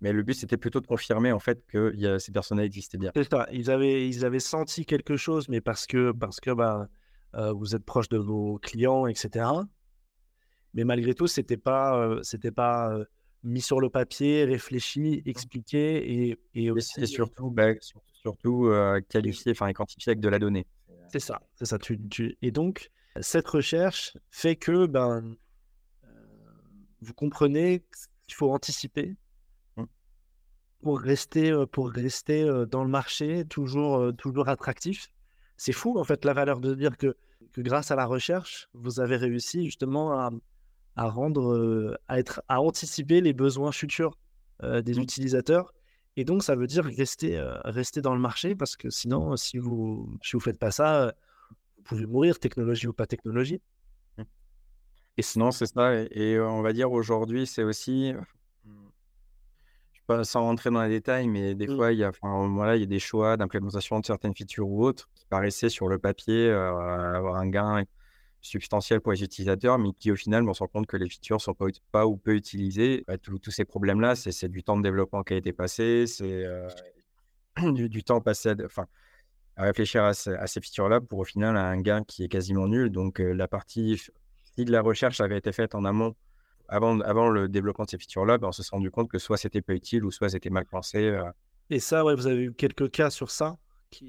Mais 0.00 0.12
le 0.12 0.22
but, 0.22 0.32
c'était 0.32 0.56
plutôt 0.56 0.80
de 0.80 0.86
confirmer 0.86 1.30
en 1.30 1.40
fait 1.40 1.62
que 1.66 1.94
y 1.94 2.06
a, 2.06 2.18
ces 2.18 2.32
personas 2.32 2.62
existaient 2.62 2.96
bien. 2.96 3.10
C'est 3.14 3.30
ça. 3.30 3.46
Ils 3.52 3.70
avaient, 3.70 4.08
ils 4.08 4.24
avaient 4.24 4.40
senti 4.40 4.86
quelque 4.86 5.18
chose, 5.18 5.50
mais 5.50 5.60
parce 5.60 5.86
que, 5.86 6.12
parce 6.12 6.40
que 6.40 6.52
bah, 6.52 6.88
vous 7.34 7.74
êtes 7.76 7.84
proche 7.84 8.08
de 8.08 8.16
vos 8.16 8.58
clients, 8.62 9.06
etc. 9.06 9.44
Mais 10.72 10.84
malgré 10.84 11.12
tout, 11.12 11.26
c'était 11.26 11.58
pas, 11.58 12.16
c'était 12.22 12.50
pas 12.50 12.96
mis 13.42 13.60
sur 13.60 13.80
le 13.80 13.90
papier, 13.90 14.44
réfléchi, 14.44 15.22
expliqué 15.26 16.30
et, 16.30 16.38
et 16.54 16.70
aussi. 16.70 17.02
Et 17.02 17.06
surtout, 17.06 17.50
bah, 17.50 17.74
surtout 17.80 18.09
qualifié, 19.08 19.52
enfin 19.52 19.72
quantifié 19.72 20.10
avec 20.10 20.20
de 20.20 20.28
la 20.28 20.38
donnée. 20.38 20.66
C'est 21.08 21.20
ça, 21.20 21.40
c'est 21.54 21.64
ça. 21.64 21.78
Tu, 21.78 22.36
Et 22.40 22.50
donc, 22.50 22.90
cette 23.20 23.48
recherche 23.48 24.16
fait 24.30 24.56
que 24.56 24.86
ben, 24.86 25.34
vous 27.00 27.14
comprenez 27.14 27.84
qu'il 28.26 28.34
faut 28.34 28.52
anticiper 28.52 29.16
mmh. 29.76 29.84
pour 30.82 31.00
rester, 31.00 31.52
pour 31.72 31.90
rester 31.90 32.44
dans 32.70 32.84
le 32.84 32.90
marché 32.90 33.44
toujours, 33.46 34.14
toujours 34.16 34.48
attractif. 34.48 35.08
C'est 35.56 35.72
fou, 35.72 35.98
en 35.98 36.04
fait, 36.04 36.24
la 36.24 36.32
valeur 36.32 36.60
de 36.60 36.74
dire 36.74 36.96
que, 36.96 37.16
que 37.52 37.60
grâce 37.60 37.90
à 37.90 37.96
la 37.96 38.06
recherche, 38.06 38.68
vous 38.72 39.00
avez 39.00 39.16
réussi 39.16 39.64
justement 39.64 40.12
à, 40.12 40.30
à 40.96 41.08
rendre, 41.08 41.98
à 42.08 42.18
être, 42.18 42.42
à 42.48 42.60
anticiper 42.60 43.20
les 43.20 43.32
besoins 43.32 43.72
futurs 43.72 44.16
des 44.62 44.94
mmh. 44.94 45.00
utilisateurs. 45.00 45.74
Et 46.16 46.24
donc, 46.24 46.42
ça 46.42 46.56
veut 46.56 46.66
dire 46.66 46.84
rester, 46.84 47.40
rester 47.64 48.02
dans 48.02 48.14
le 48.14 48.20
marché 48.20 48.54
parce 48.54 48.76
que 48.76 48.90
sinon, 48.90 49.36
si 49.36 49.58
vous 49.58 50.18
si 50.22 50.32
vous 50.32 50.40
faites 50.40 50.58
pas 50.58 50.70
ça, 50.70 51.14
vous 51.76 51.82
pouvez 51.84 52.06
mourir, 52.06 52.38
technologie 52.38 52.88
ou 52.88 52.92
pas 52.92 53.06
technologie. 53.06 53.60
Mmh. 54.18 54.22
Et 55.16 55.22
sinon, 55.22 55.50
c'est 55.50 55.66
ça. 55.66 55.94
Et, 56.10 56.38
on 56.38 56.62
va 56.62 56.72
dire 56.72 56.90
aujourd'hui, 56.92 57.46
c'est 57.46 57.62
aussi, 57.62 58.12
pas 60.06 60.24
sans 60.24 60.42
rentrer 60.42 60.70
dans 60.70 60.82
les 60.82 60.88
détails, 60.88 61.28
mais 61.28 61.54
des 61.54 61.68
mmh. 61.68 61.76
fois, 61.76 61.92
il 61.92 61.98
y 62.00 62.04
a, 62.04 62.10
voilà, 62.20 62.76
il 62.76 62.80
y 62.80 62.84
a 62.84 62.86
des 62.86 62.98
choix 62.98 63.36
d'implémentation 63.36 64.00
de 64.00 64.06
certaines 64.06 64.34
features 64.34 64.68
ou 64.68 64.84
autres 64.84 65.08
qui 65.14 65.24
paraissaient 65.26 65.68
sur 65.68 65.88
le 65.88 65.98
papier 65.98 66.50
avoir 66.50 67.36
un 67.36 67.48
gain 67.48 67.84
substantiel 68.40 69.00
pour 69.00 69.12
les 69.12 69.22
utilisateurs, 69.22 69.78
mais 69.78 69.92
qui 69.92 70.10
au 70.10 70.16
final, 70.16 70.48
on 70.48 70.54
se 70.54 70.60
rend 70.60 70.68
compte 70.68 70.86
que 70.86 70.96
les 70.96 71.08
features 71.08 71.36
ne 71.36 71.40
sont 71.40 71.54
pas, 71.54 71.66
pas, 71.92 72.06
ou 72.06 72.16
peu 72.16 72.34
utilisées. 72.34 73.04
Bah, 73.06 73.18
tous 73.18 73.50
ces 73.50 73.64
problèmes-là, 73.64 74.14
c'est 74.16 74.48
du 74.48 74.62
temps 74.62 74.76
de 74.76 74.82
développement 74.82 75.22
qui 75.22 75.34
a 75.34 75.36
été 75.36 75.52
passé, 75.52 76.06
c'est 76.06 76.44
euh, 76.44 76.68
du, 77.72 78.02
temps 78.02 78.20
passé 78.20 78.50
à, 78.50 78.54
enfin, 78.64 78.86
à 79.56 79.64
réfléchir 79.64 80.04
à, 80.04 80.14
ces, 80.14 80.60
features-là 80.60 81.00
pour 81.00 81.18
au 81.18 81.24
final 81.24 81.56
un 81.56 81.80
gain 81.80 82.02
qui 82.04 82.24
est 82.24 82.28
quasiment 82.28 82.66
nul. 82.66 82.90
Donc 82.90 83.20
euh, 83.20 83.32
la 83.32 83.48
partie, 83.48 84.00
si 84.56 84.64
de 84.64 84.72
la 84.72 84.80
recherche 84.80 85.20
avait 85.20 85.38
été 85.38 85.52
faite 85.52 85.74
en 85.74 85.84
amont, 85.84 86.14
avant, 86.68 87.00
avant 87.00 87.28
le 87.28 87.48
développement 87.48 87.84
de 87.84 87.90
ces 87.90 87.98
features-là, 87.98 88.38
ben, 88.38 88.48
on 88.48 88.52
se 88.52 88.62
s'est 88.62 88.70
rendu 88.72 88.90
compte 88.90 89.10
que 89.10 89.18
soit 89.18 89.36
c'était 89.36 89.62
pas 89.62 89.74
utile 89.74 90.04
ou 90.04 90.10
soit 90.10 90.30
c'était 90.30 90.50
mal 90.50 90.66
pensé. 90.66 91.08
Euh. 91.08 91.24
Et 91.68 91.80
ça, 91.80 92.04
ouais, 92.04 92.14
vous 92.14 92.26
avez 92.26 92.44
eu 92.44 92.52
quelques 92.52 92.90
cas 92.90 93.10
sur 93.10 93.30
ça 93.30 93.56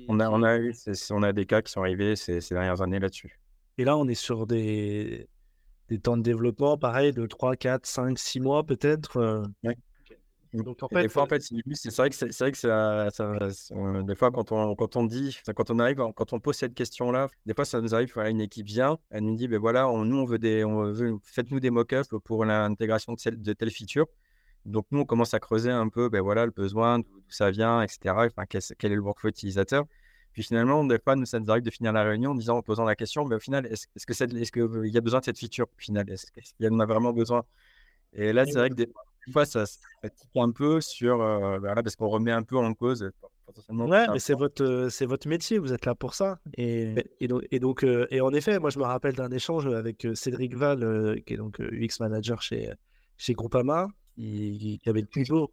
on, 0.07 0.19
a, 0.19 0.29
on, 0.29 0.43
a 0.43 0.57
eu, 0.57 0.75
on 1.09 1.23
a 1.23 1.33
des 1.33 1.47
cas 1.47 1.63
qui 1.63 1.71
sont 1.71 1.81
arrivés 1.81 2.15
ces 2.15 2.39
dernières 2.51 2.81
années 2.81 2.99
là-dessus. 2.99 3.40
Et 3.81 3.83
là, 3.83 3.97
on 3.97 4.07
est 4.07 4.13
sur 4.13 4.45
des, 4.45 5.27
des 5.89 5.97
temps 5.97 6.15
de 6.15 6.21
développement, 6.21 6.77
pareil, 6.77 7.13
de 7.13 7.25
3, 7.25 7.55
4, 7.55 7.83
5, 7.87 8.19
6 8.19 8.39
mois 8.39 8.63
peut-être. 8.63 9.17
Euh. 9.17 9.43
Donc 10.53 10.83
en 10.83 10.87
fait, 10.87 11.01
des 11.01 11.09
fois, 11.09 11.23
en 11.23 11.25
fait, 11.25 11.41
c'est 11.41 11.95
vrai 11.95 12.11
que 12.11 12.15
c'est 12.15 12.37
vrai 12.37 12.51
que 12.51 12.59
ça, 12.59 13.07
euh, 13.21 14.03
des 14.03 14.15
fois 14.15 14.29
quand 14.29 14.51
on 14.51 14.75
quand 14.75 14.97
on 14.97 15.05
dit, 15.05 15.35
quand 15.55 15.71
on 15.71 15.79
arrive, 15.79 15.97
quand 16.15 16.31
on 16.33 16.39
pose 16.39 16.57
cette 16.57 16.75
question-là, 16.75 17.27
des 17.47 17.55
fois 17.55 17.65
ça 17.65 17.81
nous 17.81 17.95
arrive, 17.95 18.11
voilà, 18.13 18.29
une 18.29 18.41
équipe 18.41 18.67
vient, 18.67 18.99
elle 19.09 19.23
nous 19.23 19.35
dit, 19.35 19.47
ben 19.47 19.57
voilà, 19.59 19.89
nous 19.91 20.17
on 20.17 20.25
veut 20.25 20.37
des, 20.37 20.63
on 20.63 20.91
veut, 20.91 21.17
faites-nous 21.23 21.59
des 21.59 21.71
mock-ups 21.71 22.09
pour 22.23 22.45
l'intégration 22.45 23.13
de, 23.13 23.29
de 23.31 23.53
telle 23.53 23.71
feature. 23.71 24.05
Donc 24.65 24.85
nous 24.91 24.99
on 24.99 25.05
commence 25.05 25.33
à 25.33 25.39
creuser 25.39 25.71
un 25.71 25.89
peu, 25.89 26.07
ben 26.09 26.21
voilà, 26.21 26.45
le 26.45 26.51
besoin, 26.51 26.99
d'où 26.99 27.23
ça 27.29 27.49
vient, 27.49 27.81
etc. 27.81 28.13
Enfin, 28.15 28.43
quel 28.45 28.91
est 28.91 28.95
le 28.95 29.01
workflow 29.01 29.29
utilisateur. 29.29 29.85
Puis 30.33 30.43
finalement, 30.43 30.83
des 30.85 30.99
fois, 30.99 31.15
nous, 31.15 31.25
ça 31.25 31.39
nous 31.39 31.51
arrive 31.51 31.63
de 31.63 31.69
finir 31.69 31.91
la 31.91 32.03
réunion 32.03 32.31
en 32.31 32.35
disant, 32.35 32.57
en 32.57 32.61
posant 32.61 32.85
la 32.85 32.95
question, 32.95 33.25
mais 33.25 33.35
au 33.35 33.39
final, 33.39 33.65
est-ce 33.65 33.87
est 33.95 34.51
que 34.51 34.81
qu'il 34.83 34.93
y 34.93 34.97
a 34.97 35.01
besoin 35.01 35.19
de 35.19 35.25
cette 35.25 35.37
feature 35.37 35.65
au 35.65 35.79
final? 35.79 36.09
Est-ce 36.09 36.31
qu'il 36.31 36.65
y 36.65 36.69
en 36.69 36.79
a 36.79 36.85
vraiment 36.85 37.11
besoin? 37.11 37.43
Et 38.13 38.33
là, 38.33 38.45
c'est 38.45 38.53
vrai 38.53 38.69
que 38.69 38.75
des, 38.75 38.89
fois, 39.31 39.45
ça 39.45 39.65
se 39.65 39.77
un 40.35 40.51
peu 40.51 40.81
sur, 40.81 41.21
euh, 41.21 41.59
voilà, 41.59 41.83
parce 41.83 41.95
qu'on 41.95 42.07
remet 42.07 42.31
un 42.31 42.43
peu 42.43 42.57
en 42.57 42.73
cause. 42.73 43.03
Euh, 43.03 43.11
potentiellement 43.45 43.85
ouais, 43.87 44.07
mais 44.11 44.19
c'est 44.19 44.33
votre, 44.33 44.63
euh, 44.63 44.89
c'est 44.89 45.05
votre 45.05 45.27
métier, 45.27 45.57
vous 45.57 45.73
êtes 45.73 45.85
là 45.85 45.95
pour 45.95 46.13
ça. 46.13 46.39
Et, 46.57 46.95
et 47.19 47.27
donc, 47.27 47.43
et, 47.51 47.59
donc 47.59 47.85
et 47.85 48.21
en 48.21 48.33
effet, 48.33 48.57
moi, 48.59 48.69
je 48.69 48.79
me 48.79 48.83
rappelle 48.83 49.15
d'un 49.15 49.31
échange 49.31 49.67
avec 49.67 50.07
Cédric 50.13 50.55
Val, 50.55 51.21
qui 51.25 51.33
est 51.33 51.37
donc 51.37 51.59
UX 51.59 51.99
manager 51.99 52.41
chez, 52.41 52.71
chez 53.17 53.33
Groupama, 53.33 53.87
qui 54.15 54.79
avait 54.85 55.03
toujours, 55.03 55.51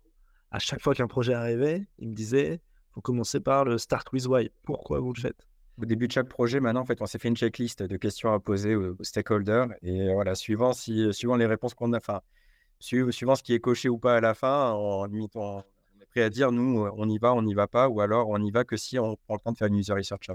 à 0.50 0.60
chaque 0.60 0.80
fois 0.80 0.94
qu'un 0.94 1.08
projet 1.08 1.34
arrivait, 1.34 1.86
il 1.98 2.10
me 2.10 2.14
disait 2.14 2.60
vous 2.98 3.02
commencez 3.02 3.38
par 3.38 3.64
le 3.64 3.78
Start 3.78 4.12
with 4.12 4.26
Why. 4.26 4.50
Pourquoi 4.64 4.98
vous 4.98 5.12
le 5.12 5.20
faites? 5.20 5.46
Au 5.80 5.84
début 5.84 6.08
de 6.08 6.12
chaque 6.12 6.28
projet, 6.28 6.58
maintenant, 6.58 6.80
en 6.80 6.84
fait, 6.84 7.00
on 7.00 7.06
s'est 7.06 7.20
fait 7.20 7.28
une 7.28 7.36
checklist 7.36 7.80
de 7.80 7.96
questions 7.96 8.32
à 8.32 8.40
poser 8.40 8.74
aux, 8.74 8.96
stakeholders. 9.02 9.68
Et 9.82 10.12
voilà, 10.12 10.34
suivant, 10.34 10.72
si, 10.72 11.06
suivant 11.14 11.36
les 11.36 11.46
réponses 11.46 11.74
qu'on 11.74 11.92
a, 11.92 11.98
enfin, 11.98 12.22
suivant 12.80 13.36
ce 13.36 13.44
qui 13.44 13.54
est 13.54 13.60
coché 13.60 13.88
ou 13.88 13.98
pas 13.98 14.16
à 14.16 14.20
la 14.20 14.34
fin, 14.34 14.72
on, 14.72 15.04
on 15.04 15.60
est 16.00 16.06
prêt 16.10 16.22
à 16.22 16.28
dire, 16.28 16.50
nous, 16.50 16.88
on 16.92 17.08
y 17.08 17.18
va, 17.18 17.32
on 17.34 17.42
n'y 17.42 17.54
va 17.54 17.68
pas, 17.68 17.88
ou 17.88 18.00
alors 18.00 18.30
on 18.30 18.42
y 18.42 18.50
va 18.50 18.64
que 18.64 18.76
si 18.76 18.98
on 18.98 19.14
prend 19.14 19.34
le 19.34 19.40
temps 19.42 19.52
de 19.52 19.58
faire 19.58 19.68
une 19.68 19.76
user 19.76 19.92
research. 19.92 20.26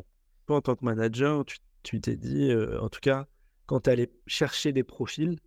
Toi, 0.48 0.56
en 0.56 0.62
tant 0.62 0.76
que 0.78 0.86
manager, 0.86 1.44
tu 1.84 2.00
t'es 2.00 2.16
dit, 2.16 2.50
euh, 2.50 2.80
en 2.80 2.88
tout 2.88 3.02
cas, 3.02 3.28
quand 3.66 3.82
tu 3.82 3.90
allais 3.90 4.10
chercher 4.26 4.72
des 4.72 4.86
profils, 4.86 5.38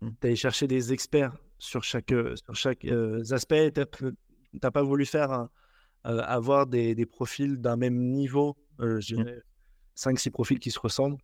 mmh. 0.00 0.08
tu 0.20 0.26
allais 0.26 0.34
chercher 0.34 0.66
des 0.66 0.92
experts 0.92 1.36
sur 1.60 1.84
chaque, 1.84 2.10
euh, 2.10 2.34
sur 2.34 2.56
chaque 2.56 2.84
euh, 2.84 3.22
aspect. 3.30 3.70
Tu 3.70 4.12
n'as 4.60 4.72
pas 4.72 4.82
voulu 4.82 5.06
faire 5.06 5.30
un, 5.30 5.50
euh, 6.06 6.20
avoir 6.24 6.66
des, 6.66 6.94
des 6.94 7.06
profils 7.06 7.56
d'un 7.56 7.76
même 7.76 7.98
niveau, 8.10 8.56
euh, 8.80 9.00
je 9.00 9.14
mmh. 9.14 9.24
dirais 9.24 9.42
5-6 9.96 10.30
profils 10.30 10.58
qui 10.58 10.70
se 10.70 10.78
ressemblent, 10.78 11.18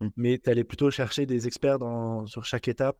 mmh. 0.00 0.08
mais 0.16 0.38
tu 0.38 0.50
allais 0.50 0.64
plutôt 0.64 0.90
chercher 0.90 1.26
des 1.26 1.46
experts 1.46 1.78
dans, 1.78 2.26
sur 2.26 2.44
chaque 2.44 2.68
étape. 2.68 2.96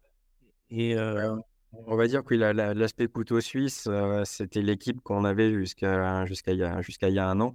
Et, 0.71 0.97
euh, 0.97 1.37
on 1.73 1.97
va 1.97 2.07
dire 2.07 2.25
que 2.25 2.35
l'aspect 2.35 3.07
couteau 3.07 3.41
suisse, 3.41 3.89
c'était 4.25 4.63
l'équipe 4.63 5.01
qu'on 5.01 5.25
avait 5.25 5.53
jusqu'à 5.53 6.27
jusqu'à 6.27 6.53
il, 6.53 6.59
y 6.59 6.65
a, 6.65 6.83
jusqu'à 6.83 7.09
il 7.09 7.15
y 7.15 7.19
a 7.19 7.27
un 7.27 7.41
an. 7.41 7.55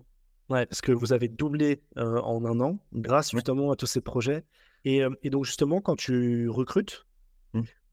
Ouais, 0.50 0.66
parce 0.66 0.82
que 0.82 0.92
vous 0.92 1.14
avez 1.14 1.28
doublé 1.28 1.84
en 1.96 2.44
un 2.46 2.60
an 2.60 2.80
grâce 2.94 3.32
justement 3.32 3.72
à 3.72 3.76
tous 3.76 3.86
ces 3.86 4.02
projets. 4.02 4.44
Et, 4.86 5.02
et, 5.22 5.30
donc 5.30 5.46
justement, 5.46 5.82
quand 5.82 5.96
tu 5.96 6.50
recrutes. 6.50 7.07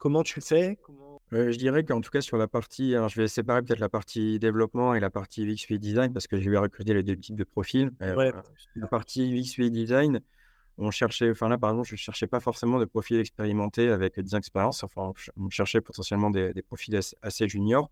Comment 0.05 0.23
tu 0.23 0.43
fais? 0.43 0.77
Je 1.33 1.57
dirais 1.57 1.83
qu'en 1.83 2.03
tout 2.03 2.11
cas 2.11 2.21
sur 2.21 2.37
la 2.37 2.47
partie 2.47 2.95
alors 2.95 3.09
je 3.09 3.19
vais 3.23 3.27
séparer 3.27 3.63
peut-être 3.63 3.79
la 3.79 3.89
partie 3.89 4.39
développement 4.39 4.95
et 4.95 5.01
la 5.01 5.09
partie 5.09 5.43
UX 5.47 5.71
UI 5.71 5.79
design 5.79 6.13
parce 6.13 6.27
que 6.27 6.39
je 6.39 6.51
vais 6.51 6.59
recruter 6.59 6.93
les 6.93 7.03
2 7.03 7.17
types 7.17 7.37
de 7.37 7.45
profils. 7.45 7.91
Ouais. 8.03 8.31
la 8.77 8.87
partie 8.87 9.23
UX 9.23 9.57
UI 9.57 9.71
design, 9.71 10.21
on 10.77 10.91
cherchait 10.91 11.31
enfin 11.31 11.49
là, 11.49 11.57
par 11.57 11.71
exemple, 11.71 11.89
je 11.89 11.97
cherchais 11.97 12.27
pas 12.27 12.41
forcément 12.41 12.79
des 12.79 12.85
profils 12.85 13.19
expérimentés 13.19 13.89
avec 13.89 14.21
10 14.21 14.35
ans 14.35 14.37
d'expérience, 14.37 14.85
enfin 14.85 15.15
on 15.39 15.49
cherchait 15.49 15.81
potentiellement 15.81 16.29
des 16.29 16.53
des 16.53 16.63
profils 16.63 17.01
assez 17.23 17.49
juniors. 17.49 17.91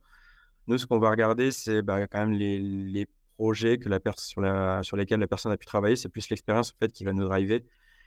Nous, 0.66 0.76
ce 0.76 0.84
qu'on 0.84 0.98
va 0.98 1.08
regarder, 1.08 1.50
c'est, 1.50 1.80
bah, 1.80 2.06
quand 2.08 2.20
même 2.20 2.32
les 2.32 2.58
les 2.58 3.06
projets 3.38 3.78
que 3.78 3.88
la 3.88 4.00
sur 4.18 4.42
la 4.42 4.82
sur 4.82 4.98
lesquels 4.98 5.20
la 5.20 5.26
personne 5.26 5.50
a 5.50 5.56
pu 5.56 5.64
travailler. 5.64 5.96
C'est 5.96 6.10
plus 6.10 6.28
l'expérience, 6.28 6.72
en 6.72 6.78
fait, 6.78 6.92
qui 6.92 7.04
va 7.04 7.14
nous 7.14 7.24
driver 7.24 7.64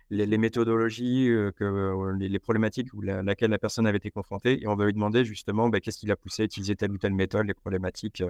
les, 0.10 0.38
méthodologies, 0.38 1.28
que, 1.56 2.18
les, 2.18 2.40
problématiques 2.40 2.94
où 2.94 3.02
la, 3.02 3.24
laquelle 3.24 3.52
la 3.52 3.58
personne 3.58 3.88
avait 3.88 3.98
été 3.98 4.12
confrontée. 4.12 4.62
Et 4.62 4.68
on 4.68 4.76
va 4.76 4.86
lui 4.86 4.94
demander 4.94 5.26
justement 5.26 5.70
bah, 5.70 5.80
qu'est-ce 5.80 5.98
qui 5.98 6.08
l'a 6.08 6.16
poussé 6.16 6.44
à 6.44 6.46
utiliser 6.46 6.76
telle 6.76 6.92
ou 6.92 6.98
telle 6.98 7.14
méthode, 7.14 7.48
les 7.48 7.54
problématiques. 7.54 8.24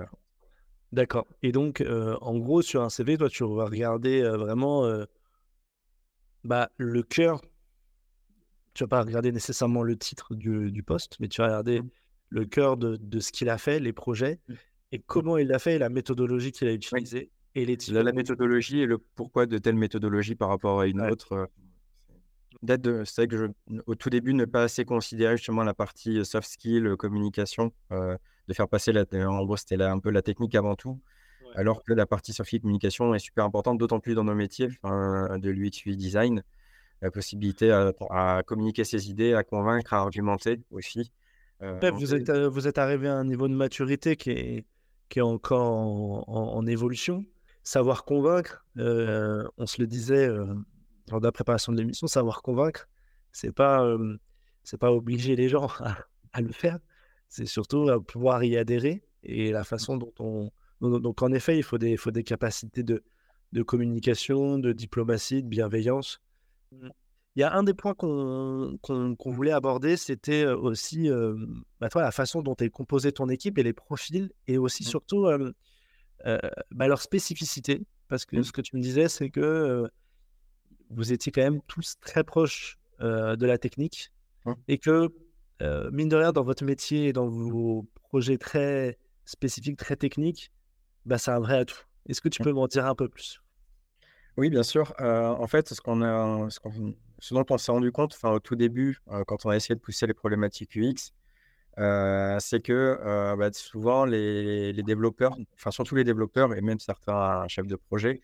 D'accord. 0.92 1.28
Et 1.44 1.52
donc, 1.52 1.84
en 2.22 2.38
gros, 2.38 2.62
sur 2.62 2.82
un 2.82 2.90
CV, 2.90 3.18
toi, 3.18 3.30
tu 3.30 3.44
vas 3.44 3.66
regarder 3.66 4.22
vraiment 4.22 5.06
bah, 6.46 6.70
le 6.78 7.02
cœur. 7.02 7.42
Tu 8.74 8.84
vas 8.84 8.88
pas 8.88 9.02
regarder 9.02 9.32
nécessairement 9.32 9.84
le 9.84 9.98
titre 9.98 10.36
du, 10.36 10.72
du 10.72 10.84
poste, 10.84 11.18
mais 11.20 11.28
tu 11.28 11.42
vas 11.42 11.48
regarder 11.48 11.82
mmh. 11.82 11.90
le 12.30 12.46
cœur 12.46 12.78
de, 12.78 12.98
de 12.98 13.20
ce 13.20 13.32
qu'il 13.32 13.50
a 13.50 13.58
fait, 13.58 13.80
les 13.80 13.94
projets, 13.94 14.40
mmh. 14.48 14.54
et 14.92 15.00
comment 15.00 15.38
il 15.38 15.48
l'a 15.48 15.60
fait, 15.60 15.76
et 15.76 15.80
la 15.80 15.90
méthodologie 15.90 16.52
qu'il 16.52 16.68
a 16.68 16.74
utilisée. 16.74 17.32
Et 17.56 17.66
les 17.66 17.78
la, 17.90 18.04
la, 18.04 18.12
méthodologie 18.12 18.82
et 18.82 18.86
le 18.86 18.98
pourquoi 18.98 19.46
de 19.46 19.58
telle 19.58 19.76
méthodologie 19.76 20.36
par 20.36 20.50
rapport 20.50 20.82
à 20.82 20.88
une 20.88 21.02
autre 21.02 21.50
c'est 22.68 23.16
vrai 23.16 23.28
que 23.28 23.38
je, 23.38 23.46
au 23.86 23.96
tout 23.96 24.10
début, 24.10 24.34
ne 24.34 24.46
pas 24.46 24.64
assez 24.64 24.86
considérer 24.86 25.38
justement 25.38 25.64
la 25.64 25.74
partie 25.74 26.24
soft 26.26 26.50
skill, 26.50 26.96
communication, 26.98 27.72
de 27.92 28.54
faire 28.54 28.68
passer 28.68 28.92
la, 28.92 29.06
en 29.28 29.44
gros, 29.46 29.58
c'était 29.58 29.82
un 29.82 30.00
peu 30.00 30.12
la 30.12 30.22
technique 30.22 30.56
avant 30.56 30.76
tout, 30.76 31.00
alors 31.56 31.84
que 31.84 31.94
la 31.94 32.06
partie 32.06 32.34
soft 32.34 32.48
skill 32.48 32.62
communication 32.62 33.14
est 33.16 33.20
super 33.20 33.46
importante, 33.46 33.78
d'autant 33.78 34.00
plus 34.00 34.16
dans 34.16 34.24
nos 34.24 34.36
métiers 34.36 34.68
de 34.84 35.50
l'UX 35.50 35.96
design, 35.96 36.44
la 37.02 37.12
possibilité 37.12 37.72
à, 37.72 38.44
communiquer 38.46 38.84
ses 38.84 39.10
idées, 39.10 39.34
à 39.34 39.44
convaincre, 39.44 39.94
à 39.94 39.98
argumenter 39.98 40.62
aussi. 40.72 41.12
vous, 41.62 42.16
êtes, 42.16 42.32
vous 42.32 42.68
êtes 42.68 42.78
arrivé 42.78 43.08
à 43.08 43.16
un 43.16 43.26
niveau 43.26 43.48
de 43.48 43.54
maturité 43.54 44.16
qui 44.16 44.32
est, 44.32 44.66
qui 45.10 45.20
est 45.20 45.24
encore 45.24 46.30
en, 46.30 46.66
évolution. 46.66 47.26
Savoir 47.64 48.06
convaincre, 48.06 48.66
on 48.78 49.66
se 49.66 49.82
le 49.82 49.88
disait 49.88 50.30
lors 51.12 51.22
de 51.22 51.26
la 51.26 51.32
préparation 51.32 51.72
de 51.72 51.78
l'émission, 51.78 52.08
savoir 52.08 52.42
convaincre, 52.42 52.88
c'est 53.32 53.52
pas, 53.52 53.86
c'est 54.64 54.78
pas 54.78 54.92
obliger 54.92 55.36
les 55.36 55.50
gens 55.50 55.68
à, 56.34 56.42
le 56.42 56.52
faire, 56.52 56.80
c'est 57.30 57.46
surtout 57.46 57.90
pouvoir 58.08 58.44
y 58.44 58.58
adhérer 58.58 59.04
et 59.24 59.52
la 59.52 59.64
façon 59.64 59.98
dont 59.98 60.14
on. 60.20 60.52
Donc, 60.82 61.22
en 61.22 61.32
effet, 61.32 61.58
il 61.58 61.64
faut 61.64 61.78
des, 61.78 61.98
faut 61.98 62.12
des 62.12 62.24
capacités 62.24 62.84
de, 62.84 63.04
de 63.54 63.64
communication, 63.64 64.60
de 64.60 64.74
diplomatie, 64.74 65.42
de 65.42 65.48
bienveillance. 65.48 66.22
Mmh. 66.72 66.90
Il 67.38 67.42
y 67.42 67.44
a 67.44 67.54
un 67.54 67.64
des 67.64 67.74
points 67.74 67.94
qu'on 67.94 68.78
voulait 69.26 69.52
aborder, 69.52 69.98
c'était 69.98 70.46
aussi 70.46 71.10
bah, 71.80 71.90
toi, 71.90 72.02
la 72.02 72.12
façon 72.12 72.42
dont 72.42 72.56
est 72.56 72.70
composée 72.70 73.12
ton 73.12 73.28
équipe 73.28 73.58
et 73.58 73.64
les 73.64 73.74
profils, 73.74 74.32
et 74.48 74.58
aussi 74.58 74.84
mmh. 74.84 74.88
surtout 74.88 75.28
bah, 76.24 76.88
leur 76.88 77.02
spécificité. 77.02 77.86
Parce 78.08 78.26
que 78.26 78.38
mmh. 78.38 78.44
ce 78.44 78.52
que 78.54 78.62
tu 78.62 78.78
me 78.78 78.82
disais, 78.82 79.10
c'est 79.10 79.30
que 79.30 79.90
vous 80.90 81.14
étiez 81.14 81.32
quand 81.32 81.42
même 81.42 81.62
tous 81.68 81.96
très 82.02 82.24
proches 82.24 82.78
de 83.00 83.46
la 83.46 83.58
technique 83.58 84.12
mmh. 84.46 84.54
et 84.68 84.78
que, 84.78 85.10
mine 85.92 86.10
de 86.10 86.16
rien, 86.16 86.32
dans 86.32 86.44
votre 86.44 86.64
métier 86.64 87.08
et 87.08 87.14
dans 87.14 87.28
vos 87.28 87.86
projets 88.10 88.38
très 88.38 88.98
spécifiques, 89.26 89.78
très 89.78 89.96
techniques, 89.96 90.52
bah, 91.06 91.18
c'est 91.18 91.32
un 91.32 91.40
vrai 91.40 91.60
atout. 91.60 91.84
Est-ce 92.08 92.22
que 92.22 92.30
tu 92.30 92.42
mmh. 92.42 92.46
peux 92.46 92.52
m'en 92.54 92.68
dire 92.68 92.86
un 92.86 92.96
peu 92.96 93.10
plus? 93.10 93.42
Oui, 94.38 94.50
bien 94.50 94.64
sûr. 94.64 94.94
en 95.00 95.48
fait, 95.48 95.74
ce, 95.74 95.82
qu'on 95.82 96.02
a, 96.02 96.50
ce, 96.50 97.34
dont 97.34 97.46
on 97.50 97.58
s'est 97.58 97.72
rendu 97.72 97.92
compte 97.92 98.18
au 98.24 98.40
tout 98.40 98.56
début, 98.56 99.00
quand 99.28 99.46
on 99.46 99.50
a 99.50 99.56
essayé 99.56 99.76
de 99.76 99.80
pousser 99.80 100.08
les 100.08 100.14
problématiques 100.14 100.76
UX, 100.76 101.14
c'est 102.40 102.62
que 102.62 103.36
bah, 103.36 103.50
souvent 103.54 104.06
les, 104.06 104.74
les, 104.74 104.84
développeurs, 104.84 105.38
enfin 105.54 105.72
surtout 105.72 105.96
les 105.96 106.04
développeurs 106.04 106.54
et 106.54 106.62
même 106.62 106.80
certains 106.80 107.48
chefs 107.48 107.68
de 107.68 107.76
projet, 107.76 108.22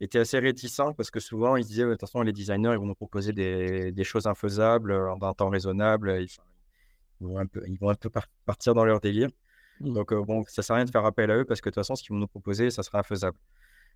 était 0.00 0.18
assez 0.18 0.38
réticent 0.38 0.94
parce 0.96 1.10
que 1.10 1.20
souvent, 1.20 1.56
ils 1.56 1.64
disaient, 1.64 1.84
de 1.84 1.90
toute 1.92 2.00
façon, 2.00 2.22
les 2.22 2.32
designers, 2.32 2.72
ils 2.72 2.78
vont 2.78 2.86
nous 2.86 2.94
proposer 2.94 3.32
des, 3.32 3.92
des 3.92 4.04
choses 4.04 4.26
infaisables 4.26 4.92
euh, 4.92 5.12
en 5.12 5.22
un 5.22 5.34
temps 5.34 5.48
raisonnable. 5.50 6.20
Ils, 6.20 7.26
vont 7.26 7.38
un 7.38 7.46
peu, 7.46 7.62
ils 7.66 7.78
vont 7.78 7.90
un 7.90 7.94
peu 7.94 8.10
partir 8.46 8.74
dans 8.74 8.84
leur 8.84 9.00
délire. 9.00 9.28
Mmh. 9.80 9.92
Donc, 9.92 10.12
euh, 10.12 10.22
bon, 10.22 10.44
ça 10.44 10.60
ne 10.60 10.62
sert 10.62 10.74
à 10.74 10.76
rien 10.76 10.84
de 10.84 10.90
faire 10.90 11.04
appel 11.04 11.30
à 11.30 11.38
eux 11.38 11.44
parce 11.44 11.60
que 11.60 11.68
de 11.68 11.72
toute 11.74 11.80
façon, 11.80 11.96
ce 11.96 12.02
qu'ils 12.02 12.12
vont 12.12 12.20
nous 12.20 12.28
proposer, 12.28 12.70
ça 12.70 12.82
sera 12.82 13.00
infaisable. 13.00 13.38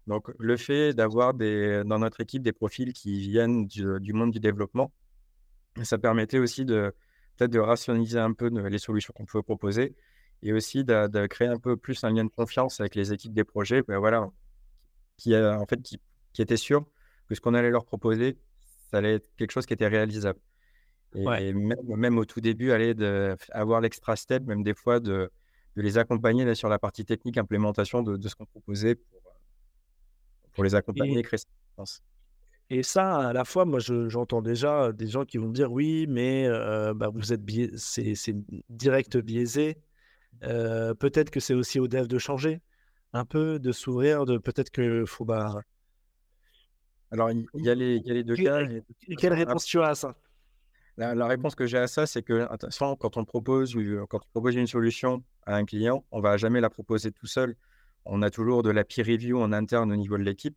Donc, 0.07 0.31
le 0.39 0.57
fait 0.57 0.95
d'avoir 0.95 1.33
dans 1.33 1.99
notre 1.99 2.21
équipe 2.21 2.43
des 2.43 2.53
profils 2.53 2.93
qui 2.93 3.21
viennent 3.21 3.67
du, 3.67 4.13
monde 4.13 4.33
du 4.33 4.41
développement, 4.41 4.93
ça 5.85 5.97
permettait 5.97 6.39
aussi 6.39 6.65
de 6.65 6.93
peut-être 7.37 7.53
de 7.53 7.61
rationaliser 7.61 8.19
un 8.19 8.33
peu 8.33 8.49
les 8.49 8.79
solutions 8.79 9.15
qu'on 9.17 9.25
pouvait 9.25 9.45
proposer 9.45 9.95
et 10.43 10.53
aussi 10.53 10.85
de, 10.85 11.27
créer 11.29 11.49
un 11.49 11.59
peu 11.59 11.77
plus 11.77 12.03
un 12.03 12.11
lien 12.11 12.25
de 12.25 12.31
confiance 12.31 12.81
avec 12.81 12.97
les 12.97 13.13
équipes 13.13 13.33
des 13.33 13.45
projets. 13.45 13.83
Ben 13.83 13.99
voilà, 13.99 14.29
qui, 15.23 15.37
en 15.37 15.67
fait, 15.67 15.81
qui, 15.83 16.43
était 16.43 16.57
sûr 16.57 16.85
que 17.29 17.35
ce 17.35 17.41
qu'on 17.41 17.55
allait 17.55 17.71
leur 17.71 17.85
proposer, 17.85 18.37
ça 18.91 18.99
allait 18.99 19.15
être 19.15 19.29
quelque 19.37 19.53
chose 19.53 19.67
qui 19.67 19.73
était 19.73 19.87
réalisable. 19.87 20.41
Et, 21.15 21.53
même, 21.53 22.19
au 22.19 22.25
tout 22.25 22.41
début, 22.41 22.73
aller 22.73 22.95
de, 22.95 23.37
avoir 23.51 23.81
l'extra 23.81 24.17
step, 24.17 24.45
même 24.47 24.63
des 24.63 24.75
fois 24.75 24.99
de, 24.99 25.31
de 25.77 25.83
les 25.83 25.99
accompagner 25.99 26.45
là, 26.45 26.55
sur 26.55 26.69
la 26.69 26.79
partie 26.79 27.05
technique, 27.05 27.37
implémentation 27.39 28.03
de, 28.03 28.17
de 28.17 28.29
ce 28.29 28.35
qu'on 28.35 28.47
proposait 28.47 28.97
pour, 28.97 29.21
pour 30.55 30.65
les 30.65 30.75
accompagner 30.75 31.19
et, 31.19 31.23
créer 31.23 31.39
Et 32.71 32.83
ça, 32.83 33.29
à 33.29 33.33
la 33.33 33.45
fois, 33.45 33.65
moi, 33.65 33.79
j'entends 33.79 34.43
déjà 34.43 34.91
des 34.91 35.07
gens 35.07 35.25
qui 35.25 35.39
vont 35.39 35.49
me 35.49 35.55
dire 35.55 35.71
oui, 35.71 36.07
mais 36.09 36.49
bah, 36.97 37.11
vous 37.15 37.33
êtes 37.33 37.43
c'est 37.77 38.37
direct 38.71 39.19
biaisé. 39.19 39.77
Peut-être 40.41 41.31
que 41.31 41.39
c'est 41.39 41.55
aussi 41.55 41.79
au 41.79 41.87
dev 41.87 42.09
de 42.09 42.19
changer 42.19 42.61
un 43.13 43.25
peu, 43.25 43.59
de 43.59 43.73
s'ouvrir, 43.73 44.25
de 44.25 44.39
peut-être 44.39 44.71
que 44.71 45.05
faut 45.05 45.25
bah 45.25 45.61
Alors, 47.11 47.31
il 47.31 47.47
y, 47.55 47.71
a 47.71 47.75
les, 47.75 47.97
il 47.97 48.07
y 48.07 48.11
a 48.11 48.15
les 48.15 48.25
deux 48.25 48.37
cas. 48.37 48.63
quelle 49.19 49.35
réponse 49.35 49.65
tu 49.65 49.81
as 49.81 49.89
à 49.89 49.95
ça? 49.95 50.17
La, 50.99 51.27
réponse 51.27 51.55
que 51.55 51.67
j'ai 51.67 51.79
à 51.79 51.87
ça, 51.87 52.07
c'est 52.07 52.23
que 52.23 52.47
quand 52.97 53.17
on 53.17 53.25
propose 53.25 53.75
quand 54.11 54.19
on 54.19 54.31
propose 54.31 54.55
une 54.57 54.67
solution 54.67 55.25
à 55.47 55.57
un 55.57 55.65
client, 55.65 56.05
on 56.11 56.21
va 56.21 56.37
jamais 56.37 56.61
la 56.61 56.69
proposer 56.69 57.13
tout 57.13 57.27
seul. 57.27 57.57
On 58.05 58.21
a 58.21 58.31
toujours 58.31 58.63
de 58.63 58.71
la 58.71 58.85
peer 58.85 59.07
review 59.07 59.41
en 59.41 59.53
interne 59.53 59.91
au 59.93 59.97
niveau 59.97 60.19
de 60.19 60.23
l'équipe. 60.23 60.57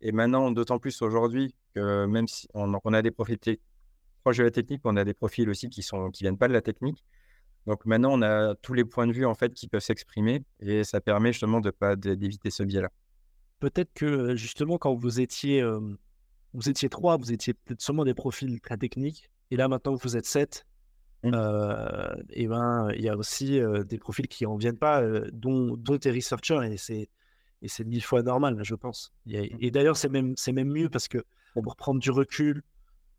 Et 0.00 0.12
maintenant, 0.12 0.50
d'autant 0.50 0.78
plus 0.78 1.00
aujourd'hui 1.00 1.54
que 1.74 2.06
même 2.06 2.28
si 2.28 2.48
on, 2.54 2.78
on 2.84 2.92
a 2.92 3.02
des 3.02 3.10
profils 3.10 3.38
proches 4.22 4.38
de 4.38 4.42
la 4.42 4.50
technique, 4.50 4.82
on 4.84 4.96
a 4.96 5.04
des 5.04 5.14
profils 5.14 5.48
aussi 5.48 5.70
qui 5.70 5.82
sont 5.82 6.10
qui 6.10 6.24
viennent 6.24 6.38
pas 6.38 6.48
de 6.48 6.52
la 6.52 6.60
technique. 6.60 7.04
Donc 7.66 7.86
maintenant, 7.86 8.12
on 8.12 8.22
a 8.22 8.54
tous 8.56 8.74
les 8.74 8.84
points 8.84 9.06
de 9.06 9.12
vue 9.12 9.24
en 9.24 9.34
fait 9.34 9.54
qui 9.54 9.68
peuvent 9.68 9.82
s'exprimer 9.82 10.44
et 10.60 10.84
ça 10.84 11.00
permet 11.00 11.32
justement 11.32 11.60
de 11.60 11.70
pas 11.70 11.96
d'éviter 11.96 12.50
ce 12.50 12.62
biais-là. 12.62 12.90
Peut-être 13.60 13.92
que 13.94 14.34
justement 14.34 14.78
quand 14.78 14.94
vous 14.94 15.20
étiez 15.20 15.64
vous 16.54 16.68
étiez 16.68 16.88
trois, 16.88 17.16
vous 17.16 17.32
étiez 17.32 17.54
peut-être 17.54 17.80
seulement 17.80 18.04
des 18.04 18.14
profils 18.14 18.60
très 18.60 18.76
techniques 18.76 19.30
et 19.50 19.56
là 19.56 19.68
maintenant 19.68 19.96
que 19.96 20.02
vous 20.02 20.16
êtes 20.16 20.26
sept, 20.26 20.66
mmh. 21.22 21.28
et 22.30 22.46
ben 22.48 22.90
il 22.94 23.02
y 23.02 23.08
a 23.08 23.16
aussi 23.16 23.60
des 23.86 23.98
profils 23.98 24.26
qui 24.26 24.44
en 24.44 24.56
viennent 24.56 24.78
pas, 24.78 25.02
dont 25.32 25.76
dont 25.76 25.98
tes 25.98 26.10
researchers 26.10 26.60
et 26.70 26.76
c'est 26.76 27.08
et 27.64 27.68
c'est 27.68 27.84
mille 27.84 28.02
fois 28.02 28.24
normal, 28.24 28.58
je 28.64 28.74
pense. 28.74 29.12
Mmh. 29.26 29.34
Et, 29.60 29.70
d'ailleurs 29.70 29.96
c'est 29.96 30.08
même 30.08 30.34
c'est 30.36 30.52
même 30.52 30.68
mieux 30.68 30.88
parce 30.88 31.06
que 31.06 31.18
pour 31.62 31.76
prendre 31.76 32.00
du 32.00 32.10
recul, 32.10 32.64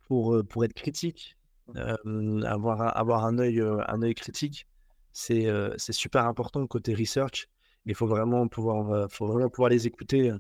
pour 0.07 0.43
pour 0.49 0.65
être 0.65 0.73
critique, 0.73 1.37
avoir, 1.75 2.97
avoir 2.97 3.25
un 3.25 3.39
œil, 3.39 3.61
un 3.61 4.01
œil 4.01 4.15
critique, 4.15 4.67
c'est 5.11 5.47
c'est 5.77 5.93
super 5.93 6.25
important 6.25 6.65
côté 6.67 6.93
research. 6.93 7.47
Il 7.85 7.95
faut 7.95 8.07
vraiment 8.07 8.47
pouvoir, 8.47 9.09
faut 9.11 9.27
vraiment 9.27 9.49
pouvoir 9.49 9.69
les 9.69 9.87
écouter 9.87 10.31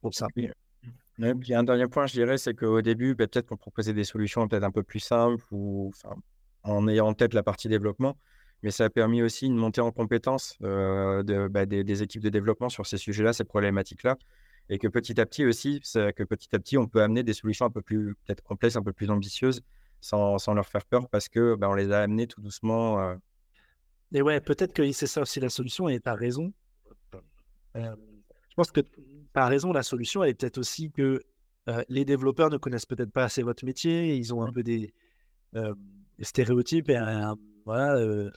pour 0.00 0.14
ça. 0.14 0.26
y 1.48 1.54
a 1.54 1.58
un 1.58 1.64
dernier 1.64 1.88
point, 1.88 2.06
je 2.06 2.12
dirais, 2.12 2.38
c'est 2.38 2.54
qu'au 2.54 2.82
début, 2.82 3.14
bah, 3.14 3.26
peut-être 3.26 3.46
qu'on 3.46 3.56
proposait 3.56 3.94
des 3.94 4.04
solutions 4.04 4.46
peut-être 4.48 4.64
un 4.64 4.70
peu 4.70 4.82
plus 4.82 5.00
simples 5.00 5.44
ou 5.50 5.92
en 6.62 6.88
ayant 6.88 7.08
en 7.08 7.14
tête 7.14 7.32
la 7.32 7.42
partie 7.42 7.68
développement, 7.68 8.18
mais 8.62 8.70
ça 8.70 8.84
a 8.84 8.90
permis 8.90 9.22
aussi 9.22 9.46
une 9.46 9.56
montée 9.56 9.80
en 9.80 9.92
compétences 9.92 10.56
de, 10.60 11.48
bah, 11.48 11.66
des, 11.66 11.84
des, 11.84 12.02
équipes 12.02 12.22
de 12.22 12.28
développement 12.28 12.68
sur 12.68 12.86
ces 12.86 12.98
sujets-là, 12.98 13.32
ces 13.32 13.44
problématiques-là, 13.44 14.16
et 14.68 14.78
que 14.78 14.88
petit 14.88 15.20
à 15.20 15.26
petit 15.26 15.44
aussi, 15.44 15.80
que 15.80 16.24
petit 16.24 16.54
à 16.54 16.58
petit, 16.58 16.76
on 16.76 16.86
peut 16.86 17.02
amener 17.02 17.22
des 17.22 17.34
solutions 17.34 17.66
un 17.66 17.70
peu 17.70 17.82
plus 17.82 18.16
peut-être 18.26 18.42
complexes, 18.42 18.76
un 18.76 18.82
peu 18.82 18.92
plus 18.92 19.10
ambitieuses, 19.10 19.62
sans, 20.06 20.38
sans, 20.38 20.54
leur 20.54 20.66
faire 20.66 20.84
peur 20.84 21.08
parce 21.08 21.28
que 21.28 21.56
ben, 21.56 21.68
on 21.68 21.74
les 21.74 21.90
a 21.90 22.00
amenés 22.00 22.26
tout 22.26 22.40
doucement. 22.40 23.00
Euh. 23.00 23.16
Et 24.12 24.22
ouais, 24.22 24.40
peut-être 24.40 24.72
que 24.72 24.90
c'est 24.92 25.08
ça 25.08 25.22
aussi 25.22 25.40
la 25.40 25.48
solution 25.48 25.88
et 25.88 26.00
tu 26.00 26.08
as 26.08 26.14
raison. 26.14 26.52
je 27.74 27.90
pense 28.56 28.70
que 28.70 28.80
tu 28.80 28.90
as 29.34 29.48
raison, 29.48 29.72
la 29.72 29.82
solution 29.82 30.22
elle 30.22 30.30
est 30.30 30.34
peut-être 30.34 30.58
aussi 30.58 30.90
que 30.90 31.22
les 31.88 32.04
développeurs 32.04 32.50
ne 32.50 32.56
connaissent 32.56 32.86
peut-être 32.86 33.10
pas 33.10 33.24
assez 33.24 33.42
votre 33.42 33.64
métier, 33.64 34.14
ils 34.14 34.32
ont 34.32 34.42
un 34.42 34.52
peu 34.52 34.62
des, 34.62 34.94
stéréotypes 36.20 36.88
et 36.88 36.96
un, 36.96 37.36
voilà, 37.64 38.30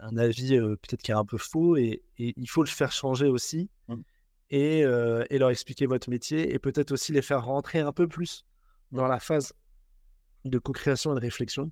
un 0.00 0.16
avis 0.16 0.58
peut-être 0.58 1.02
qui 1.02 1.12
est 1.12 1.14
un 1.14 1.24
peu 1.24 1.38
faux 1.38 1.76
et, 1.76 2.02
il 2.18 2.48
faut 2.48 2.64
le 2.64 2.68
faire 2.68 2.90
changer 2.90 3.28
aussi 3.28 3.70
et, 4.50 4.80
et, 4.80 5.38
leur 5.38 5.50
expliquer 5.50 5.86
votre 5.86 6.10
métier 6.10 6.52
et 6.52 6.58
peut-être 6.58 6.90
aussi 6.90 7.12
les 7.12 7.22
faire 7.22 7.44
rentrer 7.44 7.78
un 7.78 7.92
peu 7.92 8.08
plus 8.08 8.44
dans 8.90 9.06
la 9.06 9.20
phase 9.20 9.54
de 10.50 10.58
co-création 10.58 11.12
et 11.12 11.14
de 11.16 11.20
réflexion. 11.20 11.70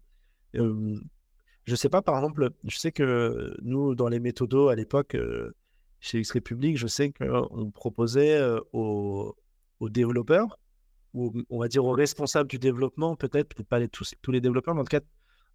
je 0.55 1.75
sais 1.75 1.89
pas, 1.89 2.03
par 2.03 2.17
exemple, 2.17 2.51
je 2.65 2.79
sais 2.79 2.93
que 2.93 3.57
nous, 3.63 3.95
dans 3.95 4.09
les 4.09 4.21
méthodos 4.21 4.69
à 4.69 4.75
l'époque, 4.75 5.17
chez 6.01 6.19
X 6.19 6.33
Republic, 6.33 6.77
je 6.77 6.87
sais 6.87 7.13
qu'on 7.13 7.71
proposait 7.71 8.41
aux, 8.73 9.35
aux, 9.81 9.89
développeurs, 9.89 10.59
ou 11.15 11.33
on 11.49 11.59
va 11.61 11.69
dire 11.69 11.85
aux 11.85 11.93
responsables 11.93 12.49
du 12.49 12.59
développement, 12.59 13.17
peut-être, 13.17 13.55
peut-être 13.55 13.69
pas 13.69 13.87
tous, 13.89 14.15
les 14.29 14.41
développeurs, 14.41 14.75
mais 14.75 14.83
en 14.83 14.85
tout 14.85 14.99
cas, 14.99 15.05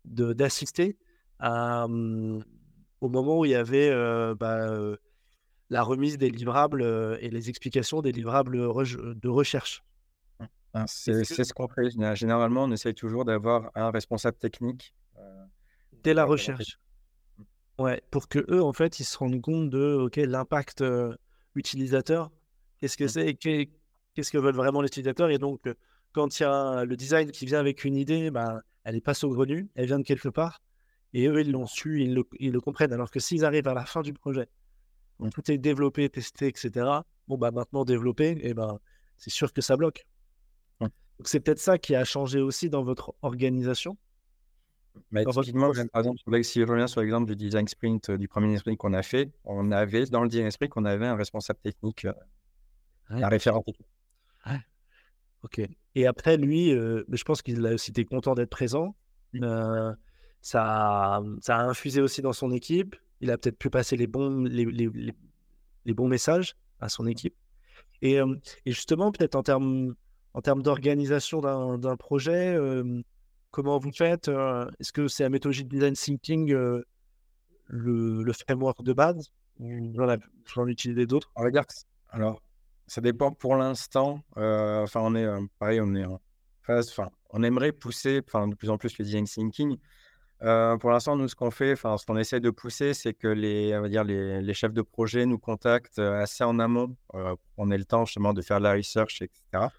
d'assister 0.05 0.97
au 1.41 3.07
moment 3.07 3.39
où 3.39 3.45
il 3.45 3.51
y 3.51 3.55
avait 3.55 3.91
bah, 4.35 4.95
la 5.69 5.83
remise 5.83 6.17
des 6.17 6.29
livrables 6.29 6.83
et 7.21 7.29
les 7.29 7.49
explications 7.49 8.01
des 8.01 8.11
livrables 8.11 8.57
de 8.57 9.27
recherche. 9.27 9.83
Ah, 10.73 10.85
c'est 10.87 11.23
ce 11.23 11.53
qu'on 11.53 11.67
fait. 11.67 11.89
Généralement, 12.15 12.63
on 12.63 12.71
essaye 12.71 12.93
toujours 12.93 13.25
d'avoir 13.25 13.71
un 13.75 13.91
responsable 13.91 14.37
technique. 14.37 14.93
Dès 16.03 16.13
la 16.13 16.25
recherche. 16.25 16.79
Mmh. 17.37 17.43
Ouais, 17.83 18.01
pour 18.11 18.27
que 18.27 18.39
eux, 18.49 18.61
en 18.61 18.73
fait, 18.73 18.99
ils 18.99 19.05
se 19.05 19.17
rendent 19.17 19.41
compte 19.41 19.69
de 19.69 19.95
ok 19.95 20.17
l'impact 20.17 20.83
utilisateur. 21.55 22.31
Qu'est-ce 22.79 22.97
que 22.97 23.05
mmh. 23.05 23.07
c'est 23.07 23.69
Qu'est-ce 24.13 24.31
que 24.31 24.37
veulent 24.37 24.55
vraiment 24.55 24.81
les 24.81 24.87
utilisateurs 24.87 25.29
Et 25.29 25.37
donc, 25.37 25.61
quand 26.11 26.39
il 26.39 26.43
y 26.43 26.45
a 26.45 26.83
le 26.85 26.95
design 26.97 27.31
qui 27.31 27.45
vient 27.45 27.59
avec 27.59 27.83
une 27.85 27.95
idée, 27.95 28.31
bah, 28.31 28.61
elle 28.83 28.95
n'est 28.95 29.01
pas 29.01 29.13
saugrenue, 29.13 29.69
elle 29.75 29.85
vient 29.85 29.99
de 29.99 30.03
quelque 30.03 30.29
part. 30.29 30.61
Et 31.13 31.27
eux, 31.27 31.41
ils 31.41 31.51
l'ont 31.51 31.65
su, 31.65 32.03
ils 32.03 32.13
le, 32.13 32.23
ils 32.39 32.51
le, 32.51 32.61
comprennent. 32.61 32.93
Alors 32.93 33.11
que 33.11 33.19
s'ils 33.19 33.45
arrivent 33.45 33.67
à 33.67 33.73
la 33.73 33.85
fin 33.85 34.01
du 34.01 34.13
projet, 34.13 34.47
où 35.19 35.29
tout 35.29 35.49
est 35.51 35.57
développé, 35.57 36.09
testé, 36.09 36.47
etc., 36.47 36.85
bon, 37.27 37.37
bah 37.37 37.51
maintenant 37.51 37.85
développé, 37.85 38.37
et 38.41 38.53
ben, 38.53 38.79
c'est 39.17 39.29
sûr 39.29 39.53
que 39.53 39.61
ça 39.61 39.75
bloque. 39.75 40.05
Donc 41.19 41.27
c'est 41.27 41.41
peut-être 41.41 41.59
ça 41.59 41.77
qui 41.77 41.95
a 41.95 42.05
changé 42.05 42.39
aussi 42.39 42.69
dans 42.69 42.81
votre 42.81 43.13
organisation? 43.21 43.97
Mais 45.11 45.25
typiquement, 45.25 45.71
par 45.91 46.01
exemple, 46.01 46.43
si 46.43 46.61
je 46.61 46.65
reviens 46.65 46.87
sur 46.87 47.01
l'exemple 47.01 47.27
du 47.27 47.35
design 47.35 47.67
sprint, 47.67 48.09
euh, 48.09 48.17
du 48.17 48.27
premier 48.27 48.57
sprint 48.57 48.77
qu'on 48.77 48.93
a 48.93 49.03
fait, 49.03 49.31
on 49.43 49.71
avait, 49.71 50.05
dans 50.05 50.23
le 50.23 50.29
design 50.29 50.49
sprint, 50.49 50.73
on 50.77 50.85
avait 50.85 51.07
un 51.07 51.15
responsable 51.15 51.59
technique, 51.59 52.05
euh, 52.05 52.13
un 53.09 53.27
référent 53.27 53.61
technique. 53.61 53.87
Ok. 55.41 55.61
Et 55.95 56.05
après, 56.05 56.35
lui, 56.35 56.73
euh, 56.73 57.03
je 57.09 57.23
pense 57.23 57.41
qu'il 57.41 57.65
a 57.65 57.73
aussi 57.73 57.91
été 57.91 58.03
content 58.03 58.33
d'être 58.33 58.49
présent. 58.49 58.95
ça, 60.41 61.21
ça 61.41 61.57
a 61.57 61.63
infusé 61.63 62.01
aussi 62.01 62.21
dans 62.21 62.33
son 62.33 62.51
équipe. 62.51 62.95
Il 63.21 63.31
a 63.31 63.37
peut-être 63.37 63.57
pu 63.57 63.69
passer 63.69 63.95
les 63.95 64.07
bons, 64.07 64.43
les, 64.43 64.65
les, 64.65 64.89
les, 65.85 65.93
bons 65.93 66.09
messages 66.09 66.55
à 66.81 66.89
son 66.89 67.07
équipe. 67.07 67.35
Et, 68.01 68.15
et 68.15 68.71
justement, 68.71 69.13
peut-être 69.13 69.35
en 69.35 69.43
termes 69.43 69.95
en 70.33 70.41
termes 70.41 70.61
d'organisation 70.61 71.41
d'un 71.77 71.97
projet, 71.97 72.57
comment 73.51 73.79
vous 73.79 73.91
faites 73.91 74.27
Est-ce 74.79 74.91
que 74.91 75.07
c'est 75.07 75.23
la 75.23 75.29
méthodologie 75.29 75.63
de 75.63 75.69
design 75.69 75.93
thinking 75.93 76.51
le, 76.51 78.23
le, 78.23 78.33
framework 78.33 78.83
de 78.83 78.93
base 78.93 79.31
ou 79.59 79.91
vous 79.93 80.61
en, 80.61 80.67
utilisez 80.67 81.05
d'autres? 81.05 81.31
Alors, 82.09 82.41
ça 82.87 83.01
dépend 83.01 83.31
pour 83.31 83.55
l'instant. 83.55 84.23
enfin, 84.35 85.01
on 85.01 85.15
est 85.15 85.27
pareil, 85.57 85.81
on 85.81 85.95
est 85.95 86.05
en 86.05 86.21
phase. 86.63 86.89
Enfin, 86.89 87.09
on 87.31 87.43
aimerait 87.43 87.71
pousser, 87.71 88.21
de 88.21 88.55
plus 88.55 88.69
en 88.69 88.77
plus 88.77 88.97
le 88.97 89.05
design 89.05 89.25
thinking. 89.25 89.77
pour 90.39 90.91
l'instant, 90.91 91.15
nous, 91.15 91.27
ce 91.27 91.35
qu'on 91.35 91.51
fait, 91.51 91.73
enfin, 91.73 91.97
ce 91.97 92.05
qu'on 92.05 92.17
essaie 92.17 92.39
de 92.39 92.51
pousser, 92.51 92.93
c'est 92.93 93.13
que 93.13 93.27
les, 93.27 93.75
on 93.75 93.81
va 93.81 93.89
dire, 93.89 94.03
les, 94.03 94.41
les, 94.41 94.53
chefs 94.53 94.73
de 94.73 94.81
projet 94.83 95.25
nous 95.25 95.39
contactent 95.39 95.99
assez 95.99 96.43
en 96.43 96.59
amont. 96.59 96.95
on 97.57 97.71
ait 97.71 97.77
le 97.77 97.85
temps 97.85 98.05
justement 98.05 98.33
de 98.33 98.41
faire 98.41 98.59
de 98.59 98.63
la 98.63 98.73
research, 98.73 99.21
etc. 99.21 99.69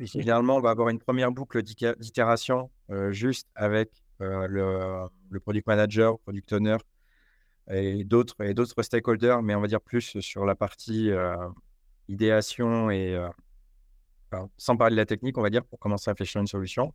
Généralement, 0.00 0.56
on 0.56 0.60
va 0.60 0.70
avoir 0.70 0.88
une 0.90 1.00
première 1.00 1.32
boucle 1.32 1.62
d'itération 1.62 2.70
juste 3.10 3.48
avec 3.54 3.90
le, 4.20 5.08
le, 5.30 5.40
product 5.40 5.66
manager, 5.66 6.18
product 6.20 6.52
owner 6.52 6.76
et 7.70 8.04
d'autres 8.04 8.42
et 8.42 8.54
d'autres 8.54 8.82
stakeholders, 8.82 9.42
mais 9.42 9.54
on 9.54 9.60
va 9.60 9.66
dire 9.66 9.80
plus 9.80 10.20
sur 10.20 10.44
la 10.44 10.54
partie 10.54 11.10
idéation 12.08 12.90
et 12.90 13.18
sans 14.56 14.76
parler 14.76 14.94
de 14.94 15.00
la 15.00 15.06
technique, 15.06 15.36
on 15.36 15.42
va 15.42 15.50
dire 15.50 15.64
pour 15.64 15.78
commencer 15.78 16.10
à 16.10 16.12
réfléchir 16.12 16.38
à 16.38 16.42
une 16.42 16.46
solution. 16.46 16.94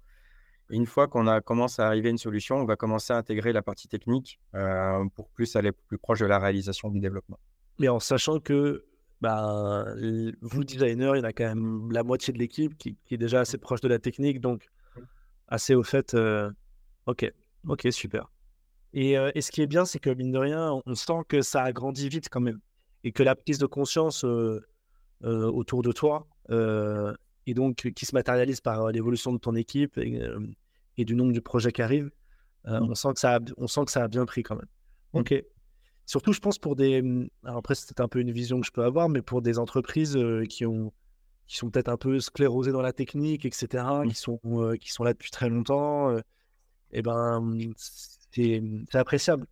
une 0.69 0.85
fois 0.85 1.07
qu'on 1.07 1.27
a 1.27 1.41
commencé 1.41 1.81
à 1.81 1.87
arriver 1.87 2.07
à 2.07 2.11
une 2.11 2.17
solution, 2.17 2.55
on 2.57 2.65
va 2.65 2.77
commencer 2.77 3.11
à 3.11 3.17
intégrer 3.17 3.51
la 3.51 3.61
partie 3.61 3.87
technique 3.87 4.39
pour 5.15 5.29
plus 5.29 5.55
aller 5.57 5.71
plus 5.71 5.97
proche 5.97 6.19
de 6.19 6.25
la 6.25 6.39
réalisation 6.39 6.89
du 6.89 6.99
développement. 6.99 7.39
Mais 7.79 7.89
en 7.89 7.99
sachant 7.99 8.39
que 8.39 8.85
bah, 9.21 9.85
vous, 10.41 10.63
designer, 10.63 11.15
il 11.15 11.19
y 11.19 11.21
en 11.21 11.25
a 11.25 11.33
quand 11.33 11.45
même 11.45 11.91
la 11.91 12.03
moitié 12.03 12.33
de 12.33 12.39
l'équipe 12.39 12.77
qui, 12.77 12.97
est 13.09 13.17
déjà 13.17 13.41
assez 13.41 13.57
proche 13.57 13.81
de 13.81 13.87
la 13.87 13.99
technique, 13.99 14.41
donc 14.41 14.69
assez 15.47 15.75
au 15.75 15.83
fait. 15.83 16.13
Euh, 16.13 16.51
ok, 17.05 17.31
ok, 17.67 17.87
super. 17.91 18.29
Et, 18.93 19.17
euh, 19.17 19.31
et, 19.33 19.41
ce 19.41 19.51
qui 19.51 19.61
est 19.61 19.67
bien, 19.67 19.85
c'est 19.85 19.99
que 19.99 20.09
mine 20.09 20.31
de 20.31 20.37
rien, 20.37 20.81
on 20.85 20.95
sent 20.95 21.21
que 21.27 21.41
ça 21.41 21.63
a 21.63 21.71
grandi 21.71 22.09
vite 22.09 22.27
quand 22.29 22.41
même. 22.41 22.59
Et 23.03 23.11
que 23.11 23.23
la 23.23 23.35
prise 23.35 23.57
de 23.57 23.65
conscience 23.65 24.23
euh, 24.23 24.61
autour 25.21 25.81
de 25.81 25.91
toi, 25.91 26.27
et 27.45 27.53
donc 27.53 27.91
qui 27.93 28.05
se 28.05 28.15
matérialise 28.15 28.61
par 28.61 28.91
l'évolution 28.91 29.33
de 29.33 29.37
ton 29.37 29.55
équipe 29.55 29.97
et, 29.97 31.05
du 31.05 31.15
nombre 31.15 31.33
de 31.33 31.39
projets 31.39 31.71
qui 31.71 31.81
arrivent, 31.81 32.11
mmh. 32.65 32.71
on, 32.89 32.95
sent 32.95 33.13
que 33.13 33.19
ça 33.19 33.35
a, 33.35 33.39
on 33.57 33.67
sent 33.67 33.85
que 33.85 33.91
ça 33.91 34.03
a 34.03 34.07
bien 34.07 34.25
pris 34.25 34.43
quand 34.43 34.55
même. 34.55 34.67
Mmh. 35.13 35.43
Surtout, 36.05 36.33
je 36.33 36.39
pense 36.39 36.59
pour 36.59 36.75
des. 36.75 37.01
Mmh, 37.01 37.29
alors 37.43 37.57
après, 37.57 37.75
c'est 37.75 37.99
un 37.99 38.07
peu 38.07 38.19
une 38.19 38.31
vision 38.31 38.59
que 38.59 38.67
je 38.67 38.71
peux 38.71 38.83
avoir, 38.83 39.09
mais 39.09 39.21
pour 39.21 39.41
des 39.41 39.59
entreprises 39.59 40.17
qui, 40.49 40.65
ont, 40.65 40.91
qui 41.47 41.57
sont 41.57 41.69
peut-être 41.69 41.89
un 41.89 41.97
peu 41.97 42.19
sclérosées 42.19 42.71
dans 42.71 42.81
la 42.81 42.93
technique, 42.93 43.45
etc., 43.45 43.83
mmh. 44.03 44.09
qui, 44.09 44.15
sont, 44.15 44.39
qui 44.79 44.91
sont 44.91 45.03
là 45.03 45.13
depuis 45.13 45.31
très 45.31 45.49
longtemps, 45.49 46.17
et 46.17 46.21
eh 46.91 47.01
ben, 47.01 47.39
mmh, 47.41 47.73
c'est 47.77 48.61
appréciable. 48.95 49.47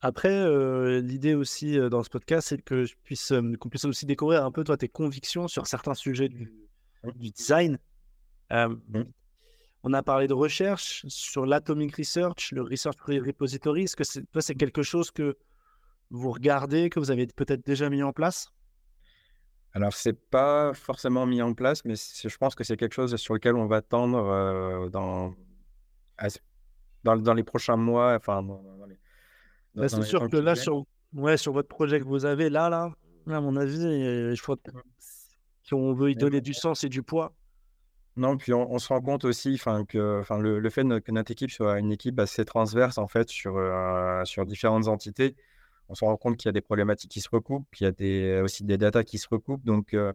Après, 0.00 1.00
l'idée 1.00 1.34
aussi 1.34 1.76
dans 1.90 2.02
ce 2.02 2.10
podcast, 2.10 2.48
c'est 2.48 2.62
que 2.62 2.84
je 2.84 2.94
puisse, 3.02 3.32
qu'on 3.58 3.68
puisse 3.68 3.84
aussi 3.84 4.06
découvrir 4.06 4.44
un 4.44 4.52
peu 4.52 4.62
toi 4.62 4.76
tes 4.76 4.88
convictions 4.88 5.48
sur 5.48 5.66
certains 5.66 5.94
sujets 5.94 6.28
du, 6.28 6.52
du 7.16 7.30
design. 7.30 7.78
On 9.84 9.92
a 9.92 10.02
parlé 10.02 10.26
de 10.26 10.34
recherche 10.34 11.04
sur 11.08 11.46
l'Atomic 11.46 11.96
Research, 11.96 12.52
le 12.52 12.62
Research 12.62 12.98
Repository. 13.06 13.84
Est-ce 13.84 13.96
que 13.96 14.04
c'est, 14.04 14.24
c'est 14.40 14.54
quelque 14.54 14.82
chose 14.82 15.10
que 15.10 15.36
vous 16.10 16.32
regardez, 16.32 16.90
que 16.90 16.98
vous 16.98 17.10
avez 17.10 17.26
peut-être 17.26 17.64
déjà 17.64 17.88
mis 17.88 18.02
en 18.02 18.12
place? 18.12 18.50
Alors, 19.74 19.92
c'est 19.92 20.18
pas 20.30 20.72
forcément 20.74 21.26
mis 21.26 21.42
en 21.42 21.54
place, 21.54 21.84
mais 21.84 21.94
je 21.94 22.36
pense 22.38 22.54
que 22.54 22.64
c'est 22.64 22.76
quelque 22.76 22.94
chose 22.94 23.14
sur 23.16 23.34
lequel 23.34 23.54
on 23.54 23.66
va 23.66 23.82
tendre 23.82 24.18
euh, 24.18 24.88
dans, 24.88 25.34
dans, 27.04 27.34
les 27.34 27.44
prochains 27.44 27.76
mois. 27.76 28.16
Enfin, 28.16 28.42
bah, 29.74 29.88
c'est 29.88 30.02
sûr 30.02 30.28
que 30.28 30.36
là, 30.36 30.56
sur, 30.56 30.86
ouais, 31.12 31.36
sur 31.36 31.52
votre 31.52 31.68
projet 31.68 32.00
que 32.00 32.04
vous 32.06 32.24
avez, 32.24 32.48
là, 32.48 32.68
là, 32.68 32.90
à 33.28 33.40
mon 33.40 33.56
avis, 33.56 33.78
je 33.78 34.42
crois 34.42 34.56
que 34.56 34.70
si 35.62 35.74
on 35.74 35.92
veut 35.92 36.10
y 36.10 36.16
donner 36.16 36.40
du 36.40 36.54
sens 36.54 36.82
et 36.82 36.88
du 36.88 37.02
poids, 37.02 37.34
non, 38.18 38.36
puis 38.36 38.52
on, 38.52 38.78
se 38.78 38.88
rend 38.88 39.00
compte 39.00 39.24
aussi 39.24 39.58
que 39.58 40.22
le, 40.40 40.58
le 40.58 40.70
fait 40.70 40.82
que 40.82 41.12
notre 41.12 41.30
équipe 41.30 41.50
soit 41.50 41.78
une 41.78 41.92
équipe 41.92 42.18
assez 42.18 42.44
transverse 42.44 42.98
en 42.98 43.06
fait 43.06 43.28
sur, 43.28 43.56
euh, 43.56 44.24
sur 44.24 44.44
différentes 44.44 44.88
entités, 44.88 45.36
on 45.88 45.94
se 45.94 46.04
rend 46.04 46.16
compte 46.16 46.36
qu'il 46.36 46.48
y 46.48 46.50
a 46.50 46.52
des 46.52 46.60
problématiques 46.60 47.10
qui 47.10 47.20
se 47.20 47.28
recoupent, 47.30 47.66
qu'il 47.72 47.84
y 47.84 47.88
a 47.88 47.92
des, 47.92 48.40
aussi 48.42 48.64
des 48.64 48.76
datas 48.76 49.04
qui 49.04 49.18
se 49.18 49.28
recoupent. 49.30 49.64
Donc, 49.64 49.94
euh, 49.94 50.12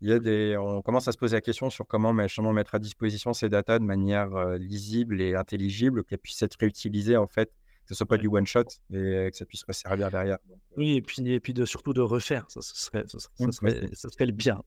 il 0.00 0.10
y 0.10 0.12
a 0.12 0.18
des, 0.18 0.56
on 0.58 0.82
commence 0.82 1.08
à 1.08 1.12
se 1.12 1.16
poser 1.18 1.36
la 1.36 1.40
question 1.40 1.70
sur 1.70 1.86
comment 1.86 2.12
mettre 2.12 2.74
à 2.74 2.78
disposition 2.78 3.32
ces 3.32 3.48
datas 3.48 3.78
de 3.78 3.84
manière 3.84 4.34
euh, 4.36 4.58
lisible 4.58 5.20
et 5.22 5.34
intelligible, 5.34 6.04
qu'elles 6.04 6.18
puissent 6.18 6.42
être 6.42 6.56
réutilisées 6.60 7.16
en 7.16 7.26
fait, 7.26 7.48
que 7.48 7.88
ce 7.88 7.94
soit 7.94 8.06
pas 8.06 8.18
du 8.18 8.28
one 8.28 8.46
shot 8.46 8.64
et 8.92 9.30
que 9.30 9.36
ça 9.36 9.46
puisse 9.46 9.64
servir 9.70 10.10
derrière. 10.10 10.38
oui, 10.76 10.96
et 10.96 11.02
puis, 11.02 11.26
et 11.32 11.40
puis 11.40 11.54
de, 11.54 11.64
surtout 11.64 11.94
de 11.94 12.02
refaire, 12.02 12.44
ça, 12.50 12.60
serait, 12.60 13.04
ça, 13.06 13.18
serait, 13.18 13.88
ça 13.94 14.10
serait, 14.10 14.26
le 14.26 14.32
bien. 14.32 14.62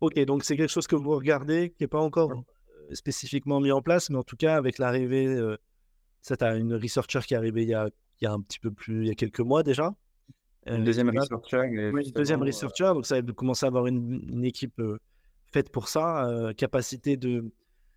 Ok, 0.00 0.18
donc 0.24 0.44
c'est 0.44 0.56
quelque 0.56 0.70
chose 0.70 0.86
que 0.86 0.96
vous 0.96 1.14
regardez, 1.14 1.70
qui 1.70 1.82
n'est 1.82 1.88
pas 1.88 2.00
encore 2.00 2.32
euh, 2.32 2.94
spécifiquement 2.94 3.60
mis 3.60 3.72
en 3.72 3.80
place, 3.80 4.10
mais 4.10 4.18
en 4.18 4.22
tout 4.22 4.36
cas, 4.36 4.56
avec 4.56 4.78
l'arrivée, 4.78 5.26
euh, 5.26 5.56
ça, 6.20 6.36
tu 6.36 6.44
as 6.44 6.56
une 6.56 6.74
researcher 6.74 7.20
qui 7.20 7.34
est 7.34 7.36
arrivée 7.36 7.62
il 7.62 7.68
y, 7.68 7.74
a, 7.74 7.88
il 8.20 8.24
y 8.24 8.26
a 8.26 8.32
un 8.32 8.40
petit 8.40 8.58
peu 8.58 8.70
plus, 8.70 9.02
il 9.02 9.08
y 9.08 9.10
a 9.10 9.14
quelques 9.14 9.40
mois 9.40 9.62
déjà. 9.62 9.94
Une 10.66 10.82
euh, 10.82 10.84
deuxième 10.84 11.08
researcher. 11.08 11.62
une 11.64 12.02
deuxième 12.14 12.42
researcher, 12.42 12.92
donc 12.92 13.06
ça 13.06 13.20
va 13.20 13.32
commencer 13.32 13.64
à 13.64 13.68
avoir 13.68 13.86
une, 13.86 14.44
équipe 14.44 14.82
faite 15.52 15.70
pour 15.70 15.88
ça, 15.88 16.52
capacité 16.56 17.16
de. 17.16 17.50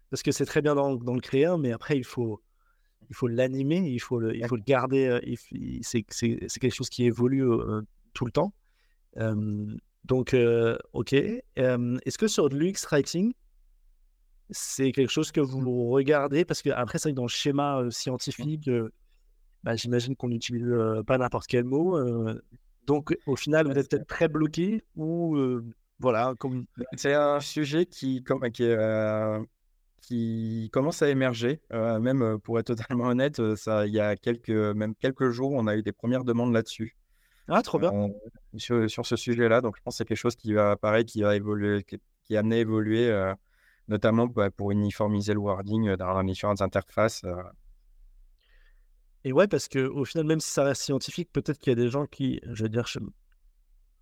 Parce 0.10 0.24
que 0.24 0.32
c'est 0.32 0.46
très 0.46 0.62
bien 0.62 0.76
dans, 0.76 0.96
dans, 0.96 1.14
le 1.14 1.22
créer, 1.22 1.54
mais 1.60 1.72
après, 1.72 1.98
il 1.98 2.06
faut, 2.06 2.42
il 3.10 3.16
faut 3.16 3.28
l'animer, 3.28 3.90
il, 3.90 4.00
faut 4.00 4.20
le, 4.20 4.36
il 4.36 4.48
faut 4.48 4.56
le 4.56 4.64
garder. 4.64 5.20
c'est 5.82 6.04
quelque 6.04 6.70
chose 6.70 6.90
qui 6.90 7.06
évolue 7.06 7.44
tout 8.14 8.26
le 8.26 8.32
temps. 8.32 8.54
Donc, 10.06 10.34
euh, 10.34 10.78
OK. 10.94 11.14
Est-ce 11.14 12.18
que 12.18 12.28
sur 12.28 12.50
l'UX 12.50 12.86
Writing, 12.92 13.34
c'est 14.50 14.92
quelque 14.92 15.12
chose 15.12 15.32
que 15.32 15.42
vous 15.42 15.90
regardez? 15.90 16.46
Parce 16.46 16.62
que 16.62 16.70
après, 16.70 16.98
c'est 16.98 17.10
vrai 17.10 17.14
que 17.14 17.18
dans 17.18 17.24
le 17.24 17.30
schéma 17.30 17.84
scientifique, 17.92 18.70
bah, 19.64 19.76
j'imagine 19.76 20.16
qu'on 20.16 20.30
n'utilise 20.30 20.74
pas 21.06 21.18
n'importe 21.18 21.48
quel 21.48 21.64
mot. 21.64 21.98
donc, 22.88 23.16
au 23.28 23.36
final, 23.36 23.68
vous 23.68 23.78
êtes 23.78 23.90
peut-être 23.90 24.08
très 24.08 24.28
bloqué 24.28 24.84
ou 24.96 25.38
voilà. 26.00 26.34
Comme... 26.40 26.66
Bah, 26.78 26.86
c'est 26.96 27.14
un 27.14 27.40
sujet 27.40 27.86
qui, 27.86 28.24
comme, 28.24 28.50
qui, 28.52 28.68
qui 30.02 30.70
commence 30.72 31.02
à 31.02 31.10
émerger. 31.10 31.62
même 31.72 32.40
pour 32.40 32.58
être 32.60 32.74
totalement 32.74 33.06
honnête, 33.06 33.56
ça, 33.56 33.86
il 33.86 33.94
y 33.94 34.00
a 34.00 34.16
quelques, 34.16 34.50
même 34.50 34.96
quelques 34.96 35.30
jours, 35.30 35.52
on 35.52 35.68
a 35.68 35.76
eu 35.76 35.84
des 35.84 35.92
premières 35.92 36.24
demandes 36.24 36.54
là-dessus. 36.54 36.96
Ah, 37.50 37.62
trop 37.62 37.80
bien. 37.80 37.92
sur, 38.58 38.90
sur, 38.90 39.06
ce 39.06 39.16
sujet-là. 39.16 39.62
Donc, 39.62 39.76
je 39.78 39.82
pense 39.82 39.96
que 39.96 39.98
c'est 39.98 40.06
quelque 40.06 40.18
chose 40.18 40.36
qui 40.36 40.54
va 40.54 40.72
apparaître, 40.72 41.12
qui 41.12 41.22
va 41.22 41.36
évoluer, 41.36 41.84
qui, 41.84 41.98
qui 42.24 42.36
est 42.36 42.38
amené 42.38 42.58
à 42.58 42.60
évoluer, 42.60 43.34
notamment 43.88 44.28
bah, 44.28 44.52
pour 44.52 44.72
uniformiser 44.72 45.34
le 45.34 45.40
wording 45.40 45.96
dans 45.96 46.22
les 46.22 46.32
différentes 46.32 46.62
interfaces. 46.62 47.26
Et 49.24 49.34
ouais, 49.34 49.48
parce 49.48 49.68
que 49.68 49.88
au 49.88 50.06
final, 50.06 50.26
même 50.26 50.40
si 50.40 50.50
ça 50.50 50.64
reste 50.64 50.84
scientifique, 50.84 51.30
peut-être 51.32 51.60
qu'il 51.60 51.72
y 51.72 51.74
a 51.74 51.76
des 51.76 51.90
gens 51.90 52.06
qui, 52.06 52.40
je 52.44 52.64
veux 52.64 52.70
dire, 52.70 52.86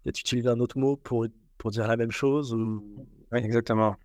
peut-être 0.04 0.20
utiliser 0.20 0.50
un 0.50 0.60
autre 0.60 0.78
mot 0.78 0.96
pour, 0.96 1.26
pour 1.58 1.72
dire 1.72 1.88
la 1.88 1.98
même 1.98 2.12
chose. 2.12 2.54
Ou... 2.54 2.84
Oui, 3.32 3.40
exactement. 3.40 3.96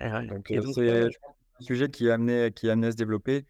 Donc, 0.00 0.52
c'est 0.74 1.04
un 1.04 1.08
sujet 1.60 1.88
qui 1.88 2.10
a 2.10 2.14
amené, 2.14 2.52
qui 2.52 2.68
a 2.68 2.72
amené 2.72 2.88
à 2.88 2.92
se 2.92 2.96
développer. 2.96 3.46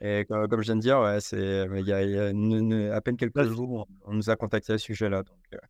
Et 0.00 0.24
comme, 0.26 0.46
je 0.50 0.66
viens 0.66 0.76
de 0.76 0.80
dire, 0.80 1.16
c'est, 1.20 1.66
il 1.76 1.86
y 1.86 1.92
a, 1.92 2.94
à 2.94 3.00
peine 3.00 3.16
quelques 3.16 3.42
jours, 3.44 3.88
on 4.04 4.14
nous 4.14 4.30
a 4.30 4.36
contacté 4.36 4.74
à 4.74 4.78
ce 4.78 4.84
sujet-là. 4.84 5.22
Donc, 5.22 5.60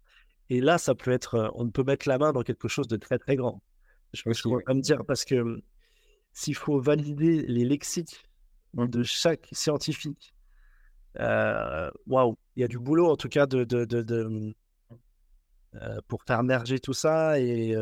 Et 0.51 0.61
là, 0.61 0.79
ça 0.79 0.95
peut 0.95 1.13
être, 1.13 1.51
on 1.55 1.71
peut 1.71 1.85
mettre 1.85 2.09
la 2.09 2.19
main 2.19 2.33
dans 2.33 2.43
quelque 2.43 2.69
chose 2.69 2.89
de 2.89 2.97
très 2.97 3.19
très 3.19 3.37
grand. 3.37 3.63
Je 4.13 4.23
peux 4.23 4.31
me 4.31 4.81
dire 4.81 5.05
parce 5.05 5.25
que 5.25 5.63
s'il 6.33 6.55
faut 6.55 6.81
valider 6.81 7.43
les 7.47 7.65
lexiques 7.65 8.25
mmh. 8.75 8.87
de 8.87 9.03
chaque 9.03 9.49
scientifique, 9.53 10.35
waouh, 11.19 12.37
il 12.57 12.61
y 12.61 12.65
a 12.65 12.69
du 12.69 12.79
boulot 12.79 13.11
en 13.11 13.17
tout 13.17 13.29
cas 13.29 13.47
de, 13.47 13.65
de, 13.65 13.85
de, 13.85 14.55
pour 16.09 16.23
faire 16.25 16.43
merger 16.43 16.79
tout 16.79 16.95
ça 16.95 17.39
et 17.39 17.75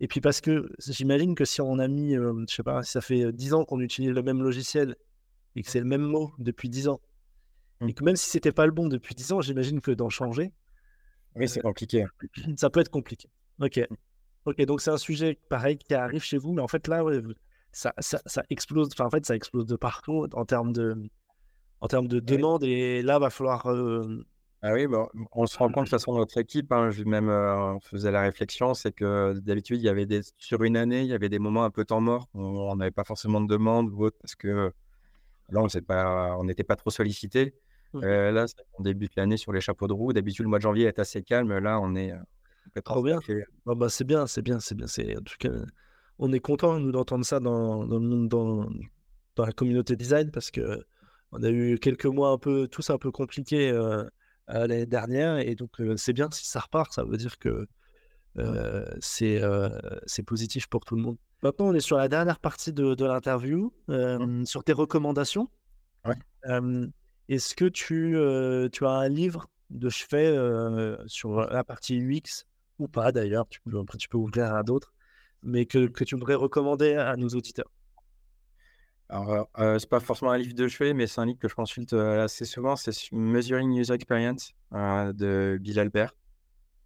et 0.00 0.08
puis 0.08 0.20
parce 0.20 0.40
que 0.40 0.68
j'imagine 0.78 1.34
que 1.34 1.44
si 1.44 1.60
on 1.60 1.78
a 1.78 1.88
mis, 1.88 2.14
je 2.14 2.54
sais 2.54 2.62
pas, 2.62 2.82
si 2.82 2.92
ça 2.92 3.00
fait 3.00 3.32
10 3.32 3.54
ans 3.54 3.64
qu'on 3.64 3.80
utilise 3.80 4.10
le 4.10 4.22
même 4.22 4.42
logiciel 4.42 4.96
et 5.54 5.62
que 5.62 5.70
c'est 5.70 5.80
le 5.80 5.86
même 5.86 6.02
mot 6.02 6.32
depuis 6.38 6.68
10 6.68 6.88
ans, 6.88 7.00
et 7.86 7.92
que 7.92 8.04
même 8.04 8.16
si 8.16 8.30
c'était 8.30 8.52
pas 8.52 8.66
le 8.66 8.72
bon 8.72 8.88
depuis 8.88 9.14
10 9.14 9.32
ans, 9.32 9.40
j'imagine 9.40 9.80
que 9.80 9.90
d'en 9.90 10.08
changer. 10.08 10.52
Oui, 11.34 11.48
c'est 11.48 11.60
compliqué. 11.60 12.06
Ça 12.56 12.70
peut 12.70 12.80
être 12.80 12.90
compliqué. 12.90 13.28
Ok. 13.60 13.80
Ok, 14.46 14.62
donc 14.62 14.80
c'est 14.80 14.90
un 14.90 14.98
sujet 14.98 15.38
pareil 15.48 15.76
qui 15.76 15.92
arrive 15.92 16.22
chez 16.22 16.38
vous, 16.38 16.52
mais 16.52 16.62
en 16.62 16.68
fait 16.68 16.86
là, 16.86 17.02
ça, 17.72 17.92
ça, 17.98 18.22
ça, 18.26 18.44
explose. 18.48 18.88
Enfin, 18.92 19.06
en 19.06 19.10
fait, 19.10 19.26
ça 19.26 19.34
explose 19.34 19.66
de 19.66 19.74
partout 19.74 20.26
en 20.32 20.44
termes 20.44 20.72
de, 20.72 20.96
en 21.80 21.88
termes 21.88 22.06
de 22.06 22.20
demande. 22.20 22.62
Et 22.62 23.02
là, 23.02 23.18
va 23.18 23.28
falloir 23.28 23.66
ah 24.66 24.72
oui, 24.72 24.86
bon, 24.86 25.08
on 25.32 25.46
se 25.46 25.56
rend 25.56 25.66
compte 25.66 25.84
de 25.84 25.90
toute 25.90 25.90
façon 25.90 26.14
notre 26.14 26.38
équipe, 26.38 26.72
hein, 26.72 26.90
même 27.04 27.28
on 27.28 27.78
faisait 27.80 28.10
la 28.10 28.22
réflexion, 28.22 28.74
c'est 28.74 28.92
que 28.92 29.38
d'habitude, 29.38 29.80
il 29.80 29.84
y 29.84 29.88
avait 29.88 30.06
des, 30.06 30.22
sur 30.38 30.64
une 30.64 30.76
année, 30.76 31.02
il 31.02 31.06
y 31.06 31.12
avait 31.12 31.28
des 31.28 31.38
moments 31.38 31.64
un 31.64 31.70
peu 31.70 31.84
temps 31.84 32.00
mort, 32.00 32.28
on 32.34 32.74
n'avait 32.74 32.90
pas 32.90 33.04
forcément 33.04 33.40
de 33.40 33.46
demande 33.46 33.90
ou 33.92 34.06
autre, 34.06 34.16
parce 34.20 34.34
que 34.34 34.72
là, 35.50 35.60
on 35.60 36.44
n'était 36.44 36.64
pas, 36.64 36.76
trop 36.76 36.90
sollicité. 36.90 37.54
Mmh. 37.92 38.00
là, 38.00 38.46
on 38.78 38.82
débute 38.82 39.12
l'année 39.16 39.36
sur 39.36 39.52
les 39.52 39.60
chapeaux 39.60 39.86
de 39.86 39.92
roue. 39.92 40.12
D'habitude, 40.12 40.44
le 40.44 40.48
mois 40.48 40.58
de 40.58 40.62
janvier 40.62 40.86
est 40.86 40.98
assez 40.98 41.22
calme. 41.22 41.56
Là, 41.58 41.80
on 41.80 41.94
est 41.94 42.12
trop 42.84 43.02
bien. 43.02 43.20
bah, 43.64 43.88
c'est 43.88 44.04
bien, 44.04 44.26
c'est 44.26 44.42
bien, 44.42 44.58
c'est 44.60 44.74
bien. 44.74 44.86
C'est 44.86 45.16
en 45.16 45.22
tout 45.22 45.36
cas, 45.38 45.50
on 46.18 46.32
est 46.32 46.40
content 46.40 46.78
nous 46.78 46.92
d'entendre 46.92 47.24
ça 47.24 47.40
dans, 47.40 47.86
dans, 47.86 48.00
dans, 48.00 48.68
dans 49.36 49.46
la 49.46 49.52
communauté 49.52 49.96
design 49.96 50.30
parce 50.30 50.50
que 50.50 50.84
on 51.32 51.42
a 51.42 51.50
eu 51.50 51.78
quelques 51.78 52.06
mois 52.06 52.30
un 52.30 52.38
peu 52.38 52.68
tous 52.68 52.90
un 52.90 52.98
peu 52.98 53.10
compliqués 53.10 53.70
l'année 54.48 54.86
dernière. 54.86 55.38
Et 55.38 55.54
donc, 55.54 55.70
c'est 55.96 56.12
bien 56.12 56.28
si 56.30 56.46
ça 56.46 56.60
repart. 56.60 56.92
Ça 56.92 57.04
veut 57.04 57.16
dire 57.16 57.38
que 57.38 57.66
c'est 59.00 59.40
c'est 60.06 60.22
positif 60.22 60.66
pour 60.66 60.84
tout 60.84 60.96
le 60.96 61.02
monde. 61.02 61.16
Maintenant, 61.42 61.66
on 61.66 61.74
est 61.74 61.80
sur 61.80 61.96
la 61.96 62.08
dernière 62.08 62.40
partie 62.40 62.72
de, 62.72 62.94
de 62.94 63.04
l'interview, 63.04 63.72
mmh. 63.88 64.44
sur 64.44 64.64
tes 64.64 64.72
recommandations. 64.72 65.48
Est-ce 67.28 67.54
que 67.54 67.64
tu, 67.64 68.16
tu 68.72 68.86
as 68.86 68.90
un 68.90 69.08
livre 69.08 69.48
de 69.70 69.88
chevet 69.88 70.36
sur 71.06 71.40
la 71.40 71.64
partie 71.64 71.98
UX 71.98 72.46
ou 72.78 72.88
pas 72.88 73.12
d'ailleurs 73.12 73.46
tu 73.48 73.60
tu 73.98 74.08
peux 74.08 74.18
ouvrir 74.18 74.54
à 74.54 74.62
d'autres, 74.62 74.92
mais 75.42 75.66
que, 75.66 75.86
que, 75.86 76.04
tu 76.04 76.14
voudrais 76.14 76.34
recommander 76.34 76.94
à 76.94 77.16
nos 77.16 77.28
auditeurs? 77.28 77.70
Alors, 79.08 79.48
euh, 79.58 79.78
c'est 79.78 79.88
pas 79.88 80.00
forcément 80.00 80.32
un 80.32 80.38
livre 80.38 80.54
de 80.54 80.66
chevet, 80.66 80.92
mais 80.92 81.06
c'est 81.06 81.20
un 81.20 81.26
livre 81.26 81.38
que 81.38 81.48
je 81.48 81.54
consulte 81.54 81.92
assez 81.92 82.44
souvent. 82.44 82.76
C'est 82.76 82.92
Measuring 83.12 83.72
User 83.78 83.94
Experience 83.94 84.52
de 84.72 85.58
Bill 85.60 85.78
Albert. 85.78 86.12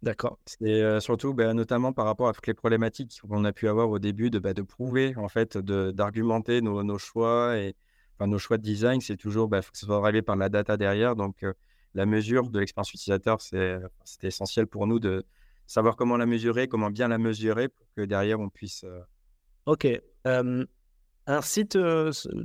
D'accord. 0.03 0.39
C'est 0.45 0.99
surtout, 0.99 1.33
bah, 1.33 1.53
notamment 1.53 1.93
par 1.93 2.05
rapport 2.05 2.27
à 2.27 2.33
toutes 2.33 2.47
les 2.47 2.53
problématiques 2.53 3.19
qu'on 3.21 3.43
a 3.45 3.51
pu 3.51 3.67
avoir 3.67 3.89
au 3.89 3.99
début, 3.99 4.29
de, 4.29 4.39
bah, 4.39 4.53
de 4.53 4.61
prouver, 4.61 5.15
en 5.15 5.29
fait, 5.29 5.57
d'argumenter 5.57 6.61
nos, 6.61 6.83
nos, 6.83 6.97
choix 6.97 7.57
et 7.57 7.75
enfin, 8.17 8.27
nos 8.27 8.37
choix 8.37 8.57
de 8.57 8.63
design. 8.63 9.01
C'est 9.01 9.17
toujours, 9.17 9.47
bah, 9.47 9.61
faut 9.61 9.71
que 9.71 9.77
ce 9.77 9.85
soit 9.85 9.97
arrivé 9.97 10.21
par 10.21 10.35
la 10.35 10.49
data 10.49 10.77
derrière. 10.77 11.15
Donc, 11.15 11.43
la 11.93 12.05
mesure 12.05 12.49
de 12.49 12.59
l'expérience 12.59 12.93
utilisateur, 12.93 13.41
c'était 13.41 13.79
essentiel 14.27 14.67
pour 14.67 14.85
nous 14.85 14.99
de 14.99 15.25
savoir 15.65 15.95
comment 15.95 16.17
la 16.17 16.25
mesurer, 16.25 16.67
comment 16.67 16.89
bien 16.89 17.07
la 17.07 17.17
mesurer 17.17 17.67
pour 17.69 17.87
que 17.95 18.01
derrière 18.01 18.39
on 18.39 18.49
puisse. 18.49 18.85
Ok. 19.65 19.87
Un 21.27 21.41
site, 21.41 21.77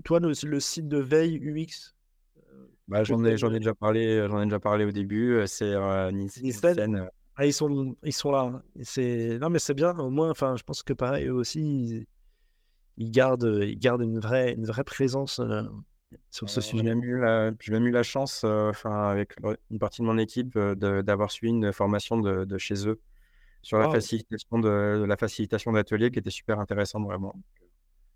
toi, 0.04 0.20
le, 0.20 0.60
site 0.60 0.88
de 0.88 0.98
veille 0.98 1.38
UX 1.42 1.96
bah, 2.88 3.02
j'en 3.02 3.24
ai, 3.24 3.32
déjà 3.58 3.74
parlé, 3.74 4.26
j'en 4.28 4.40
ai 4.40 4.44
déjà 4.44 4.60
parlé 4.60 4.84
au 4.84 4.92
début. 4.92 5.42
C'est 5.46 5.72
euh, 5.72 6.10
Nielsen. 6.12 7.08
Ah, 7.36 7.44
ils 7.44 7.52
sont, 7.52 7.96
ils 8.02 8.12
sont 8.12 8.30
là. 8.30 8.40
Hein. 8.42 8.62
C'est 8.82 9.38
non, 9.40 9.50
mais 9.50 9.58
c'est 9.58 9.74
bien. 9.74 9.96
Au 9.98 10.08
moins, 10.08 10.30
enfin, 10.30 10.56
je 10.56 10.62
pense 10.62 10.82
que 10.82 10.92
pareil, 10.92 11.26
eux 11.26 11.34
aussi, 11.34 12.06
ils, 12.96 13.10
gardent, 13.10 13.60
ils 13.62 13.78
gardent 13.78 14.02
une 14.02 14.20
vraie, 14.20 14.54
une 14.54 14.64
vraie 14.64 14.84
présence 14.84 15.40
sur 16.30 16.48
ce 16.48 16.60
sujet. 16.60 16.84
J'ai 16.84 16.88
même 16.88 17.02
eu 17.02 17.20
la, 17.20 17.50
j'ai 17.60 17.72
même 17.72 17.86
eu 17.86 17.90
la 17.90 18.04
chance, 18.04 18.44
enfin, 18.44 19.10
avec 19.10 19.34
une 19.70 19.78
partie 19.78 20.00
de 20.00 20.06
mon 20.06 20.16
équipe, 20.16 20.56
d'avoir 20.56 21.30
suivi 21.30 21.52
une 21.52 21.72
formation 21.72 22.18
de, 22.18 22.44
de, 22.44 22.56
chez 22.56 22.88
eux 22.88 23.00
sur 23.62 23.78
la 23.78 23.90
facilitation 23.90 24.60
de, 24.60 25.04
la 25.06 25.16
facilitation 25.16 25.72
d'ateliers, 25.72 26.12
qui 26.12 26.20
était 26.20 26.30
super 26.30 26.60
intéressante 26.60 27.04
vraiment 27.04 27.34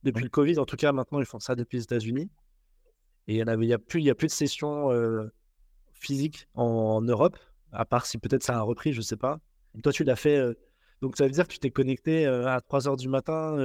depuis 0.02 0.24
le 0.24 0.30
Covid, 0.30 0.58
en 0.58 0.64
tout 0.64 0.76
cas, 0.76 0.92
maintenant, 0.92 1.20
ils 1.20 1.26
font 1.26 1.40
ça 1.40 1.54
depuis 1.54 1.78
les 1.78 1.84
États-Unis. 1.84 2.30
Et 3.28 3.36
il 3.36 3.44
n'y 3.44 3.72
a, 3.72 3.78
plus, 3.78 4.08
a 4.08 4.14
plus 4.14 4.26
de 4.26 4.32
sessions 4.32 4.90
euh, 4.90 5.30
physiques 5.92 6.48
en, 6.54 7.00
Europe, 7.02 7.38
à 7.72 7.84
part 7.84 8.06
si 8.06 8.18
peut-être 8.18 8.42
ça 8.42 8.56
a 8.56 8.62
repris, 8.62 8.92
je 8.92 8.98
ne 8.98 9.02
sais 9.04 9.16
pas. 9.16 9.40
toi, 9.82 9.92
tu 9.92 10.04
l'as 10.04 10.16
fait. 10.16 10.36
Euh, 10.36 10.54
donc, 11.00 11.16
ça 11.16 11.24
veut 11.24 11.30
dire 11.30 11.46
que 11.46 11.52
tu 11.52 11.58
t'es 11.58 11.70
connecté 11.70 12.26
euh, 12.26 12.48
à 12.48 12.60
3 12.60 12.80
h 12.80 12.96
du 12.96 13.08
matin 13.08 13.56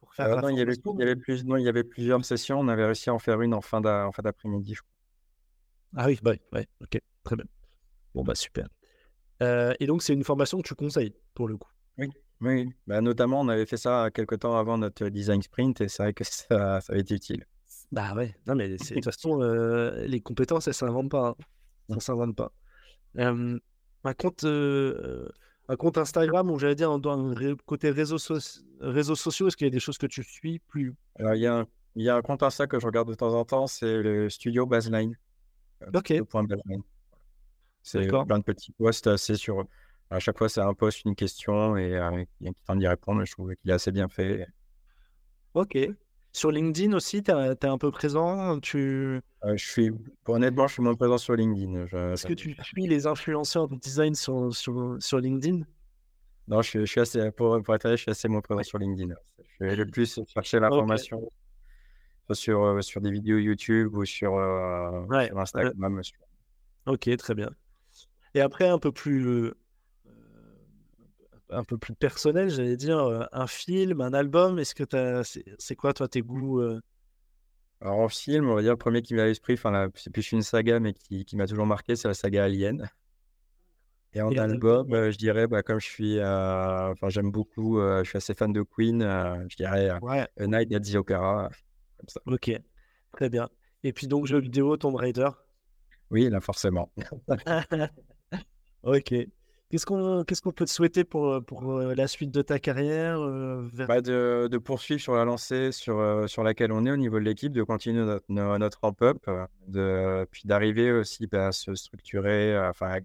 pour 0.00 0.14
faire. 0.14 0.40
non, 0.42 0.48
il 0.48 0.58
y, 0.58 0.60
avait, 0.60 0.74
il, 0.74 0.98
y 0.98 1.02
avait 1.02 1.16
plus, 1.16 1.44
non, 1.44 1.56
il 1.56 1.64
y 1.64 1.68
avait 1.68 1.84
plusieurs 1.84 2.24
sessions. 2.24 2.60
On 2.60 2.68
avait 2.68 2.84
réussi 2.84 3.10
à 3.10 3.14
en 3.14 3.18
faire 3.18 3.40
une 3.40 3.54
en 3.54 3.60
fin 3.60 3.80
d'après-midi, 3.80 4.76
Ah 5.96 6.06
oui, 6.06 6.18
bah, 6.22 6.34
ouais, 6.52 6.66
ok, 6.80 7.00
très 7.22 7.36
bien. 7.36 7.46
Bon, 8.14 8.22
bah, 8.22 8.34
super. 8.34 8.68
et 9.40 9.86
donc, 9.86 10.02
c'est 10.02 10.12
une 10.12 10.24
formation 10.24 10.60
que 10.60 10.68
tu 10.68 10.74
conseilles 10.74 11.14
pour 11.34 11.48
le 11.48 11.56
coup. 11.56 11.70
Oui. 11.98 12.10
Oui, 12.40 12.68
bah, 12.86 13.00
notamment, 13.00 13.40
on 13.40 13.48
avait 13.48 13.66
fait 13.66 13.76
ça 13.76 14.10
quelques 14.12 14.40
temps 14.40 14.56
avant 14.56 14.78
notre 14.78 15.08
design 15.08 15.40
sprint 15.42 15.80
et 15.80 15.88
c'est 15.88 16.02
vrai 16.02 16.12
que 16.12 16.24
ça, 16.24 16.80
ça 16.80 16.92
a 16.92 16.96
été 16.96 17.14
utile. 17.14 17.46
Bah 17.92 18.12
ouais, 18.14 18.34
non 18.46 18.56
mais 18.56 18.68
de 18.68 18.76
toute 18.76 19.04
façon, 19.04 19.38
les 19.38 20.20
compétences, 20.20 20.66
elles 20.66 20.72
ne 20.72 20.74
s'inventent 20.74 21.10
pas. 21.10 21.28
Hein. 21.28 21.36
Ça 21.88 21.94
ne 21.94 22.00
s'invente 22.00 22.36
pas. 22.36 22.52
un, 23.16 24.14
compte, 24.14 24.44
un 24.44 25.76
compte 25.76 25.98
Instagram, 25.98 26.50
ou 26.50 26.58
j'allais 26.58 26.74
dire, 26.74 26.96
côté 27.66 27.90
réseaux, 27.90 28.16
réseaux 28.80 29.14
sociaux, 29.14 29.48
est-ce 29.48 29.56
qu'il 29.56 29.66
y 29.66 29.68
a 29.68 29.70
des 29.70 29.80
choses 29.80 29.98
que 29.98 30.06
tu 30.06 30.22
suis 30.22 30.58
plus? 30.60 30.94
Alors, 31.18 31.34
il 31.34 31.42
y, 31.42 31.46
a 31.46 31.58
un, 31.58 31.66
il 31.94 32.04
y 32.04 32.08
a 32.08 32.16
un 32.16 32.22
compte 32.22 32.42
Insta 32.42 32.66
que 32.66 32.80
je 32.80 32.86
regarde 32.86 33.08
de 33.08 33.14
temps 33.14 33.34
en 33.34 33.44
temps, 33.44 33.66
c'est 33.66 34.02
le 34.02 34.30
studio 34.30 34.66
Baseline. 34.66 35.16
Ok. 35.94 36.14
C'est 37.82 38.08
plein 38.08 38.38
de 38.38 38.44
petits 38.44 38.72
posts 38.72 39.06
assez 39.06 39.36
sur 39.36 39.66
à 40.14 40.20
chaque 40.20 40.38
fois, 40.38 40.48
c'est 40.48 40.60
un 40.60 40.74
post, 40.74 41.04
une 41.04 41.16
question 41.16 41.76
et 41.76 41.96
euh, 41.96 42.24
il 42.40 42.46
y 42.46 42.48
a 42.48 42.52
qui 42.52 42.58
tente 42.66 42.78
d'y 42.78 42.86
répondre. 42.86 43.24
Je 43.24 43.32
trouve 43.32 43.54
qu'il 43.56 43.70
est 43.70 43.74
assez 43.74 43.90
bien 43.90 44.08
fait. 44.08 44.46
Ok. 45.54 45.76
Sur 46.32 46.50
LinkedIn 46.50 46.92
aussi, 46.94 47.22
tu 47.22 47.30
es, 47.30 47.64
un 47.64 47.78
peu 47.78 47.90
présent 47.90 48.58
tu... 48.60 49.20
Euh, 49.44 49.56
je 49.56 49.64
suis, 49.64 49.90
honnêtement, 50.26 50.66
je 50.66 50.74
suis 50.74 50.82
moins 50.82 50.94
présent 50.94 51.18
sur 51.18 51.34
LinkedIn. 51.34 51.86
Est-ce 52.12 52.26
que 52.26 52.32
tu 52.32 52.56
suis 52.62 52.86
les 52.86 53.06
influenceurs 53.06 53.68
de 53.68 53.76
design 53.76 54.14
sur, 54.14 54.54
sur, 54.54 54.96
sur 55.00 55.18
LinkedIn? 55.18 55.62
Non, 56.46 56.62
je, 56.62 56.84
suis 56.84 57.00
assez, 57.00 57.30
pour, 57.32 57.60
pour 57.62 57.74
être 57.74 57.90
je 57.90 57.96
suis 57.96 58.10
assez 58.10 58.28
moins 58.28 58.40
présent 58.40 58.62
sur 58.62 58.78
LinkedIn. 58.78 59.14
Je 59.60 59.64
vais 59.64 59.76
le 59.76 59.86
plus 59.90 60.20
chercher 60.28 60.60
l'information 60.60 61.30
sur, 62.32 62.62
euh, 62.62 62.80
sur 62.82 63.00
des 63.00 63.10
vidéos 63.10 63.38
YouTube 63.38 63.96
ou 63.96 64.04
sur, 64.04 64.32
sur 64.32 65.38
Instagram. 65.38 66.00
Ok, 66.86 67.16
très 67.16 67.34
bien. 67.34 67.50
Et 68.34 68.40
après, 68.40 68.68
un 68.68 68.78
peu 68.78 68.90
plus 68.90 69.54
un 71.50 71.64
peu 71.64 71.78
plus 71.78 71.94
personnel, 71.94 72.48
j'allais 72.50 72.76
dire, 72.76 73.28
un 73.32 73.46
film, 73.46 74.00
un 74.00 74.12
album. 74.12 74.58
Est-ce 74.58 74.74
que 74.74 75.22
c'est 75.58 75.76
quoi, 75.76 75.92
toi, 75.92 76.08
tes 76.08 76.22
goûts 76.22 76.60
Alors 77.80 77.98
en 77.98 78.08
film, 78.08 78.48
on 78.48 78.54
va 78.54 78.62
dire 78.62 78.72
le 78.72 78.78
premier 78.78 79.02
qui 79.02 79.14
m'est 79.14 79.22
à 79.22 79.26
l'esprit, 79.26 79.54
enfin 79.54 79.88
c'est 79.94 80.10
plus 80.10 80.32
une 80.32 80.42
saga, 80.42 80.80
mais 80.80 80.94
qui, 80.94 81.24
qui 81.24 81.36
m'a 81.36 81.46
toujours 81.46 81.66
marqué, 81.66 81.96
c'est 81.96 82.08
la 82.08 82.14
saga 82.14 82.44
Alien. 82.44 82.88
Et 84.14 84.22
en 84.22 84.30
album, 84.36 84.92
euh, 84.92 85.10
je 85.10 85.18
dirais, 85.18 85.48
bah, 85.48 85.62
comme 85.64 85.80
je 85.80 85.86
suis, 85.86 86.18
euh, 86.18 86.92
enfin 86.92 87.08
j'aime 87.08 87.32
beaucoup, 87.32 87.80
euh, 87.80 88.04
je 88.04 88.10
suis 88.10 88.16
assez 88.16 88.32
fan 88.32 88.52
de 88.52 88.62
Queen, 88.62 89.02
je 89.48 89.56
dirais 89.56 89.90
Ouais, 90.02 90.26
A 90.38 90.46
Night 90.46 90.72
at 90.72 90.80
the 90.80 90.94
Opera, 90.94 91.50
comme 91.98 92.08
ça. 92.08 92.20
ok, 92.26 92.52
très 93.12 93.28
bien. 93.28 93.48
Et 93.82 93.92
puis 93.92 94.06
donc, 94.06 94.26
jeu 94.26 94.38
vidéo, 94.38 94.76
Tomb 94.76 94.94
Raider? 94.94 95.28
Oui, 96.10 96.30
là 96.30 96.40
forcément. 96.40 96.92
Ok. 98.84 99.14
Qu'est-ce 99.78 100.40
qu'on 100.42 100.52
peut 100.52 100.64
te 100.64 100.70
souhaiter 100.70 101.02
pour, 101.02 101.28
euh, 101.32 101.40
pour 101.40 101.72
euh, 101.72 101.94
la 101.96 102.06
suite 102.06 102.30
de 102.30 102.42
ta 102.42 102.60
carrière 102.60 103.18
euh, 103.20 103.68
vers- 103.72 103.88
Bah, 103.88 104.00
de, 104.00 104.48
de 104.48 104.58
poursuivre 104.58 105.00
sur 105.00 105.14
la 105.16 105.24
lancée 105.24 105.72
sur, 105.72 106.28
sur 106.28 106.44
laquelle 106.44 106.70
on 106.70 106.86
est 106.86 106.92
au 106.92 106.96
niveau 106.96 107.18
de 107.18 107.24
l'équipe, 107.24 107.52
de 107.52 107.62
continuer 107.64 108.04
notre, 108.04 108.24
no- 108.28 108.56
notre 108.58 108.78
ramp-up, 108.82 109.18
puis 110.30 110.42
d'arriver 110.44 110.92
aussi 110.92 111.26
bah, 111.26 111.48
à 111.48 111.52
se 111.52 111.74
structurer, 111.74 112.56
enfin 112.68 112.98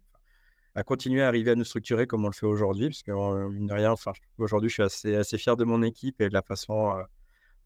à, 0.76 0.80
à 0.80 0.84
continuer 0.84 1.24
à 1.24 1.28
arriver 1.28 1.52
à 1.52 1.56
nous 1.56 1.64
structurer 1.64 2.06
comme 2.06 2.24
on 2.26 2.28
le 2.30 2.34
fait 2.34 2.46
aujourd'hui, 2.46 2.90
parce 2.90 3.02
que 3.02 3.48
mine 3.50 3.68
de 3.68 3.74
rien, 3.74 3.92
enfin, 3.92 4.12
je 4.16 4.22
trouve 4.22 4.34
qu'aujourd'hui, 4.38 4.70
je 4.70 4.74
suis 4.76 4.84
assez, 4.84 5.16
assez 5.16 5.38
fier 5.38 5.58
de 5.58 5.64
mon 5.64 5.82
équipe 5.82 6.22
et 6.22 6.30
de 6.30 6.34
la 6.34 6.44
façon 6.44 6.92
euh, 6.98 7.02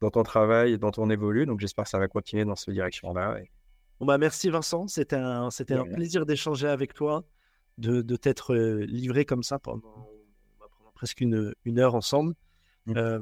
dont 0.00 0.10
on 0.16 0.22
travaille 0.22 0.72
et 0.72 0.78
dont 0.78 0.92
on 0.96 1.10
évolue, 1.10 1.44
donc 1.46 1.60
j'espère 1.60 1.84
que 1.84 1.90
ça 1.90 1.98
va 1.98 2.08
continuer 2.08 2.44
dans 2.46 2.56
cette 2.56 2.72
direction-là. 2.74 3.38
et- 3.40 3.50
Bon, 4.00 4.06
bah, 4.06 4.18
merci 4.18 4.50
Vincent, 4.50 4.88
c'était 4.88 5.14
un, 5.16 5.50
c'était 5.50 5.74
plaisir 5.94 6.26
d'échanger 6.26 6.66
avec 6.66 6.94
toi, 6.94 7.22
de, 7.78 8.02
de 8.02 8.16
t'être 8.16 8.54
euh, 8.54 8.84
livré 8.86 9.24
comme 9.24 9.42
ça 9.42 9.58
pendant, 9.58 9.80
prendre 10.58 10.92
presque 10.94 11.20
une, 11.20 11.54
une 11.64 11.78
heure 11.78 11.94
ensemble. 11.94 12.34
Euh, 12.88 13.20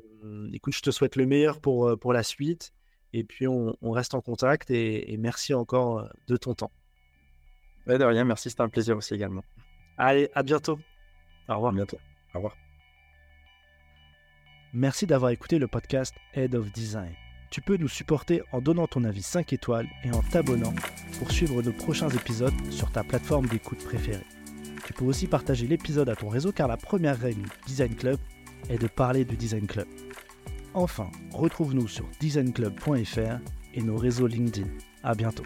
écoute, 0.52 0.74
je 0.74 0.82
te 0.82 0.90
souhaite 0.90 1.16
le 1.16 1.24
meilleur 1.26 1.60
pour, 1.60 1.88
euh, 1.88 1.96
pour 1.96 2.12
la 2.12 2.22
suite, 2.22 2.72
et 3.12 3.22
puis 3.24 3.46
on, 3.46 3.76
on 3.80 3.90
reste 3.92 4.14
en 4.14 4.20
contact, 4.20 4.70
et, 4.70 5.12
et 5.12 5.16
merci 5.16 5.54
encore 5.54 6.08
de 6.26 6.36
ton 6.36 6.54
temps. 6.54 6.72
Ouais, 7.86 7.98
de 7.98 8.04
rien, 8.04 8.24
merci, 8.24 8.50
c'était 8.50 8.62
un 8.62 8.68
plaisir 8.68 8.96
aussi 8.96 9.14
également. 9.14 9.44
Allez, 9.98 10.30
à 10.34 10.42
bientôt. 10.42 10.78
Au 11.48 11.52
À 11.52 11.54
revoir. 11.56 11.72
bientôt. 11.72 11.98
Au 12.34 12.38
revoir. 12.38 12.56
Merci 14.72 15.06
d'avoir 15.06 15.30
écouté 15.30 15.58
le 15.58 15.68
podcast 15.68 16.14
Head 16.34 16.54
of 16.54 16.72
Design. 16.72 17.12
Tu 17.50 17.60
peux 17.60 17.76
nous 17.76 17.88
supporter 17.88 18.42
en 18.52 18.62
donnant 18.62 18.86
ton 18.86 19.04
avis 19.04 19.22
5 19.22 19.52
étoiles 19.52 19.86
et 20.04 20.10
en 20.12 20.22
t'abonnant 20.22 20.72
pour 21.18 21.30
suivre 21.30 21.60
nos 21.60 21.72
prochains 21.72 22.08
épisodes 22.08 22.54
sur 22.70 22.90
ta 22.90 23.04
plateforme 23.04 23.46
d'écoute 23.46 23.84
préférée. 23.84 24.24
Tu 24.84 24.92
peux 24.92 25.04
aussi 25.04 25.26
partager 25.26 25.66
l'épisode 25.66 26.08
à 26.08 26.16
ton 26.16 26.28
réseau 26.28 26.52
car 26.52 26.68
la 26.68 26.76
première 26.76 27.18
règle 27.18 27.42
du 27.42 27.50
Design 27.66 27.94
Club 27.94 28.18
est 28.68 28.78
de 28.78 28.86
parler 28.86 29.24
du 29.24 29.36
Design 29.36 29.66
Club. 29.66 29.86
Enfin, 30.74 31.10
retrouve-nous 31.32 31.88
sur 31.88 32.08
designclub.fr 32.20 33.38
et 33.74 33.82
nos 33.82 33.96
réseaux 33.96 34.26
LinkedIn. 34.26 34.68
À 35.02 35.14
bientôt. 35.14 35.44